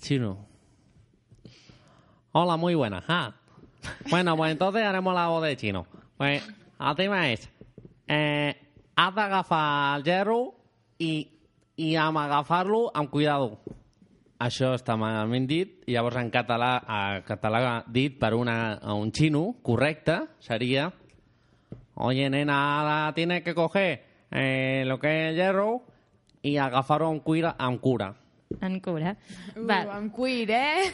Chino. 0.04 0.36
Hola, 2.34 2.58
muy 2.58 2.76
buena. 2.76 3.04
Ah. 3.08 3.34
Bueno, 4.10 4.36
pues 4.36 4.52
entonces 4.52 4.84
haremos 4.84 5.16
la 5.16 5.28
voz 5.28 5.44
de 5.44 5.56
chino. 5.56 5.88
Pues 6.18 6.44
el 6.80 6.96
tema 6.96 7.32
es, 7.32 7.50
eh, 8.08 8.56
has 8.96 9.16
d'agafar 9.16 9.98
el 9.98 10.04
gerro 10.04 10.59
i, 11.00 11.12
i 11.80 11.96
amb 11.96 12.20
agafar-lo 12.22 12.90
amb 12.94 13.10
cuidado. 13.10 13.58
Això 14.40 14.72
està 14.78 14.96
malament 14.96 15.48
dit, 15.50 15.82
i 15.88 15.98
llavors 15.98 16.20
en 16.22 16.30
català, 16.32 16.78
a 16.88 17.00
català 17.28 17.82
dit 17.92 18.16
per 18.20 18.34
una, 18.38 18.78
a 18.80 18.96
un 18.96 19.12
xino, 19.12 19.60
correcte, 19.64 20.22
seria 20.40 20.92
Oye, 22.02 22.30
nena, 22.30 22.80
ahora 22.80 23.14
tienes 23.14 23.44
que 23.44 23.54
coger 23.54 24.06
eh, 24.32 24.84
lo 24.86 25.00
que 25.00 25.08
es 25.08 25.30
el 25.32 25.36
hierro 25.36 25.84
y 26.42 26.56
agafarlo 26.56 27.10
amb, 27.10 27.22
cuira, 27.22 27.56
amb 27.58 27.82
cura. 27.82 28.16
En 28.62 28.80
cura. 28.80 29.16
Uh, 29.56 29.68
Va, 29.68 29.84
amb 29.94 30.10
cuir, 30.16 30.50
eh? 30.50 30.90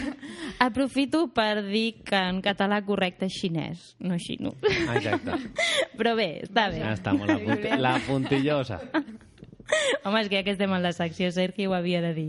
aprofito 0.64 1.26
per 1.34 1.64
dir 1.66 1.98
que 2.06 2.16
en 2.16 2.38
català 2.40 2.78
correcte 2.86 3.26
és 3.28 3.34
xinès, 3.42 3.82
no 4.00 4.16
xino. 4.16 4.54
Exacte. 4.94 5.36
Però 5.98 6.14
bé, 6.16 6.28
està 6.46 6.70
bé. 6.72 6.80
Ja 6.80 6.94
està, 6.96 7.12
molt 7.18 7.34
la, 7.34 7.40
punti 7.42 7.76
la 7.82 7.92
puntillosa. 8.06 8.78
Home, 10.04 10.20
és 10.20 10.28
que 10.28 10.36
ja 10.38 10.44
que 10.44 10.52
estem 10.54 10.72
en 10.76 10.82
la 10.84 10.92
secció, 10.92 11.30
Sergi 11.32 11.66
ho 11.66 11.74
havia 11.76 12.02
de 12.04 12.12
dir. 12.16 12.28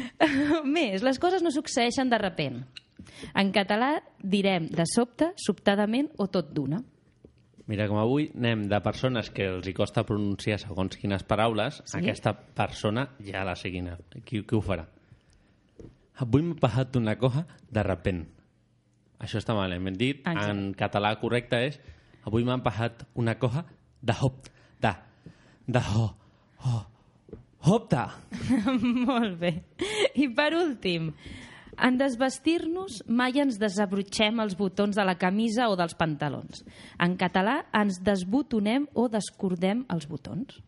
Més, 0.64 1.02
les 1.04 1.18
coses 1.20 1.42
no 1.44 1.52
succeeixen 1.54 2.10
de 2.10 2.18
repent. 2.20 2.62
En 3.36 3.52
català 3.54 3.98
direm 4.20 4.66
de 4.72 4.86
sobte, 4.88 5.32
sobtadament 5.40 6.10
o 6.18 6.26
tot 6.32 6.50
d'una. 6.56 6.80
Mira, 7.68 7.86
com 7.88 7.96
avui 7.96 8.26
anem 8.36 8.66
de 8.68 8.80
persones 8.84 9.30
que 9.32 9.46
els 9.48 9.68
hi 9.68 9.72
costa 9.76 10.04
pronunciar 10.04 10.58
segons 10.60 10.98
quines 11.00 11.22
paraules, 11.24 11.80
Sí? 11.88 11.98
aquesta 12.02 12.34
persona 12.36 13.06
ja 13.24 13.44
la 13.44 13.54
sé 13.56 13.70
quina. 13.72 13.96
Qui, 14.24 14.42
qui 14.44 14.56
ho 14.56 14.60
farà? 14.64 14.84
Avui 16.20 16.44
m'ha 16.44 16.58
passat 16.60 16.96
una 17.00 17.16
cosa 17.18 17.46
de 17.70 17.82
repent. 17.82 18.26
Això 19.24 19.40
està 19.40 19.54
malament 19.56 19.96
dit. 19.96 20.20
Exacte. 20.20 20.50
En 20.50 20.74
català 20.76 21.14
correcte 21.20 21.56
és 21.66 21.80
avui 22.28 22.44
m'han 22.44 22.62
passat 22.62 23.06
una 23.14 23.38
cosa 23.40 23.64
de 24.04 24.12
hop, 24.20 24.46
de, 24.84 24.92
de 25.66 25.80
ho, 25.96 26.04
ho, 26.64 26.82
hopta. 27.70 28.08
Molt 29.08 29.38
bé. 29.40 29.54
I 30.20 30.28
per 30.36 30.52
últim, 30.58 31.10
en 31.74 31.96
desvestir-nos 31.98 33.00
mai 33.08 33.40
ens 33.42 33.58
desabrotxem 33.60 34.38
els 34.44 34.54
botons 34.58 34.96
de 34.96 35.06
la 35.06 35.16
camisa 35.18 35.68
o 35.70 35.78
dels 35.78 35.96
pantalons. 35.98 36.62
En 37.02 37.16
català 37.20 37.62
ens 37.74 37.98
desbotonem 38.04 38.86
o 38.94 39.08
descordem 39.10 39.84
els 39.94 40.06
botons. 40.10 40.60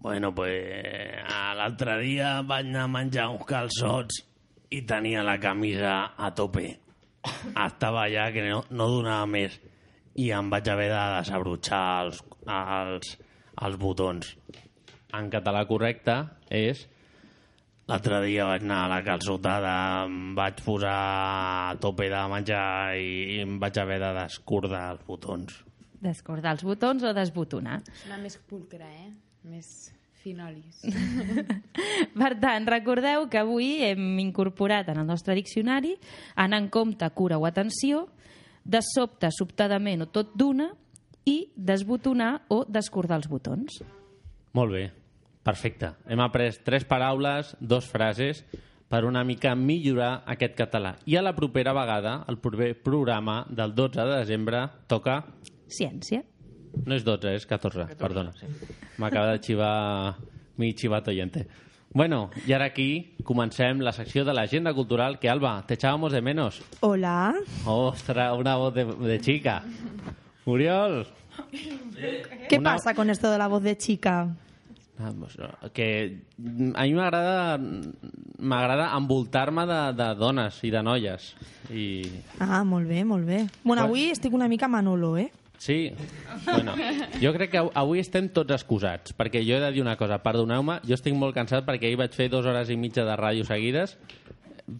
Bueno, 0.00 0.32
pues 0.32 1.20
l'altre 1.58 1.98
dia 2.00 2.40
vaig 2.40 2.70
anar 2.70 2.86
a 2.86 2.92
menjar 2.92 3.26
uns 3.34 3.44
calçots 3.48 4.22
i 4.72 4.80
tenia 4.88 5.24
la 5.26 5.36
camisa 5.40 6.14
a 6.16 6.30
tope. 6.32 6.70
Estava 7.52 8.06
ja 8.08 8.30
que 8.32 8.46
no, 8.46 8.62
no 8.70 8.86
donava 8.88 9.26
més 9.28 9.58
i 10.20 10.30
em 10.32 10.48
vaig 10.52 10.70
haver 10.72 10.88
de 10.88 11.02
desabrotxar 11.18 11.82
els, 12.04 12.22
els, 12.48 13.12
els 13.66 13.76
botons. 13.80 14.32
En 15.16 15.28
català 15.32 15.64
correcte 15.68 16.16
és 16.54 16.86
l'altre 17.90 18.20
dia 18.22 18.46
vaig 18.46 18.64
anar 18.66 18.84
a 18.84 18.90
la 18.92 19.00
calçotada, 19.06 19.74
em 20.06 20.34
vaig 20.38 20.60
posar 20.62 20.96
a 21.70 21.78
tope 21.82 22.06
de 22.12 22.20
menjar 22.30 22.66
i 22.98 23.40
em 23.42 23.58
vaig 23.62 23.80
haver 23.82 23.98
de 24.02 24.12
descordar 24.20 24.84
els 24.94 25.06
botons. 25.08 25.56
Descordar 26.00 26.54
els 26.56 26.64
botons 26.64 27.02
o 27.04 27.14
desbotonar. 27.16 27.80
Sona 28.04 28.20
més 28.22 28.38
pulcre, 28.48 28.86
eh? 28.86 29.10
Més 29.50 29.66
finolis. 30.20 30.84
Per 32.20 32.30
tant, 32.40 32.68
recordeu 32.68 33.26
que 33.32 33.40
avui 33.40 33.80
hem 33.88 34.20
incorporat 34.22 34.88
en 34.92 35.02
el 35.02 35.08
nostre 35.08 35.34
diccionari 35.36 35.96
anar 36.36 36.62
en 36.62 36.70
compte, 36.72 37.08
cura 37.16 37.40
o 37.40 37.46
atenció, 37.48 38.06
de 38.64 38.82
sobte, 38.84 39.30
sobtadament 39.32 40.04
o 40.04 40.10
tot 40.12 40.34
d'una 40.36 40.68
i 41.24 41.50
desbotonar 41.56 42.46
o 42.48 42.64
descordar 42.68 43.20
els 43.20 43.28
botons. 43.28 43.80
Molt 44.56 44.72
bé, 44.74 44.88
perfecte. 45.46 45.94
Hem 46.08 46.22
après 46.24 46.58
tres 46.64 46.84
paraules, 46.88 47.54
dos 47.60 47.86
frases, 47.86 48.44
per 48.90 49.04
una 49.06 49.22
mica 49.22 49.54
millorar 49.54 50.24
aquest 50.26 50.56
català. 50.58 50.96
I 51.06 51.14
a 51.16 51.22
la 51.22 51.36
propera 51.36 51.72
vegada, 51.76 52.24
el 52.28 52.40
proper 52.42 52.72
programa 52.82 53.44
del 53.48 53.74
12 53.74 54.02
de 54.02 54.18
desembre, 54.24 54.64
toca... 54.90 55.22
Ciència. 55.70 56.24
No 56.86 56.96
és 56.96 57.04
12, 57.06 57.34
és 57.38 57.46
14, 57.46 57.86
14 57.94 57.98
perdona. 57.98 58.34
Sí. 58.34 58.48
M'acaba 58.98 59.36
de 59.36 59.42
xivar 59.42 60.16
mi 60.58 60.72
chivato 60.74 61.10
oyente. 61.10 61.46
Bueno, 61.92 62.30
i 62.46 62.52
ara 62.54 62.68
aquí 62.70 63.16
comencem 63.26 63.80
la 63.82 63.90
secció 63.94 64.24
de 64.26 64.34
l'agenda 64.34 64.74
cultural 64.74 65.18
que, 65.18 65.30
Alba, 65.30 65.56
te 65.66 65.74
echábamos 65.74 66.12
de 66.12 66.22
menos. 66.22 66.60
Hola. 66.80 67.34
Ostras, 67.66 68.38
una 68.38 68.56
voz 68.56 68.74
de, 68.74 68.84
de 68.84 69.20
chica. 69.20 69.64
Muriol. 70.50 71.06
¿Qué 72.48 72.58
Una- 72.58 72.72
pasa 72.74 72.94
con 72.94 73.08
esto 73.10 73.30
de 73.30 73.38
la 73.38 73.46
voz 73.46 73.62
de 73.62 73.76
chica? 73.76 74.34
No, 74.98 75.14
que 75.72 76.18
mm, 76.36 76.72
a 76.76 76.82
mi 76.84 76.92
m'agrada 76.92 77.58
m'agrada 78.38 78.90
envoltar-me 78.98 79.64
de, 79.64 79.78
de 79.96 80.08
dones 80.18 80.58
i 80.66 80.70
de 80.74 80.82
noies 80.84 81.30
i 81.72 81.84
Ah, 82.38 82.64
molt 82.68 82.84
bé, 82.90 83.00
molt 83.08 83.24
bé. 83.24 83.46
Bueno, 83.64 83.86
avui 83.86 84.10
estic 84.12 84.34
una 84.36 84.48
mica 84.48 84.68
Manolo, 84.68 85.14
eh? 85.16 85.30
sí, 85.56 85.92
bueno, 86.44 86.74
jo 87.22 87.32
crec 87.32 87.50
que 87.52 87.58
av- 87.62 87.70
avui 87.74 88.00
estem 88.00 88.28
tots 88.28 88.52
excusats 88.58 89.14
perquè 89.16 89.40
jo 89.46 89.56
he 89.56 89.60
de 89.64 89.72
dir 89.72 89.80
una 89.84 89.96
cosa, 89.96 90.18
perdoneu-me 90.20 90.80
jo 90.84 90.92
estic 90.98 91.14
molt 91.16 91.32
cansat 91.36 91.64
perquè 91.64 91.88
ahir 91.88 91.96
vaig 92.00 92.12
fer 92.16 92.28
dues 92.32 92.44
hores 92.48 92.68
i 92.68 92.76
mitja 92.80 93.04
de 93.08 93.16
ràdio 93.16 93.44
seguides 93.48 93.96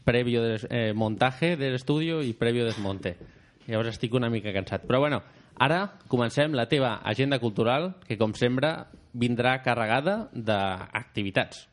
previo 0.05 0.43
de, 0.45 0.55
eh, 0.68 0.93
montaje 0.93 1.57
del 1.57 1.75
estudio 1.81 2.21
i 2.23 2.33
previo 2.37 2.64
desmonte 2.68 3.16
llavors 3.68 3.89
estic 3.97 4.12
una 4.21 4.29
mica 4.33 4.53
cansat 4.53 4.85
però 4.89 5.01
bueno, 5.01 5.23
ara 5.61 5.81
comencem 6.09 6.57
la 6.57 6.69
teva 6.73 6.97
agenda 7.05 7.39
cultural 7.39 7.93
que 8.09 8.17
com 8.21 8.33
sempre 8.35 8.73
vindrà 9.13 9.59
carregada 9.65 10.23
d'activitats 10.33 11.67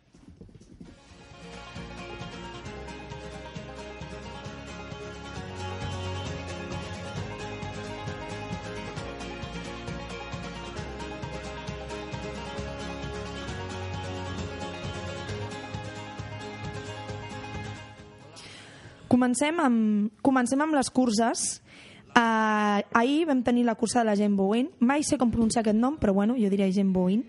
Comencem 19.08 19.58
amb, 19.64 20.12
comencem 20.22 20.62
amb 20.62 20.76
les 20.78 20.92
curses. 20.94 21.62
Uh, 22.18 22.82
ahir 22.98 23.28
vam 23.30 23.44
tenir 23.46 23.64
la 23.68 23.76
cursa 23.78 24.00
de 24.02 24.06
la 24.10 24.16
Gent 24.18 24.36
Bowen. 24.36 24.72
Mai 24.80 25.04
sé 25.06 25.20
com 25.22 25.30
pronunciar 25.30 25.62
aquest 25.62 25.78
nom, 25.78 25.98
però 26.02 26.14
bueno, 26.18 26.34
jo 26.40 26.50
diria 26.50 26.70
Gent 26.74 26.90
Bowen. 26.96 27.22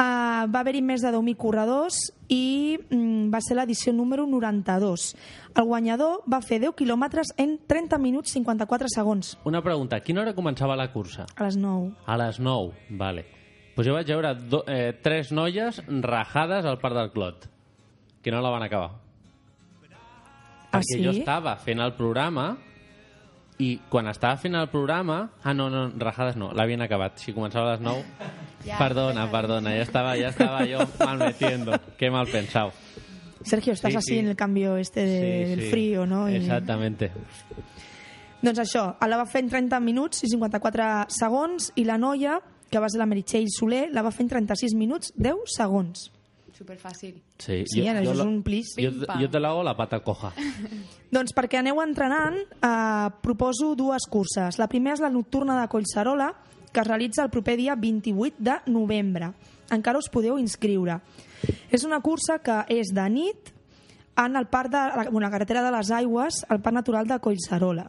Uh, 0.00 0.46
va 0.48 0.62
haver-hi 0.62 0.80
més 0.82 1.02
de 1.04 1.10
10.000 1.12 1.36
corredors 1.36 1.96
i 2.32 2.78
mm, 2.88 3.28
va 3.30 3.40
ser 3.44 3.54
l'edició 3.58 3.92
número 3.92 4.24
92. 4.26 5.10
El 5.60 5.66
guanyador 5.68 6.22
va 6.30 6.40
fer 6.40 6.58
10 6.62 6.72
quilòmetres 6.78 7.34
en 7.36 7.58
30 7.68 7.98
minuts 8.00 8.32
54 8.32 8.88
segons, 8.88 9.34
Una 9.44 9.60
pregunta, 9.62 9.96
a 9.96 10.00
quina 10.00 10.22
hora 10.22 10.32
començava 10.34 10.74
la 10.78 10.88
cursa? 10.92 11.26
a 11.36 11.44
les 11.44 11.58
9. 11.60 11.92
A 12.06 12.16
les 12.16 12.40
9, 12.40 12.72
vale. 12.96 13.26
Pues 13.76 13.86
jo 13.86 13.94
vaig 13.94 14.08
veure 14.08 14.32
do, 14.34 14.64
eh, 14.66 14.94
tres 15.02 15.30
noies 15.32 15.82
rajades 15.86 16.64
al 16.64 16.78
Parc 16.80 16.96
del 16.96 17.12
Clot, 17.12 17.46
que 18.22 18.30
no 18.32 18.40
la 18.40 18.50
van 18.50 18.62
acabar. 18.62 18.90
Ah, 20.72 20.78
Perquè 20.78 20.96
sí? 20.96 21.04
jo 21.04 21.10
estava 21.10 21.56
fent 21.58 21.80
el 21.82 21.92
programa 21.98 22.56
i 23.60 23.74
quan 23.92 24.08
estava 24.08 24.36
fent 24.40 24.54
el 24.56 24.68
programa... 24.72 25.30
Ah, 25.44 25.52
no, 25.54 25.68
no, 25.70 25.90
rajades 26.00 26.36
no, 26.40 26.50
l'havien 26.56 26.80
acabat. 26.82 27.18
Si 27.20 27.34
començava 27.36 27.68
a 27.68 27.76
les 27.76 27.84
9... 27.84 28.04
Ja, 28.66 28.76
perdona, 28.76 29.22
perdona, 29.32 29.70
ya 29.72 29.82
estaba, 29.86 30.16
ya 30.20 30.28
estaba 30.28 30.66
yo 30.68 30.80
mal 30.98 31.16
metiendo. 31.16 31.72
Qué 31.96 32.10
mal 32.10 32.26
pensado. 32.28 32.72
Sergio, 33.42 33.72
estás 33.72 33.92
Sí, 33.92 33.96
así 33.96 34.12
sí. 34.14 34.18
en 34.18 34.28
el 34.28 34.36
cambio 34.36 34.76
este 34.76 35.00
de- 35.00 35.20
Sí, 35.46 35.50
del 35.50 35.60
sí. 35.64 35.70
frío, 35.70 36.04
no? 36.04 36.28
I- 36.28 36.36
Exactamente. 36.36 37.10
Doncs 38.42 38.58
això, 38.60 38.82
la 39.08 39.16
va 39.20 39.24
fer 39.28 39.42
en 39.44 39.48
30 39.52 39.80
minuts 39.80 40.22
i 40.24 40.28
54 40.32 41.06
segons 41.12 41.70
i 41.76 41.84
la 41.88 41.96
noia, 42.00 42.38
que 42.70 42.78
va 42.80 42.88
ser 42.92 43.00
la 43.00 43.06
Meritxell 43.08 43.48
Soler, 43.52 43.86
la 43.92 44.02
va 44.04 44.12
fer 44.12 44.24
en 44.24 44.30
36 44.34 44.74
minuts 44.76 45.12
10 45.16 45.40
segons. 45.56 46.10
Superfàcil. 46.60 47.14
Sí, 47.40 47.62
Sí, 47.66 47.86
ara 47.88 48.02
això 48.02 48.12
és 48.12 48.20
un 48.20 48.42
plis. 48.44 48.74
Jo, 48.76 48.90
jo 49.20 49.28
te 49.32 49.40
l'hago 49.40 49.62
la 49.64 49.72
pata 49.78 50.02
coja. 50.04 50.32
Doncs 51.14 51.32
perquè 51.34 51.58
aneu 51.62 51.80
entrenant, 51.82 52.36
eh, 52.36 53.08
proposo 53.24 53.72
dues 53.74 54.04
curses. 54.10 54.58
La 54.60 54.68
primera 54.68 54.94
és 54.98 55.00
la 55.00 55.08
nocturna 55.10 55.56
de 55.60 55.68
Collserola, 55.72 56.34
que 56.70 56.80
es 56.80 56.86
realitza 56.86 57.24
el 57.24 57.30
proper 57.30 57.56
dia 57.56 57.74
28 57.74 58.36
de 58.38 58.58
novembre. 58.70 59.32
Encara 59.72 59.98
us 59.98 60.10
podeu 60.12 60.36
inscriure. 60.38 61.00
És 61.72 61.84
una 61.88 62.00
cursa 62.04 62.38
que 62.44 62.60
és 62.68 62.92
de 62.92 63.08
nit 63.08 63.54
en 64.20 64.36
el 64.36 64.46
parc 64.52 64.68
de 64.70 64.76
la, 64.78 65.04
bueno, 65.10 65.24
la 65.26 65.30
carretera 65.30 65.62
de 65.64 65.70
les 65.72 65.90
Aigües, 65.90 66.44
al 66.48 66.60
Parc 66.60 66.74
Natural 66.74 67.06
de 67.08 67.18
Collserola. 67.24 67.88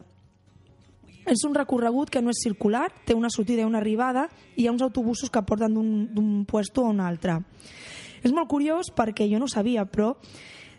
És 1.28 1.44
un 1.46 1.54
recorregut 1.54 2.10
que 2.10 2.22
no 2.22 2.32
és 2.32 2.40
circular, 2.42 2.88
té 3.06 3.14
una 3.14 3.28
sortida 3.30 3.62
i 3.62 3.66
una 3.68 3.78
arribada 3.78 4.24
i 4.56 4.64
hi 4.64 4.66
ha 4.66 4.72
uns 4.72 4.82
autobusos 4.82 5.30
que 5.30 5.42
porten 5.46 5.74
d'un- 5.74 6.08
d'un 6.14 6.44
puesto 6.46 6.82
a 6.86 6.88
un 6.90 6.98
altre. 7.00 7.36
És 8.22 8.32
molt 8.32 8.48
curiós 8.48 8.90
perquè 8.94 9.26
jo 9.30 9.38
no 9.38 9.46
ho 9.46 9.52
sabia, 9.52 9.84
però 9.84 10.14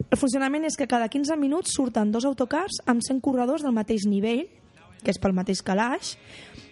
el 0.09 0.17
funcionament 0.19 0.65
és 0.65 0.77
que 0.79 0.87
cada 0.87 1.09
15 1.11 1.35
minuts 1.37 1.73
surten 1.75 2.11
dos 2.11 2.25
autocars 2.25 2.81
amb 2.85 3.03
100 3.03 3.21
corredors 3.21 3.63
del 3.63 3.75
mateix 3.75 4.05
nivell, 4.09 4.45
que 5.03 5.11
és 5.11 5.19
pel 5.19 5.35
mateix 5.35 5.61
calaix. 5.61 6.15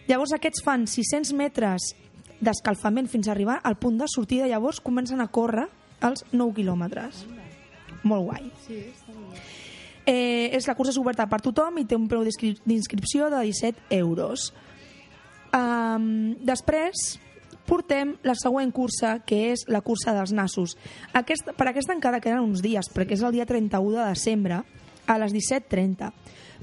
Llavors 0.08 0.34
aquests 0.34 0.64
fan 0.64 0.88
600 0.88 1.34
metres 1.38 1.92
d'escalfament 2.42 3.08
fins 3.12 3.28
a 3.28 3.32
arribar 3.36 3.60
al 3.64 3.78
punt 3.78 4.00
de 4.00 4.08
sortida, 4.10 4.48
llavors 4.48 4.80
comencen 4.82 5.22
a 5.22 5.28
córrer 5.28 5.68
els 6.02 6.24
9 6.32 6.56
quilòmetres. 6.58 7.26
Molt 8.04 8.26
guai. 8.26 8.48
Sí, 8.66 8.80
està 8.90 9.14
bé. 9.14 9.42
Eh, 10.10 10.50
és 10.58 10.66
la 10.66 10.74
cursa 10.74 10.90
és 10.90 10.98
oberta 10.98 11.28
per 11.30 11.38
tothom 11.46 11.78
i 11.78 11.86
té 11.86 11.96
un 11.96 12.08
preu 12.10 12.24
d'inscri- 12.26 12.58
d'inscripció 12.66 13.30
de 13.30 13.44
17 13.46 13.84
euros. 14.00 14.48
Um, 15.54 16.34
després 16.42 17.20
portem 17.72 18.18
la 18.28 18.36
següent 18.36 18.74
cursa, 18.76 19.22
que 19.24 19.54
és 19.54 19.64
la 19.72 19.80
cursa 19.80 20.12
dels 20.18 20.34
nassos. 20.36 20.76
Aquesta, 21.16 21.56
per 21.56 21.70
aquesta 21.72 21.96
encara 21.96 22.20
queden 22.20 22.44
uns 22.44 22.60
dies, 22.64 22.92
perquè 22.92 23.16
és 23.16 23.24
el 23.24 23.38
dia 23.38 23.48
31 23.48 23.96
de 23.96 24.08
desembre, 24.12 24.58
a 25.08 25.18
les 25.20 25.32
17.30. 25.34 26.12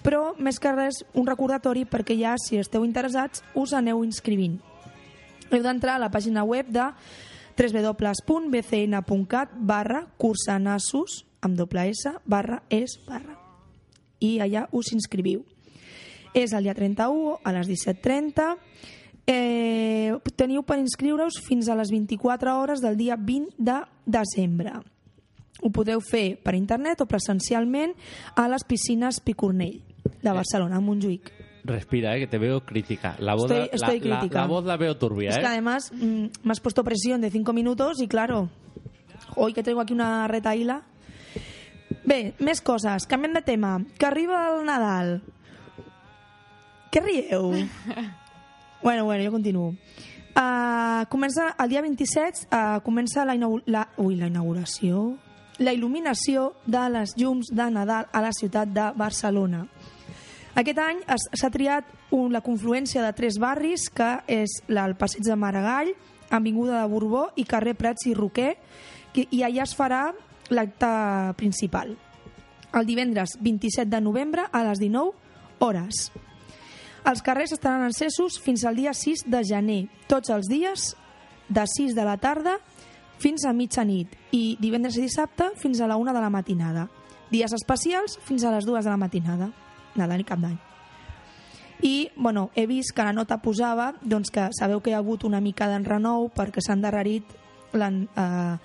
Però, 0.04 0.34
més 0.38 0.60
que 0.62 0.72
res, 0.74 1.00
un 1.18 1.26
recordatori 1.26 1.84
perquè 1.88 2.14
ja, 2.18 2.36
si 2.38 2.58
esteu 2.60 2.84
interessats, 2.86 3.42
us 3.58 3.72
aneu 3.74 4.04
inscrivint. 4.04 4.60
Heu 5.48 5.62
d'entrar 5.64 5.96
a 5.96 6.02
la 6.04 6.12
pàgina 6.12 6.44
web 6.44 6.68
de 6.70 6.84
www.bcn.cat 7.58 9.48
barra 9.58 10.06
cursanassos 10.20 11.24
amb 11.42 11.56
doble 11.58 11.88
S 11.90 12.12
barra 12.26 12.62
es 12.70 12.98
barra 13.06 13.34
i 14.20 14.38
allà 14.42 14.68
us 14.74 14.92
inscriviu. 14.94 15.42
És 16.34 16.52
el 16.52 16.68
dia 16.68 16.74
31 16.76 17.40
a 17.42 17.52
les 17.56 17.66
17.30 17.70 18.97
eh, 19.28 20.14
teniu 20.38 20.62
per 20.64 20.78
inscriure-us 20.80 21.36
fins 21.44 21.68
a 21.68 21.76
les 21.76 21.90
24 21.92 22.54
hores 22.58 22.80
del 22.80 22.96
dia 22.96 23.16
20 23.20 23.54
de 23.58 23.76
desembre. 24.08 24.72
Ho 25.60 25.70
podeu 25.74 26.00
fer 26.00 26.38
per 26.40 26.54
internet 26.54 27.00
o 27.02 27.06
presencialment 27.10 27.92
a 28.38 28.46
les 28.48 28.64
piscines 28.64 29.18
Picornell 29.20 29.80
de 30.22 30.32
Barcelona, 30.32 30.78
a 30.78 30.80
Montjuïc. 30.80 31.32
Respira, 31.68 32.14
eh, 32.16 32.20
que 32.20 32.26
te 32.30 32.38
veo 32.38 32.60
crítica. 32.64 33.16
La 33.18 33.34
voz, 33.34 33.50
Estoy- 33.50 33.58
la- 33.68 33.74
estoy 33.76 34.00
la, 34.08 34.18
crítica. 34.20 34.40
la 34.40 34.46
voz 34.46 34.64
la 34.64 34.76
veo 34.78 34.96
turbia, 34.96 35.30
Es 35.30 35.36
que 35.36 35.42
¿eh? 35.42 35.46
además 35.48 35.92
mm, 35.92 36.24
me 36.44 36.52
has 36.52 36.60
puesto 36.60 36.82
presión 36.84 37.20
de 37.20 37.30
5 37.30 37.52
minutos 37.52 38.00
y 38.00 38.08
claro, 38.08 38.48
hoy 39.36 39.52
que 39.52 39.62
tengo 39.62 39.80
aquí 39.80 39.92
una 39.92 40.26
retaïla... 40.28 40.82
Bé, 42.08 42.32
més 42.40 42.62
coses. 42.64 43.04
Canviem 43.06 43.34
de 43.34 43.42
tema. 43.42 43.82
Que 43.98 44.06
arriba 44.06 44.38
el 44.56 44.64
Nadal. 44.64 45.20
Què 46.90 47.02
rieu? 47.04 47.50
bueno, 48.82 49.04
bueno, 49.04 49.24
jo 49.24 49.32
continuo. 49.32 49.74
Uh, 50.38 51.06
comença 51.10 51.54
el 51.58 51.68
dia 51.68 51.82
27, 51.82 52.46
uh, 52.52 52.80
comença 52.84 53.24
la, 53.24 53.34
la, 53.66 53.88
ui, 53.98 54.14
la 54.14 54.28
inauguració, 54.30 55.16
la 55.58 55.72
il·luminació 55.74 56.52
de 56.66 56.84
les 56.94 57.16
llums 57.18 57.50
de 57.50 57.66
Nadal 57.74 58.06
a 58.12 58.22
la 58.22 58.30
ciutat 58.32 58.70
de 58.70 58.92
Barcelona. 58.94 59.64
Aquest 60.58 60.78
any 60.82 61.00
s'ha 61.08 61.50
triat 61.50 61.90
un, 62.14 62.30
la 62.32 62.42
confluència 62.42 63.02
de 63.02 63.10
tres 63.18 63.40
barris, 63.42 63.88
que 63.90 64.20
és 64.30 64.60
el 64.68 64.94
Passeig 64.98 65.26
de 65.26 65.36
Maragall, 65.36 65.92
Avinguda 66.30 66.82
de 66.82 66.88
Borbó 66.92 67.28
i 67.40 67.44
carrer 67.48 67.74
Prats 67.78 68.06
i 68.06 68.14
Roquer, 68.14 68.56
que, 69.14 69.26
i 69.30 69.42
allà 69.42 69.64
es 69.64 69.74
farà 69.74 70.10
l'acte 70.52 70.90
principal. 71.40 71.96
El 72.74 72.86
divendres 72.86 73.38
27 73.40 73.88
de 73.90 74.00
novembre 74.04 74.44
a 74.52 74.62
les 74.66 74.78
19 74.78 75.14
hores. 75.64 76.10
Els 77.06 77.22
carrers 77.22 77.52
estaran 77.54 77.84
encesos 77.86 78.40
fins 78.42 78.64
al 78.64 78.76
dia 78.76 78.94
6 78.94 79.26
de 79.30 79.42
gener, 79.46 79.82
tots 80.10 80.30
els 80.34 80.48
dies 80.50 80.94
de 81.48 81.64
6 81.64 81.94
de 81.94 82.04
la 82.04 82.16
tarda 82.20 82.58
fins 83.18 83.44
a 83.46 83.52
mitjanit 83.52 84.14
i 84.34 84.56
divendres 84.60 84.98
i 84.98 85.04
dissabte 85.06 85.50
fins 85.58 85.80
a 85.80 85.88
la 85.90 85.96
1 85.96 86.14
de 86.14 86.22
la 86.22 86.30
matinada. 86.30 86.88
Dies 87.30 87.52
especials 87.52 88.18
fins 88.24 88.44
a 88.44 88.52
les 88.54 88.66
2 88.66 88.84
de 88.84 88.90
la 88.90 89.00
matinada. 89.00 89.50
Nadal 89.98 90.22
i 90.22 90.26
Cap 90.26 90.40
d'Any. 90.40 90.58
I, 91.82 92.10
bueno, 92.16 92.50
he 92.54 92.66
vist 92.66 92.94
que 92.94 93.04
la 93.06 93.14
nota 93.14 93.38
posava 93.38 93.92
doncs, 94.02 94.32
que 94.34 94.48
sabeu 94.56 94.80
que 94.82 94.90
hi 94.90 94.96
ha 94.96 95.02
hagut 95.02 95.24
una 95.24 95.40
mica 95.40 95.68
d'enrenou 95.70 96.26
perquè 96.34 96.62
s'ha 96.62 96.74
endarrerit 96.74 97.36
eh, 97.78 98.56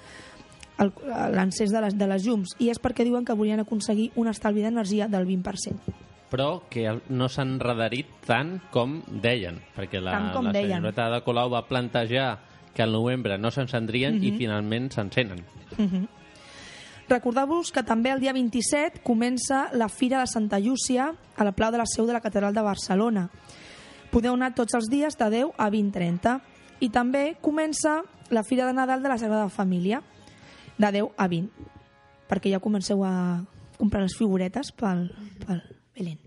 l'encès 0.80 1.70
de, 1.70 1.82
les, 1.86 1.98
de 1.98 2.08
les 2.10 2.26
llums 2.26 2.56
i 2.58 2.72
és 2.74 2.82
perquè 2.82 3.06
diuen 3.06 3.26
que 3.26 3.38
volien 3.38 3.62
aconseguir 3.62 4.10
un 4.18 4.32
estalvi 4.32 4.66
d'energia 4.66 5.08
del 5.08 5.30
20%. 5.30 6.13
Però 6.34 6.64
que 6.68 6.88
no 7.14 7.28
s'han 7.30 7.60
enredarit 7.60 8.08
tant 8.26 8.56
com 8.74 9.04
deien, 9.22 9.60
perquè 9.76 10.00
la, 10.02 10.16
Tant 10.18 10.32
com 10.34 10.48
la 10.50 10.52
deien. 10.56 10.80
senyoreta 10.80 11.12
de 11.14 11.22
Colau 11.22 11.52
va 11.54 11.68
plantejar 11.70 12.40
que 12.74 12.82
al 12.82 12.92
novembre 12.92 13.38
no 13.38 13.52
s'encendrien 13.54 14.18
i 14.24 14.32
Mhm. 14.32 14.38
finalment 14.40 14.90
s'encenen. 14.92 15.46
Uh 15.78 15.84
-huh. 15.86 16.08
Recordeu-vos 17.10 17.72
que 17.72 17.84
també 17.84 18.12
el 18.12 18.20
dia 18.22 18.34
27 18.34 19.02
comença 19.04 19.70
la 19.74 19.90
Fira 19.90 20.22
de 20.22 20.28
Santa 20.28 20.58
Llúcia 20.60 21.14
a 21.36 21.44
la 21.44 21.52
Plau 21.52 21.72
de 21.72 21.78
la 21.78 21.86
Seu 21.86 22.06
de 22.08 22.14
la 22.14 22.22
Catedral 22.22 22.54
de 22.54 22.62
Barcelona. 22.62 23.30
Podeu 24.10 24.34
anar 24.34 24.54
tots 24.56 24.74
els 24.74 24.88
dies 24.90 25.18
de 25.18 25.30
10 25.30 25.52
a 25.58 25.70
20.30. 25.70 26.42
I 26.80 26.90
també 26.90 27.36
comença 27.42 28.02
la 28.30 28.44
Fira 28.44 28.66
de 28.66 28.74
Nadal 28.74 29.04
de 29.04 29.10
la 29.10 29.18
Sagrada 29.18 29.50
Família 29.50 30.02
de 30.78 30.92
10 30.92 31.10
a 31.18 31.28
20 31.28 31.52
perquè 32.30 32.50
ja 32.52 32.60
comenceu 32.60 33.04
a 33.06 33.44
comprar 33.78 34.02
les 34.02 34.16
figuretes 34.18 34.72
pel, 34.72 35.12
pel 35.46 35.62
Belén. 35.96 36.20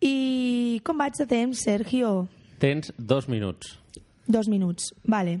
I 0.00 0.80
com 0.84 0.98
vaig 1.00 1.16
de 1.16 1.26
temps, 1.26 1.62
Sergio? 1.64 2.26
Tens 2.60 2.92
dos 2.98 3.28
minuts. 3.28 3.78
Dos 4.26 4.48
minuts, 4.48 4.92
vale. 5.04 5.40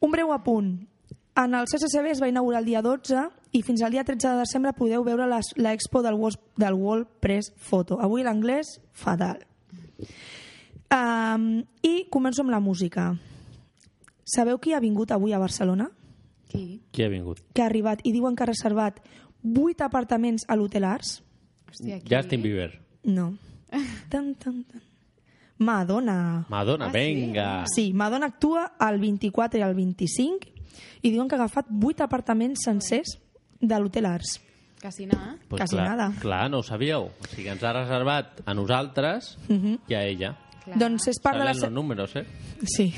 Un 0.00 0.10
breu 0.10 0.32
apunt. 0.32 0.88
En 1.34 1.54
el 1.54 1.66
CCCB 1.66 2.10
es 2.12 2.20
va 2.20 2.28
inaugurar 2.28 2.60
el 2.60 2.66
dia 2.66 2.82
12 2.82 3.22
i 3.56 3.62
fins 3.62 3.82
al 3.82 3.94
dia 3.94 4.04
13 4.04 4.34
de 4.34 4.42
desembre 4.42 4.74
podeu 4.76 5.04
veure 5.04 5.26
l'expo 5.56 6.02
del, 6.04 6.18
del 6.56 6.74
World 6.74 7.08
Press 7.20 7.52
Photo. 7.56 7.98
Avui 8.00 8.22
l'anglès, 8.22 8.80
fatal. 8.92 9.40
Um, 10.92 11.62
I 11.80 12.06
començo 12.12 12.44
amb 12.44 12.52
la 12.52 12.60
música. 12.60 13.14
Sabeu 14.28 14.58
qui 14.60 14.74
ha 14.74 14.80
vingut 14.80 15.10
avui 15.10 15.32
a 15.32 15.40
Barcelona? 15.40 15.88
Qui? 16.52 16.82
Qui 16.92 17.04
ha 17.06 17.08
vingut? 17.08 17.40
Que 17.54 17.64
ha 17.64 17.70
arribat 17.70 18.04
i 18.04 18.12
diuen 18.12 18.36
que 18.36 18.44
ha 18.44 18.50
reservat 18.50 19.00
8 19.42 19.86
apartaments 19.88 20.44
a 20.48 20.56
l'Hotel 20.56 20.84
Arts? 20.84 21.22
Hòstia, 21.72 21.98
qui? 22.00 22.12
Justin 22.14 22.42
Bieber. 22.44 22.70
No. 23.04 23.32
Tan, 24.12 24.34
tan, 24.36 24.62
tan. 24.68 24.82
Madonna. 25.58 26.44
Madonna, 26.48 26.86
Ah, 26.86 26.90
sí? 26.90 26.98
venga. 26.98 27.64
Sí, 27.74 27.92
Madonna 27.92 28.26
actua 28.26 28.72
el 28.80 28.98
24 29.00 29.58
i 29.60 29.62
el 29.62 29.74
25 29.74 30.48
i 31.02 31.10
diuen 31.10 31.28
que 31.28 31.36
ha 31.36 31.38
agafat 31.38 31.66
8 31.70 32.02
apartaments 32.04 32.64
sencers 32.64 33.16
de 33.60 33.78
l'Hotel 33.78 34.06
Arts. 34.06 34.40
Quasi 34.82 35.06
nada. 35.06 35.36
Pues 35.48 35.60
Quasi 35.60 35.76
clar, 35.76 35.88
nada. 35.88 36.12
Clar, 36.20 36.50
no 36.50 36.58
ho 36.58 36.62
sabíeu. 36.66 37.04
O 37.22 37.26
sigui, 37.30 37.48
ens 37.48 37.62
ha 37.62 37.72
reservat 37.72 38.40
a 38.44 38.54
nosaltres 38.54 39.36
Mhm. 39.48 39.78
i 39.88 39.94
a 39.94 40.02
ella. 40.04 40.32
Clar. 40.64 40.78
Doncs 40.78 41.06
és 41.08 41.18
part 41.20 41.38
de 41.38 41.44
la... 41.44 41.54
Salen 41.54 41.70
Se... 41.70 41.74
números, 41.74 42.16
eh? 42.16 42.26
Sí, 42.66 42.92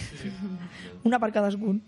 una 1.04 1.18
per 1.18 1.30
cadascun. 1.32 1.82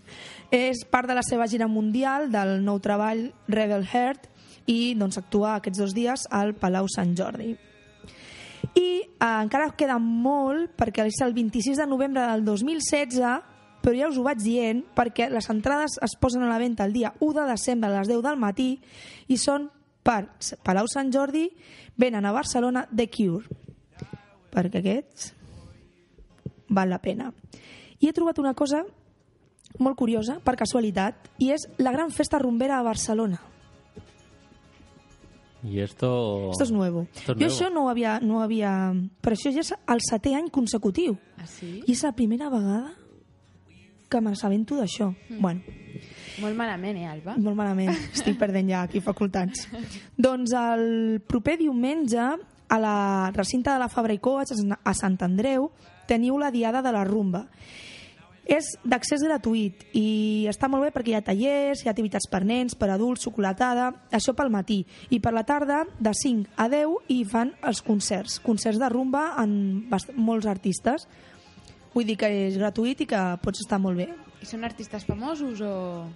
És 0.50 0.84
part 0.90 1.08
de 1.08 1.14
la 1.14 1.22
seva 1.22 1.46
gira 1.48 1.66
mundial 1.68 2.30
del 2.32 2.62
nou 2.64 2.78
treball 2.80 3.32
Rebel 3.48 3.84
Heart 3.86 4.28
i 4.66 4.94
doncs, 4.98 5.18
actua 5.20 5.56
aquests 5.56 5.80
dos 5.80 5.94
dies 5.94 6.26
al 6.30 6.54
Palau 6.58 6.88
Sant 6.90 7.14
Jordi. 7.18 7.54
I 8.76 8.88
eh, 9.00 9.26
encara 9.26 9.70
queda 9.78 9.98
molt 10.02 10.74
perquè 10.78 11.06
és 11.06 11.20
el 11.24 11.34
26 11.36 11.78
de 11.80 11.86
novembre 11.86 12.24
del 12.32 12.44
2016 12.44 13.54
però 13.86 13.94
ja 13.94 14.08
us 14.10 14.18
ho 14.18 14.24
vaig 14.26 14.40
dient 14.42 14.82
perquè 14.96 15.28
les 15.30 15.46
entrades 15.52 15.94
es 16.02 16.16
posen 16.18 16.42
a 16.42 16.50
la 16.50 16.58
venda 16.58 16.84
el 16.84 16.92
dia 16.92 17.12
1 17.20 17.36
de 17.38 17.46
desembre 17.52 17.92
a 17.92 18.00
les 18.00 18.10
10 18.10 18.24
del 18.24 18.40
matí 18.42 18.72
i 19.30 19.38
són 19.38 19.68
per 20.02 20.24
Palau 20.66 20.90
Sant 20.90 21.12
Jordi 21.14 21.46
venen 21.96 22.26
a 22.26 22.34
Barcelona 22.34 22.86
The 22.90 23.06
Cure 23.06 23.46
perquè 24.50 24.82
aquests 24.82 25.32
val 26.68 26.90
la 26.90 26.98
pena. 26.98 27.30
I 28.00 28.08
he 28.08 28.14
trobat 28.16 28.40
una 28.42 28.54
cosa 28.54 28.82
molt 29.78 29.96
curiosa, 29.98 30.38
per 30.40 30.56
casualitat, 30.56 31.28
i 31.38 31.50
és 31.52 31.66
la 31.78 31.92
gran 31.92 32.10
festa 32.10 32.40
rumbera 32.40 32.78
a 32.78 32.86
Barcelona. 32.86 33.38
I 35.66 35.80
esto... 35.80 36.50
Esto 36.52 36.64
es 36.64 36.70
nuevo. 36.70 37.06
Esto 37.14 37.32
es 37.32 37.38
jo 37.38 37.40
nuevo. 37.40 37.54
això 37.54 37.70
no 37.72 37.84
ho 37.84 37.88
havia, 37.90 38.18
no 38.20 38.38
ho 38.38 38.42
havia... 38.44 38.70
Però 39.20 39.36
això 39.36 39.52
ja 39.54 39.64
és 39.64 39.72
el 39.74 40.04
setè 40.06 40.36
any 40.38 40.50
consecutiu. 40.54 41.16
Ah, 41.36 41.46
sí? 41.50 41.80
I 41.84 41.92
és 41.92 42.04
la 42.06 42.14
primera 42.16 42.50
vegada 42.52 42.94
que 44.08 44.20
m'assabento 44.22 44.78
d'això. 44.78 45.10
Mm. 45.10 45.40
Bueno. 45.42 45.60
Molt 46.42 46.56
malament, 46.58 46.98
eh, 47.00 47.08
Alba? 47.08 47.34
Molt 47.40 47.56
malament, 47.58 47.94
estic 48.12 48.36
perdent 48.38 48.68
ja 48.70 48.84
aquí 48.86 49.00
facultats. 49.00 49.66
doncs 50.26 50.52
el 50.56 50.86
proper 51.26 51.56
diumenge, 51.58 52.28
a 52.68 52.78
la 52.82 53.30
recinte 53.34 53.70
de 53.70 53.78
la 53.78 53.88
Fabra 53.88 54.14
i 54.14 54.18
Coats, 54.18 54.54
a 54.58 54.94
Sant 54.94 55.18
Andreu, 55.22 55.70
teniu 56.06 56.38
la 56.38 56.50
Diada 56.50 56.82
de 56.82 56.92
la 56.94 57.04
Rumba. 57.06 57.46
És 58.46 58.68
d'accés 58.86 59.24
gratuït 59.26 59.80
i 59.98 60.46
està 60.46 60.68
molt 60.70 60.84
bé 60.86 60.92
perquè 60.94 61.10
hi 61.10 61.16
ha 61.18 61.22
tallers, 61.26 61.80
hi 61.82 61.88
ha 61.88 61.90
activitats 61.90 62.28
per 62.30 62.44
nens, 62.46 62.76
per 62.78 62.88
adults, 62.94 63.24
xocolatada, 63.26 63.88
això 64.14 64.36
pel 64.38 64.52
matí. 64.54 64.84
I 65.10 65.18
per 65.18 65.32
la 65.34 65.42
tarda, 65.42 65.80
de 65.98 66.12
5 66.14 66.52
a 66.56 66.68
10, 66.70 66.92
hi 67.10 67.24
fan 67.26 67.50
els 67.66 67.82
concerts. 67.82 68.38
Concerts 68.44 68.78
de 68.78 68.88
rumba 68.92 69.32
amb 69.42 69.88
bast- 69.90 70.14
molts 70.14 70.46
artistes. 70.46 71.08
Vull 71.94 72.06
dir 72.06 72.16
que 72.20 72.30
és 72.46 72.58
gratuït 72.60 73.00
i 73.02 73.08
que 73.10 73.24
pots 73.42 73.64
estar 73.64 73.80
molt 73.82 73.98
bé. 73.98 74.06
I 74.42 74.46
són 74.46 74.62
artistes 74.68 75.04
famosos 75.08 75.60
o... 75.64 76.06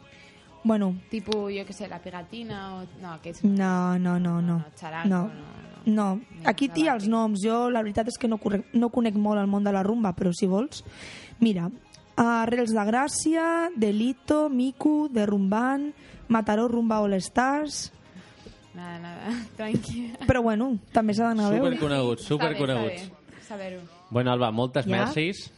Bueno, 0.63 0.93
Tipo, 1.09 1.49
jo 1.49 1.63
què 1.65 1.73
sé, 1.73 1.87
La 1.89 1.99
Pegatina 2.05 2.59
o... 2.77 2.81
No, 3.01 3.15
aquests... 3.17 3.43
no, 3.43 3.97
no, 3.99 4.19
no, 4.21 4.41
no. 4.45 4.61
No. 5.09 5.23
No, 5.87 6.21
aquí 6.45 6.69
no, 6.69 6.75
té 6.75 6.83
els 6.93 7.07
noms. 7.09 7.41
Jo 7.43 7.71
la 7.73 7.81
veritat 7.81 8.11
és 8.13 8.19
que 8.21 8.29
no, 8.29 8.37
no 8.77 8.91
conec 8.93 9.17
molt 9.17 9.41
el 9.41 9.49
món 9.49 9.65
de 9.65 9.73
la 9.73 9.83
rumba, 9.83 10.13
però 10.15 10.31
si 10.37 10.47
vols... 10.47 10.85
Mira, 11.41 11.71
Arrels 12.21 12.75
de 12.77 12.83
Gràcia, 12.85 13.45
Delito, 13.77 14.49
Miku, 14.53 15.09
Derrumbant, 15.13 15.89
Mataró 16.29 16.69
Rumba 16.69 16.99
All 17.01 17.15
Stars... 17.25 17.89
Nada, 18.75 18.99
nada, 19.03 19.31
tranquil·la. 19.59 20.27
Però 20.29 20.43
bueno, 20.47 20.69
també 20.95 21.13
s'ha 21.17 21.33
d'anar 21.33 21.49
a 21.49 21.55
veure. 21.57 21.73
Superconeguts, 21.75 22.27
superconeguts. 22.29 23.09
Saber-ho. 23.49 23.81
Bueno, 24.15 24.31
Alba, 24.31 24.53
moltes 24.55 24.87
Ja? 24.87 24.93
mercis 24.93 25.49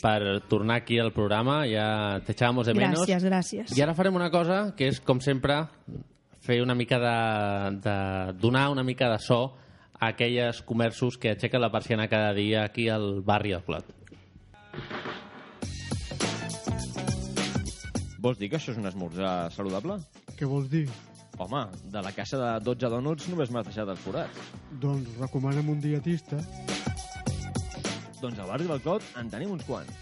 per 0.00 0.40
tornar 0.48 0.78
aquí 0.80 0.98
al 0.98 1.12
programa. 1.12 1.62
Ja 1.68 2.20
te 2.24 2.32
echábamos 2.32 2.66
de 2.66 2.74
menos. 2.74 3.04
Gràcies, 3.04 3.24
gràcies. 3.28 3.76
I 3.76 3.82
ara 3.84 3.94
farem 3.94 4.16
una 4.16 4.30
cosa 4.32 4.74
que 4.76 4.88
és, 4.88 5.00
com 5.04 5.20
sempre, 5.20 5.66
fer 6.44 6.62
una 6.64 6.74
mica 6.74 6.98
de, 7.00 7.14
de 7.84 7.98
donar 8.40 8.70
una 8.72 8.82
mica 8.84 9.10
de 9.12 9.18
so 9.20 9.42
a 10.00 10.08
aquelles 10.14 10.62
comerços 10.62 11.16
que 11.20 11.34
aixequen 11.36 11.60
la 11.60 11.70
persiana 11.72 12.08
cada 12.08 12.32
dia 12.36 12.64
aquí 12.64 12.88
al 12.88 13.20
barri 13.22 13.52
del 13.52 13.62
Clot. 13.68 13.92
Vols 18.24 18.38
dir 18.40 18.48
que 18.48 18.56
això 18.56 18.72
és 18.72 18.78
un 18.80 18.88
esmorzar 18.88 19.50
saludable? 19.52 19.98
Què 20.38 20.46
vols 20.48 20.70
dir? 20.72 20.86
Home, 21.44 21.58
de 21.92 22.00
la 22.06 22.12
caixa 22.16 22.38
de 22.40 22.52
12 22.64 22.88
donuts 22.94 23.26
només 23.28 23.50
m'has 23.52 23.66
deixat 23.66 23.90
els 23.92 24.00
forats. 24.00 24.46
Doncs 24.80 25.10
recomana'm 25.18 25.68
un 25.68 25.82
dietista. 25.82 26.38
Doncs 28.22 28.38
al 28.40 28.48
barri 28.48 28.70
del 28.70 28.80
Clot 28.80 29.04
en 29.20 29.28
tenim 29.28 29.52
uns 29.52 29.66
quants. 29.68 29.92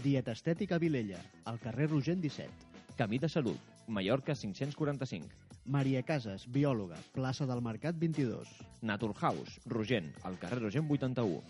Dieta 0.00 0.32
Estètica 0.32 0.78
Vilella, 0.80 1.20
al 1.52 1.60
carrer 1.60 1.90
Rogent 1.90 2.22
17. 2.24 2.80
Camí 2.96 3.20
de 3.20 3.28
Salut, 3.28 3.68
Mallorca 3.86 4.32
545. 4.32 5.28
Maria 5.68 6.00
Casas, 6.08 6.46
biòloga, 6.48 6.96
plaça 7.12 7.44
del 7.50 7.60
Mercat 7.60 8.00
22. 8.00 8.54
Naturhaus, 8.80 9.58
Rogent, 9.66 10.08
al 10.24 10.40
carrer 10.40 10.62
Rogent 10.62 10.88
81. 10.96 11.44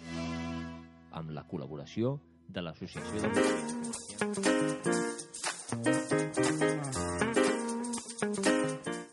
Amb 1.23 1.31
la 1.31 1.47
col·laboració 1.47 2.17
de 2.49 2.63
l'Associació 2.65 3.23
de 3.23 3.29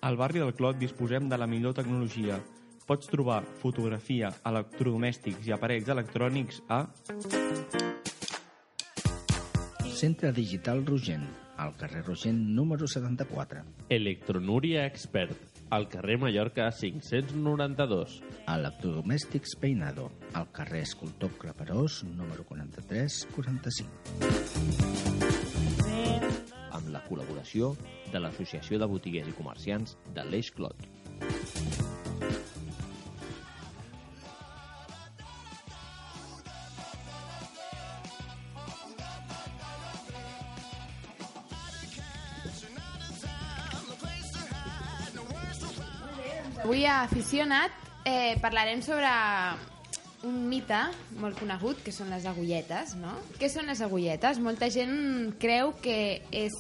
Al 0.05 0.17
barri 0.17 0.39
del 0.39 0.53
Clot 0.53 0.77
disposem 0.77 1.27
de 1.29 1.38
la 1.38 1.47
millor 1.49 1.73
tecnologia. 1.73 2.38
Pots 2.86 3.09
trobar 3.09 3.39
fotografia, 3.61 4.29
electrodomèstics 4.45 5.47
i 5.49 5.53
aparells 5.55 5.89
electrònics 5.89 6.61
a... 6.69 6.83
Centre 9.95 10.31
Digital 10.36 10.83
Rogent, 10.86 11.25
al 11.57 11.73
carrer 11.79 12.03
Rogent 12.05 12.38
número 12.53 12.88
74. 12.88 13.63
Electronúria 13.89 14.86
Expert, 14.86 15.54
al 15.76 15.89
carrer 15.89 16.17
Mallorca 16.17 16.71
592. 16.71 18.23
Electrodomèstics 18.47 19.57
Peinado, 19.59 20.09
al 20.34 20.49
carrer 20.55 20.84
Escultor 20.84 21.32
Claperós 21.38 22.03
número 22.05 22.45
43-45. 22.47 23.89
amb 26.76 26.89
la 26.91 27.01
col·laboració 27.07 27.76
de 28.11 28.19
l'Associació 28.19 28.80
de 28.80 28.88
Botiguers 28.88 29.28
i 29.32 29.36
Comerciants 29.36 29.97
de 30.15 30.23
l'Eix 30.28 30.51
Clot. 30.55 30.94
Aficionat 47.05 47.71
eh, 48.03 48.35
parlarem 48.41 48.81
sobre 48.81 49.05
un 50.25 50.47
mite 50.49 50.79
molt 51.21 51.37
conegut, 51.37 51.83
que 51.85 51.91
són 51.93 52.09
les 52.09 52.25
agulletes, 52.25 52.95
no? 52.97 53.11
Què 53.37 53.45
són 53.51 53.67
les 53.69 53.81
agulletes? 53.85 54.39
Molta 54.41 54.71
gent 54.73 55.35
creu 55.41 55.75
que 55.83 56.23
és 56.33 56.55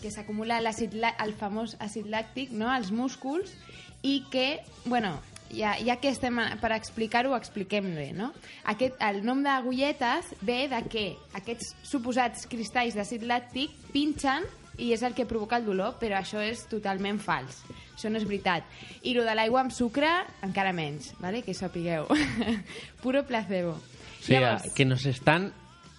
que 0.00 0.08
s'acumula 0.14 0.56
el 0.62 1.34
famós 1.36 1.74
àcid 1.84 2.06
làctic 2.08 2.54
no? 2.56 2.70
als 2.72 2.88
músculs 2.90 3.52
i 4.00 4.22
que, 4.32 4.62
bueno, 4.86 5.18
ja, 5.52 5.74
ja 5.84 5.98
que 6.00 6.08
estem 6.08 6.38
a- 6.40 6.56
per 6.56 6.72
explicar-ho, 6.72 7.34
expliquem 7.36 7.92
bé, 7.94 8.12
no? 8.16 8.32
Aquest, 8.64 8.96
el 9.04 9.20
nom 9.22 9.42
d'agulletes 9.44 10.32
ve 10.40 10.62
de 10.72 10.80
que 10.88 11.04
aquests 11.36 11.74
suposats 11.84 12.46
cristalls 12.48 12.96
d'àcid 12.96 13.28
làctic 13.28 13.76
pinxen 13.92 14.48
i 14.78 14.94
és 14.96 15.02
el 15.04 15.12
que 15.12 15.26
provoca 15.28 15.60
el 15.60 15.66
dolor, 15.68 15.98
però 16.00 16.16
això 16.22 16.40
és 16.40 16.64
totalment 16.72 17.20
fals. 17.20 17.60
Això 18.00 18.08
no 18.08 18.16
és 18.16 18.24
veritat. 18.24 18.64
I 19.04 19.12
lo 19.12 19.26
de 19.28 19.36
l'aigua 19.36 19.60
amb 19.60 19.74
sucre, 19.76 20.08
encara 20.40 20.72
menys, 20.72 21.12
¿vale? 21.20 21.44
que 21.44 21.52
sapigueu. 21.52 22.08
Puro 23.04 23.26
placebo. 23.28 23.76
O 23.76 24.22
sea, 24.24 24.56
que 24.74 24.86
nos 24.86 25.04
están 25.04 25.52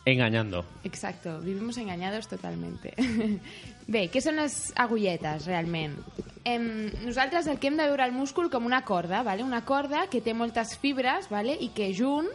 engañando. 0.06 0.66
Exacto, 0.84 1.40
vivimos 1.42 1.78
engañados 1.78 2.28
totalmente. 2.28 2.96
Bé, 3.92 4.08
què 4.10 4.22
són 4.24 4.40
les 4.42 4.72
agulletes, 4.82 5.46
realment? 5.46 5.94
Em, 6.42 6.90
nosaltres 7.06 7.46
el 7.46 7.60
que 7.62 7.70
hem 7.70 7.78
de 7.78 7.86
veure 7.86 8.08
el 8.10 8.16
múscul 8.18 8.50
com 8.50 8.66
una 8.66 8.82
corda, 8.82 9.22
vale? 9.22 9.46
una 9.46 9.62
corda 9.62 10.08
que 10.10 10.24
té 10.26 10.34
moltes 10.34 10.74
fibres 10.82 11.30
vale? 11.30 11.54
i 11.54 11.70
que 11.70 11.92
junt 11.94 12.30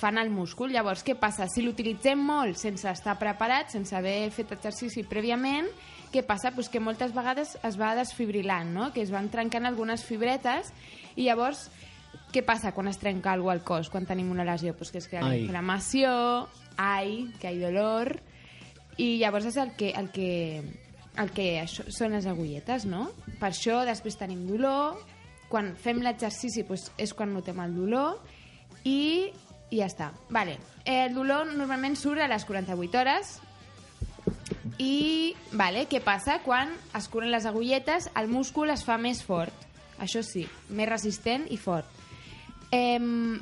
fan 0.00 0.16
el 0.16 0.32
múscul. 0.32 0.72
Llavors, 0.72 1.04
què 1.04 1.12
passa? 1.20 1.44
Si 1.52 1.60
l'utilitzem 1.60 2.20
molt 2.24 2.56
sense 2.56 2.88
estar 2.88 3.18
preparat, 3.20 3.68
sense 3.68 3.92
haver 3.96 4.30
fet 4.32 4.56
exercici 4.56 5.04
prèviament, 5.04 5.68
què 6.10 6.24
passa? 6.26 6.52
Pues 6.56 6.68
que 6.68 6.80
moltes 6.82 7.14
vegades 7.14 7.56
es 7.66 7.78
va 7.80 7.94
desfibrilant, 7.98 8.72
no? 8.74 8.90
que 8.92 9.02
es 9.02 9.12
van 9.14 9.30
trencant 9.30 9.68
algunes 9.68 10.04
fibretes 10.06 10.72
i 11.16 11.28
llavors 11.28 11.68
què 12.30 12.42
passa 12.46 12.72
quan 12.74 12.88
es 12.90 12.98
trenca 12.98 13.32
alguna 13.32 13.56
al 13.58 13.64
cos, 13.66 13.90
quan 13.90 14.06
tenim 14.06 14.30
una 14.30 14.46
lesió? 14.46 14.74
Pues 14.76 14.90
que 14.90 14.98
es 14.98 15.08
crea 15.10 15.24
Ai. 15.26 15.44
inflamació, 15.44 16.12
ai, 16.78 17.26
que 17.40 17.50
hi 17.50 17.62
ha 17.62 17.70
dolor, 17.70 18.14
i 19.00 19.16
llavors 19.20 19.48
és 19.50 19.58
el 19.60 19.74
que, 19.78 19.90
el 19.96 20.10
que, 20.14 20.62
el 21.18 21.30
que 21.34 21.48
això, 21.62 21.86
són 21.90 22.14
les 22.14 22.26
agulletes, 22.30 22.86
no? 22.86 23.08
Per 23.40 23.50
això 23.50 23.80
després 23.88 24.18
tenim 24.20 24.46
dolor, 24.48 24.98
quan 25.50 25.74
fem 25.74 26.02
l'exercici 26.04 26.64
pues, 26.66 26.90
és 26.98 27.14
quan 27.16 27.32
notem 27.34 27.58
el 27.64 27.74
dolor 27.74 28.20
i, 28.86 29.30
i 29.70 29.80
ja 29.80 29.88
està. 29.90 30.12
Vale. 30.30 30.58
Eh, 30.84 31.06
El 31.08 31.16
dolor 31.18 31.50
normalment 31.50 31.98
surt 31.98 32.22
a 32.22 32.30
les 32.30 32.46
48 32.46 33.00
hores 33.00 33.38
i 34.80 35.36
vale, 35.52 35.84
què 35.90 36.00
passa? 36.00 36.38
Quan 36.44 36.72
es 36.96 37.08
curen 37.12 37.30
les 37.30 37.44
agulletes 37.46 38.08
el 38.16 38.30
múscul 38.32 38.72
es 38.72 38.84
fa 38.86 38.96
més 38.96 39.20
fort, 39.22 39.66
això 40.00 40.24
sí, 40.24 40.46
més 40.72 40.88
resistent 40.88 41.44
i 41.52 41.58
fort. 41.60 41.88
Eh, 42.72 42.98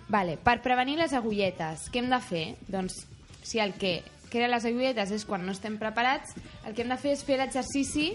vale, 0.09 0.39
per 0.43 0.59
prevenir 0.65 0.97
les 0.99 1.15
agulletes, 1.15 1.87
què 1.93 2.03
hem 2.03 2.11
de 2.11 2.19
fer? 2.25 2.47
Doncs 2.67 3.05
si 3.45 3.63
el 3.63 3.77
que 3.79 4.01
crea 4.33 4.49
les 4.51 4.67
agulletes 4.67 5.13
és 5.15 5.25
quan 5.29 5.47
no 5.47 5.55
estem 5.55 5.79
preparats, 5.81 6.35
el 6.67 6.75
que 6.75 6.83
hem 6.83 6.91
de 6.91 6.99
fer 7.01 7.15
és 7.15 7.25
fer 7.25 7.39
l'exercici 7.39 8.11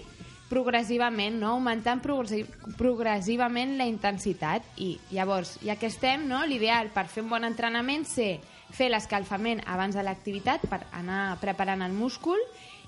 progressivament, 0.50 1.38
no? 1.40 1.54
augmentant 1.56 2.02
progressi 2.04 2.44
progressivament 2.78 3.78
la 3.78 3.88
intensitat 3.88 4.66
i 4.76 4.92
llavors, 5.14 5.56
ja 5.64 5.78
que 5.80 5.88
estem, 5.88 6.28
no? 6.28 6.44
l'ideal 6.46 6.92
per 6.94 7.08
fer 7.08 7.24
un 7.24 7.32
bon 7.32 7.48
entrenament 7.48 8.04
és 8.04 8.52
fer 8.74 8.90
l'escalfament 8.90 9.62
abans 9.70 9.96
de 9.96 10.02
l'activitat 10.02 10.68
per 10.68 10.82
anar 10.92 11.38
preparant 11.40 11.82
el 11.86 11.94
múscul 11.96 12.40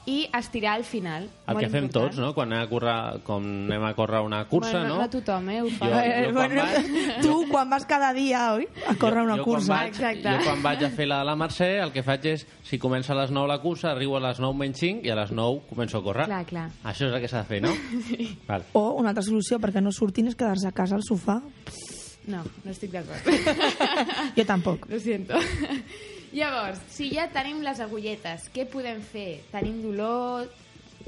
i 0.07 0.29
estirar 0.39 0.75
al 0.77 0.85
final. 0.85 1.25
El 1.47 1.55
Molt 1.55 1.65
que 1.65 1.69
fem 1.73 1.85
important. 1.85 2.13
tots, 2.15 2.19
no? 2.23 2.33
Quan 2.35 2.53
anem 2.53 2.63
a 2.65 2.69
córrer, 2.71 3.23
com 3.27 3.43
anem 3.45 3.85
a 3.85 3.93
córrer 3.99 4.21
una 4.23 4.45
cursa, 4.47 4.71
bueno, 4.79 4.95
no? 4.95 5.01
No 5.03 5.11
tothom, 5.11 5.49
eh? 5.51 5.61
Ho 5.63 5.71
fa. 5.75 5.89
Jo- 5.91 6.29
jo 6.29 6.33
quan 6.37 6.53
vaig- 6.57 7.21
Tu, 7.27 7.33
quan 7.51 7.71
vas 7.71 7.87
cada 7.87 8.13
dia, 8.15 8.45
oi? 8.55 8.69
A 8.87 8.95
córrer 8.95 9.23
una 9.27 9.37
jo, 9.41 9.45
cursa. 9.45 9.67
Quan 9.67 9.93
vaig, 9.99 10.23
jo 10.23 10.45
quan 10.45 10.63
vaig 10.63 10.85
a 10.87 10.91
fer 10.91 11.07
la 11.11 11.19
de 11.19 11.25
la 11.31 11.35
Mercè, 11.37 11.71
el 11.83 11.91
que 11.93 12.05
faig 12.07 12.27
és, 12.33 12.47
si 12.63 12.79
comença 12.79 13.13
a 13.13 13.19
les 13.23 13.31
9 13.35 13.49
la 13.51 13.59
cursa, 13.61 13.91
arribo 13.91 14.17
a 14.17 14.21
les 14.29 14.39
9 14.39 14.55
menys 14.57 14.79
5 14.79 15.05
i 15.07 15.11
a 15.11 15.19
les 15.19 15.33
9 15.35 15.67
començo 15.69 15.99
a 15.99 16.03
córrer. 16.07 16.27
Clar, 16.31 16.45
clar. 16.47 16.69
Això 16.85 17.09
és 17.11 17.13
el 17.13 17.21
que 17.21 17.29
s'ha 17.29 17.43
de 17.43 17.51
fer, 17.51 17.61
no? 17.63 17.75
Val. 18.49 18.65
O 18.75 18.91
una 19.03 19.11
altra 19.11 19.23
solució 19.27 19.59
perquè 19.59 19.83
no 19.83 19.91
surtin 19.93 20.29
és 20.31 20.37
quedar-se 20.39 20.69
a 20.71 20.73
casa 20.73 20.95
al 20.95 21.03
sofà. 21.03 21.41
No, 22.27 22.41
no 22.65 22.71
estic 22.73 22.91
d'acord. 22.91 23.23
Jo 24.35 24.45
tampoc. 24.47 24.87
Lo 24.91 24.99
siento. 24.99 25.35
Llavors, 26.37 26.83
si 26.93 27.07
ja 27.15 27.31
tenim 27.33 27.63
les 27.65 27.79
agulletes, 27.81 28.51
què 28.53 28.67
podem 28.69 28.99
fer? 29.01 29.39
Tenim 29.49 29.79
dolor, 29.81 30.51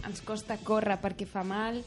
ens 0.00 0.22
costa 0.24 0.56
córrer 0.64 0.96
perquè 1.02 1.26
fa 1.28 1.42
mal, 1.44 1.82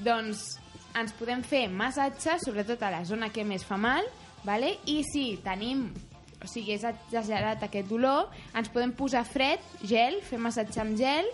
doncs 0.00 0.54
ens 0.96 1.12
podem 1.18 1.42
fer 1.44 1.66
massatge, 1.68 2.38
sobretot 2.40 2.80
a 2.80 2.94
la 2.94 3.02
zona 3.04 3.28
que 3.28 3.44
més 3.44 3.66
fa 3.68 3.76
mal, 3.76 4.08
vale? 4.46 4.78
i 4.88 5.02
si 5.04 5.34
tenim 5.44 5.90
o 6.38 6.48
sigui, 6.48 6.78
és 6.78 6.86
exagerat 6.88 7.66
aquest 7.66 7.90
dolor, 7.90 8.32
ens 8.56 8.72
podem 8.72 8.94
posar 8.96 9.24
fred, 9.28 9.62
gel, 9.82 10.20
fer 10.24 10.40
massatge 10.40 10.80
amb 10.80 10.96
gel, 10.96 11.28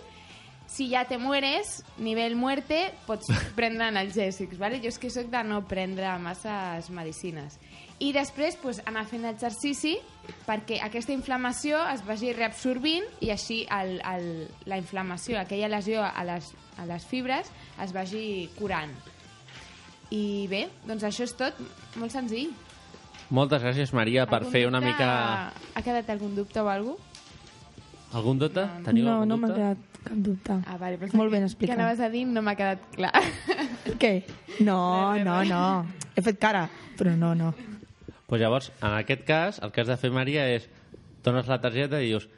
si 0.66 0.88
ja 0.90 1.04
te 1.06 1.18
mueres, 1.18 1.84
nivell 1.98 2.34
muerte, 2.36 2.92
pots 3.06 3.28
prendre 3.58 3.84
analgèsics, 3.86 4.58
¿vale? 4.58 4.80
Jo 4.82 4.88
és 4.90 4.98
que 4.98 5.10
sóc 5.12 5.28
de 5.30 5.42
no 5.46 5.62
prendre 5.68 6.08
masses 6.18 6.90
medicines. 6.90 7.58
I 8.02 8.10
després 8.12 8.56
pues, 8.58 8.80
anar 8.90 9.04
fent 9.06 9.22
exercici 9.28 9.94
perquè 10.48 10.80
aquesta 10.82 11.14
inflamació 11.14 11.78
es 11.92 12.02
vagi 12.04 12.32
reabsorbint 12.34 13.06
i 13.22 13.30
així 13.30 13.60
el, 13.70 14.00
el, 14.02 14.26
la 14.66 14.78
inflamació, 14.80 15.38
aquella 15.38 15.68
lesió 15.76 16.02
a 16.02 16.24
les, 16.26 16.50
a 16.80 16.88
les 16.90 17.06
fibres, 17.06 17.52
es 17.80 17.92
vagi 17.94 18.48
curant. 18.58 18.90
I 20.10 20.46
bé, 20.50 20.66
doncs 20.86 21.06
això 21.06 21.24
és 21.26 21.32
tot, 21.38 21.56
molt 21.96 22.12
senzill. 22.12 22.50
Moltes 23.34 23.62
gràcies, 23.64 23.94
Maria, 23.96 24.26
per 24.28 24.42
Algun 24.42 24.52
fer 24.52 24.66
una 24.68 24.80
dubte- 24.82 24.92
mica... 24.92 25.52
Ha 25.74 25.82
quedat 25.82 26.10
algun 26.12 26.34
dubte 26.36 26.60
o 26.60 26.68
alguna 26.68 26.98
cosa? 26.98 27.10
Algun 28.14 28.38
dubte? 28.38 28.62
Teniu 28.86 29.04
No, 29.08 29.12
algun 29.18 29.28
no 29.32 29.36
m'ha 29.42 29.50
quedat 29.54 29.78
cap 30.04 30.18
dubte. 30.22 30.56
Ah, 30.70 30.76
vale, 30.78 30.98
però 31.00 31.16
Molt 31.18 31.32
ben 31.32 31.40
Que 31.42 31.46
explicat. 31.50 31.78
anaves 31.78 32.00
a 32.00 32.08
dir 32.12 32.24
no 32.30 32.42
m'ha 32.42 32.54
quedat 32.54 32.84
clar. 32.94 33.12
Què? 34.02 34.12
No, 34.60 35.16
no, 35.18 35.40
no. 35.44 35.62
He 36.14 36.22
fet 36.22 36.38
cara, 36.38 36.68
però 36.98 37.16
no, 37.18 37.34
no. 37.34 37.52
Pues 38.26 38.40
llavors, 38.40 38.70
en 38.80 38.94
aquest 39.00 39.24
cas, 39.26 39.58
el 39.62 39.72
que 39.72 39.82
has 39.82 39.88
de 39.90 39.96
fer, 40.00 40.10
Maria, 40.14 40.46
és 40.48 40.68
dones 41.24 41.48
la 41.50 41.60
targeta 41.60 42.00
i 42.00 42.08
dius 42.12 42.28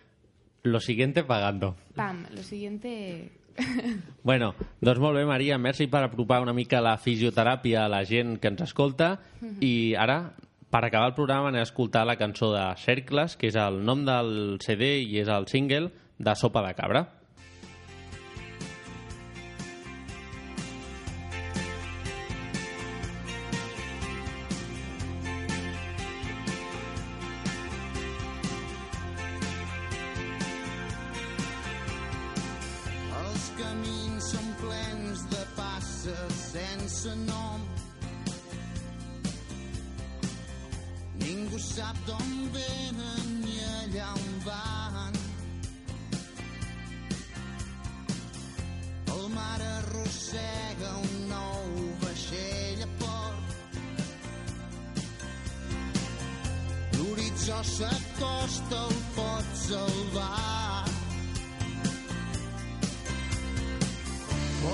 lo 0.64 0.80
siguiente 0.80 1.22
pagando. 1.24 1.76
Pam, 1.94 2.24
lo 2.34 2.42
siguiente... 2.42 3.30
Bueno, 4.26 4.54
doncs 4.82 4.98
molt 5.00 5.16
bé, 5.16 5.22
Maria, 5.24 5.56
merci 5.56 5.86
per 5.86 6.02
apropar 6.02 6.40
una 6.42 6.52
mica 6.52 6.80
la 6.82 6.96
fisioteràpia 6.98 7.84
a 7.84 7.88
la 7.88 8.02
gent 8.04 8.38
que 8.42 8.48
ens 8.50 8.60
escolta 8.66 9.20
Mhm. 9.40 9.56
i 9.62 9.94
ara, 9.94 10.32
per 10.70 10.84
acabar 10.84 11.10
el 11.10 11.16
programa, 11.18 11.50
anem 11.52 11.62
a 11.62 11.68
escoltar 11.68 12.06
la 12.06 12.18
cançó 12.20 12.52
de 12.54 12.64
Cercles, 12.82 13.36
que 13.38 13.50
és 13.50 13.58
el 13.60 13.82
nom 13.86 14.04
del 14.06 14.58
CD 14.64 14.96
i 15.04 15.20
és 15.22 15.30
el 15.32 15.46
single 15.50 15.92
de 16.18 16.34
Sopa 16.34 16.64
de 16.66 16.74
Cabra. 16.78 17.06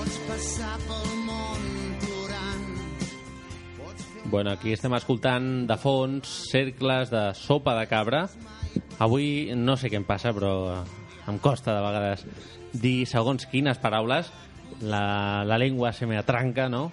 Pots 0.03 0.17
passar 0.27 0.73
pel 0.83 1.11
món 1.23 1.61
plorant. 2.01 2.63
Bueno, 4.27 4.51
aquí 4.51 4.73
estem 4.75 4.91
escoltant 4.97 5.45
de 5.69 5.77
fons 5.79 6.27
cercles 6.49 7.07
de 7.13 7.21
sopa 7.39 7.77
de 7.77 7.85
cabra. 7.87 8.25
Avui 8.99 9.53
no 9.55 9.77
sé 9.79 9.87
què 9.87 9.95
em 10.01 10.03
passa, 10.03 10.33
però 10.35 10.81
em 11.31 11.39
costa 11.39 11.71
de 11.77 11.85
vegades 11.85 12.25
dir 12.83 13.05
segons 13.07 13.47
quines 13.47 13.79
paraules. 13.79 14.27
La, 14.83 15.45
la 15.47 15.61
llengua 15.61 15.93
se 15.95 16.09
me 16.09 16.19
atranca, 16.19 16.67
no? 16.67 16.89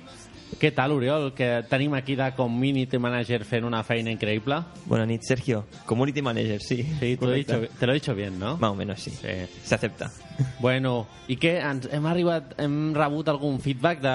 Què 0.59 0.73
tal, 0.75 0.93
Oriol, 0.93 1.31
que 1.33 1.63
tenim 1.71 1.95
aquí 1.95 2.17
de 2.19 2.27
Community 2.37 2.99
Manager 2.99 3.45
fent 3.47 3.65
una 3.65 3.85
feina 3.87 4.11
increïble? 4.11 4.59
Buenas 4.85 5.07
noches, 5.09 5.29
Sergio. 5.29 5.65
Community 5.87 6.21
Manager, 6.23 6.61
sí. 6.61 6.83
Sí, 6.99 7.17
te 7.17 7.25
lo, 7.25 7.33
he 7.33 7.37
dicho, 7.37 7.61
te 7.79 7.87
lo 7.87 7.93
he 7.93 7.95
dicho 8.01 8.15
bien, 8.15 8.39
no? 8.39 8.57
Más 8.59 8.71
o 8.71 8.75
menos, 8.75 9.01
sí. 9.01 9.11
Sí. 9.11 9.29
Se 9.63 9.75
acepta. 9.77 10.11
Bueno, 10.59 11.07
i 11.29 11.37
què? 11.41 11.55
Ens, 11.65 11.87
hem 11.93 12.05
arribat, 12.11 12.55
hem 12.61 12.93
rebut 12.97 13.29
algun 13.31 13.61
feedback 13.61 14.01
de, 14.03 14.15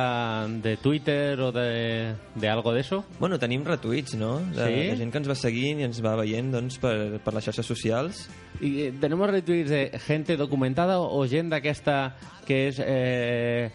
de 0.62 0.76
Twitter 0.78 1.40
o 1.40 1.52
de, 1.56 2.14
de 2.36 2.50
algo 2.52 2.74
d'això? 2.76 3.02
Bueno, 3.20 3.40
tenim 3.40 3.64
retuits, 3.66 4.18
no? 4.20 4.40
De, 4.52 4.66
Sí? 4.66 4.84
de 4.92 4.98
gent 5.02 5.14
que 5.14 5.22
ens 5.24 5.30
va 5.32 5.38
seguint 5.40 5.80
i 5.82 5.88
ens 5.88 6.02
va 6.04 6.18
veient 6.20 6.52
doncs, 6.54 6.78
per, 6.84 7.22
per 7.24 7.34
les 7.38 7.46
xarxes 7.48 7.66
socials. 7.66 8.26
Y 8.62 8.82
eh, 8.88 8.94
tenemos 9.00 9.30
retweets 9.30 9.70
de 9.70 10.00
gente 10.06 10.38
documentada 10.38 11.00
o 11.00 11.26
gent 11.28 11.50
d'aquesta 11.50 12.16
que 12.46 12.68
és 12.70 12.82
eh, 12.84 13.72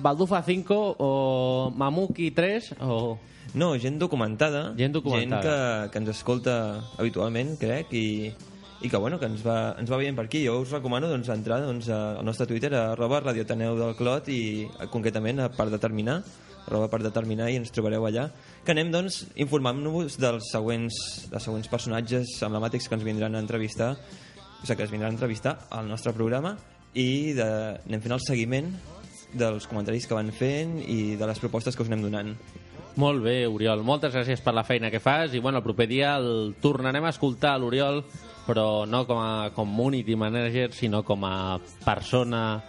Baldufa 0.00 0.42
5 0.42 0.96
o 0.98 1.72
Mamuki 1.76 2.30
3 2.32 2.74
o... 2.80 3.18
No, 3.54 3.74
gent 3.76 3.98
documentada. 4.00 4.72
Gent 4.78 4.94
documentada. 4.94 5.42
Gent 5.42 5.44
que, 5.44 5.92
que 5.92 6.00
ens 6.00 6.10
escolta 6.14 6.54
habitualment, 6.96 7.58
crec, 7.60 7.90
i, 7.92 8.32
i 8.80 8.88
que, 8.88 8.96
bueno, 8.96 9.18
que 9.20 9.28
ens 9.28 9.42
va, 9.44 9.74
ens 9.76 9.90
va 9.92 9.98
veient 10.00 10.16
per 10.16 10.24
aquí. 10.24 10.40
Jo 10.46 10.56
us 10.62 10.72
recomano 10.72 11.10
doncs, 11.10 11.28
entrar 11.34 11.60
doncs, 11.60 11.90
al 11.92 12.24
nostre 12.24 12.48
Twitter, 12.48 12.72
a 12.72 12.92
arroba 12.94 13.20
radiotaneu 13.20 13.76
del 13.76 13.92
Clot, 13.98 14.30
i 14.32 14.64
eh, 14.64 14.88
concretament 14.92 15.44
a 15.44 15.50
per 15.52 15.68
determinar, 15.74 16.22
arroba 16.64 16.88
per 16.88 17.02
determinar, 17.04 17.50
i 17.52 17.60
ens 17.60 17.74
trobareu 17.74 18.08
allà. 18.08 18.30
Que 18.64 18.72
anem, 18.72 18.88
doncs, 18.94 19.26
informant-nos 19.44 20.16
dels 20.22 20.48
següents, 20.54 21.02
dels 21.28 21.50
següents 21.50 21.68
personatges 21.68 22.38
emblemàtics 22.48 22.88
que 22.88 22.96
ens 22.96 23.04
vindran 23.04 23.36
a 23.36 23.44
entrevistar, 23.44 23.92
o 23.92 24.64
sigui, 24.64 24.78
que 24.78 24.88
es 24.88 24.94
vindran 24.94 25.12
a 25.12 25.18
entrevistar 25.18 25.58
al 25.68 25.92
nostre 25.92 26.16
programa, 26.16 26.56
i 26.96 27.36
de, 27.36 27.52
anem 27.84 28.00
fent 28.00 28.16
el 28.16 28.24
seguiment 28.24 28.72
dels 29.32 29.66
comentaris 29.66 30.06
que 30.06 30.14
van 30.14 30.32
fent 30.32 30.78
i 30.86 31.16
de 31.16 31.26
les 31.26 31.38
propostes 31.40 31.76
que 31.76 31.82
us 31.82 31.88
anem 31.90 32.02
donant. 32.04 32.34
Molt 32.96 33.22
bé, 33.24 33.46
Oriol. 33.48 33.80
Moltes 33.82 34.12
gràcies 34.12 34.42
per 34.44 34.52
la 34.52 34.64
feina 34.68 34.90
que 34.92 35.00
fas 35.00 35.32
i 35.34 35.40
bueno, 35.40 35.58
el 35.58 35.64
proper 35.64 35.86
dia 35.88 36.16
el 36.20 36.54
tornarem 36.60 37.04
a 37.08 37.12
escoltar 37.14 37.54
a 37.54 37.58
l'Oriol 37.58 38.02
però 38.46 38.84
no 38.86 39.06
com 39.06 39.18
a 39.22 39.50
community 39.54 40.16
manager 40.16 40.72
sinó 40.74 41.00
com 41.06 41.24
a 41.24 41.58
persona 41.86 42.62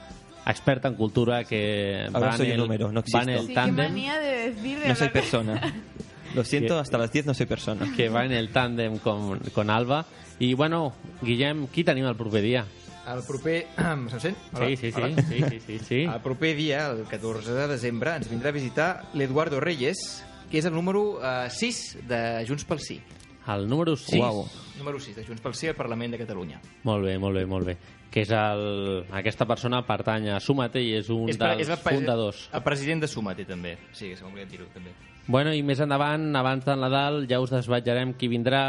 experta 0.45 0.87
en 0.87 0.95
cultura 0.95 1.43
que 1.43 2.07
Ahora 2.13 2.27
va 2.27 2.37
soy 2.37 2.47
en 2.47 2.53
el, 2.53 2.59
número, 2.59 2.91
no 2.91 3.01
va 3.13 3.21
en 3.23 3.29
el 3.29 3.41
Sí, 3.41 3.47
qué 3.47 3.53
tándem 3.53 3.91
manía 3.91 4.19
de 4.19 4.51
decir 4.51 4.79
de 4.79 4.87
No 4.87 4.95
soy 4.95 5.09
persona. 5.09 5.73
Lo 6.35 6.43
siento, 6.43 6.75
Que- 6.75 6.79
hasta 6.81 6.97
las 6.97 7.11
10 7.11 7.25
no 7.27 7.33
soy 7.33 7.45
persona. 7.45 7.91
que 7.95 8.09
va 8.09 8.25
en 8.25 8.31
el 8.31 8.49
tándem 8.49 8.97
con, 8.99 9.39
con 9.53 9.69
Alba 9.69 10.05
i 10.39 10.53
bueno, 10.55 10.93
Guillem, 11.21 11.67
qui 11.67 11.83
tenim 11.83 12.07
el 12.09 12.15
proper 12.15 12.41
dia? 12.41 12.65
El 13.07 13.23
proper... 13.27 13.67
Se'm 14.11 14.19
sent? 14.19 14.37
Sí, 14.57 14.75
sí, 14.77 14.91
sí, 14.91 15.15
sí, 15.27 15.41
sí, 15.49 15.59
sí, 15.59 15.79
sí. 15.79 16.03
El 16.03 16.21
proper 16.23 16.55
dia, 16.55 16.85
el 16.91 17.03
14 17.09 17.57
de 17.57 17.67
desembre, 17.67 18.15
ens 18.15 18.29
vindrà 18.31 18.53
a 18.53 18.55
visitar 18.55 18.87
l'Eduardo 19.17 19.59
Reyes, 19.59 20.23
que 20.51 20.61
és 20.61 20.69
el 20.69 20.75
número 20.75 21.19
eh, 21.19 21.49
6 21.51 21.83
de 22.07 22.21
Junts 22.47 22.65
pel 22.69 22.79
Sí. 22.83 23.01
El 23.43 23.67
número 23.67 23.97
6. 23.97 24.21
Uau. 24.21 24.45
Número 24.77 24.99
6 24.99 25.17
de 25.17 25.25
Junts 25.27 25.41
pel 25.43 25.55
Sí 25.59 25.67
al 25.67 25.75
Parlament 25.75 26.13
de 26.15 26.19
Catalunya. 26.21 26.61
Molt 26.87 27.03
bé, 27.03 27.17
molt 27.19 27.35
bé, 27.35 27.43
molt 27.45 27.67
bé. 27.67 27.75
Que 28.13 28.23
és 28.23 28.31
el... 28.31 29.03
Aquesta 29.11 29.47
persona 29.49 29.81
pertany 29.83 30.29
a 30.31 30.39
Sumate 30.39 30.79
i 30.79 30.93
és 30.95 31.09
un 31.11 31.27
és, 31.27 31.39
dels 31.41 31.65
és 31.65 31.71
el, 31.73 31.81
fundadors. 31.83 32.45
El 32.55 32.63
president 32.63 33.03
de 33.03 33.09
Sumate, 33.11 33.43
també. 33.49 33.75
Sí, 33.91 34.13
que 34.13 34.19
segon 34.19 34.31
volia 34.31 34.47
dir-ho, 34.47 34.69
també. 34.71 34.93
Bueno, 35.27 35.51
i 35.55 35.63
més 35.65 35.81
endavant, 35.83 36.29
abans 36.39 36.63
del 36.67 36.83
Nadal, 36.83 37.23
ja 37.27 37.41
us 37.43 37.51
desvetjarem 37.51 38.15
qui 38.15 38.31
vindrà. 38.31 38.63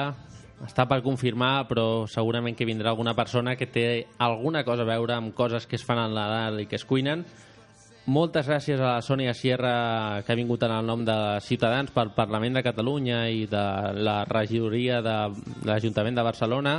Està 0.63 0.87
per 0.87 1.01
confirmar, 1.03 1.67
però 1.67 2.07
segurament 2.07 2.55
que 2.55 2.67
vindrà 2.69 2.93
alguna 2.93 3.17
persona 3.19 3.57
que 3.59 3.67
té 3.67 4.07
alguna 4.23 4.63
cosa 4.65 4.85
a 4.85 4.89
veure 4.93 5.17
amb 5.17 5.35
coses 5.35 5.67
que 5.67 5.75
es 5.77 5.85
fan 5.85 5.99
al 5.99 6.15
Nadal 6.15 6.61
i 6.63 6.69
que 6.71 6.79
es 6.79 6.87
cuinen. 6.87 7.25
Moltes 8.05 8.45
gràcies 8.47 8.77
a 8.83 8.99
la 8.99 9.03
Sònia 9.03 9.33
Sierra, 9.33 10.21
que 10.27 10.33
ha 10.33 10.37
vingut 10.37 10.63
en 10.67 10.75
el 10.77 10.85
nom 10.85 11.07
de 11.09 11.15
Ciutadans 11.41 11.89
pel 11.91 12.13
Parlament 12.13 12.59
de 12.59 12.63
Catalunya 12.63 13.23
i 13.33 13.47
de 13.49 13.65
la 13.97 14.19
regidoria 14.29 15.01
de, 15.01 15.17
l'Ajuntament 15.65 16.21
de 16.21 16.27
Barcelona. 16.27 16.75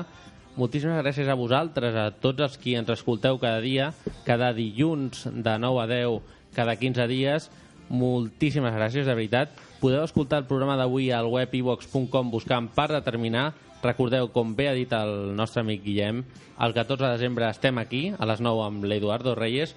Moltíssimes 0.56 1.02
gràcies 1.02 1.28
a 1.28 1.36
vosaltres, 1.36 1.98
a 1.98 2.12
tots 2.14 2.46
els 2.46 2.60
qui 2.62 2.78
ens 2.78 2.94
escolteu 2.94 3.42
cada 3.42 3.58
dia, 3.60 3.90
cada 4.24 4.54
dilluns 4.54 5.26
de 5.34 5.58
9 5.66 5.82
a 5.82 5.88
10, 5.90 6.36
cada 6.54 6.78
15 6.78 7.10
dies. 7.10 7.50
Moltíssimes 7.90 8.78
gràcies, 8.78 9.10
de 9.10 9.18
veritat. 9.18 9.58
Podeu 9.86 10.02
escoltar 10.02 10.40
el 10.42 10.48
programa 10.50 10.74
d'avui 10.80 11.12
al 11.14 11.28
web 11.30 11.52
ivox.com 11.54 12.32
buscant 12.34 12.72
per 12.74 12.88
determinar. 12.90 13.52
Recordeu, 13.84 14.32
com 14.34 14.56
bé 14.58 14.66
ha 14.66 14.74
dit 14.74 14.90
el 14.98 15.36
nostre 15.38 15.62
amic 15.62 15.84
Guillem, 15.84 16.24
el 16.66 16.74
14 16.74 17.04
de 17.04 17.12
desembre 17.12 17.46
estem 17.54 17.78
aquí, 17.78 18.00
a 18.18 18.26
les 18.26 18.42
9 18.42 18.64
amb 18.66 18.88
l'Eduardo 18.90 19.36
Reyes. 19.38 19.76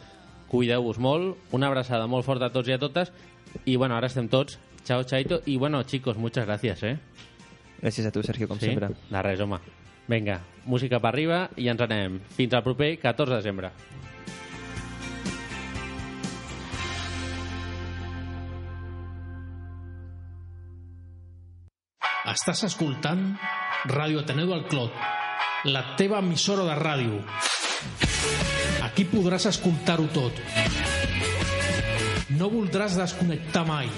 Cuideu-vos 0.48 0.96
molt, 0.96 1.36
una 1.52 1.68
abraçada 1.68 2.06
molt 2.09 2.24
forta 2.24 2.48
a 2.48 2.54
tots 2.54 2.72
i 2.72 2.78
a 2.78 2.80
totes. 2.80 3.12
I 3.66 3.76
bueno, 3.76 3.98
ara 3.98 4.09
estem 4.09 4.32
tots. 4.32 4.56
Chao, 4.86 5.04
chaito. 5.04 5.42
Y 5.44 5.59
bueno, 5.59 5.82
chicos, 5.82 6.16
muchas 6.16 6.46
gracias, 6.46 6.82
¿eh? 6.84 6.96
Gràcies 7.82 8.09
a 8.09 8.11
tu, 8.11 8.22
Sergio, 8.22 8.48
com 8.48 8.56
sí? 8.56 8.72
sempre. 8.72 8.94
De 9.11 9.22
res, 9.28 9.44
home. 9.44 9.61
Vinga, 10.09 10.40
música 10.64 11.04
per 11.04 11.12
arriba 11.12 11.50
i 11.61 11.68
ens 11.68 11.84
anem. 11.84 12.22
Fins 12.32 12.56
al 12.56 12.64
proper 12.64 12.94
14 12.96 13.28
de 13.28 13.42
desembre. 13.42 13.74
Estàs 22.29 22.61
escoltant 22.66 23.22
Ràdio 23.89 24.20
Ateneu 24.20 24.51
del 24.51 24.66
Clot, 24.68 24.93
la 25.72 25.81
teva 25.97 26.18
emissora 26.20 26.66
de 26.66 26.74
ràdio. 26.76 27.22
Aquí 28.85 29.07
podràs 29.09 29.47
escoltar-ho 29.49 30.05
tot. 30.12 30.43
No 32.37 32.51
voldràs 32.53 32.99
desconnectar 33.01 33.64
mai. 33.70 33.89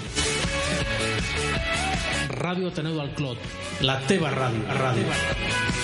Ràdio 2.39 2.71
Ateneu 2.71 3.03
del 3.03 3.15
Clot, 3.19 3.53
la 3.83 3.99
teva 4.07 4.31
ràdio. 4.37 4.67
ràdio. 4.79 5.80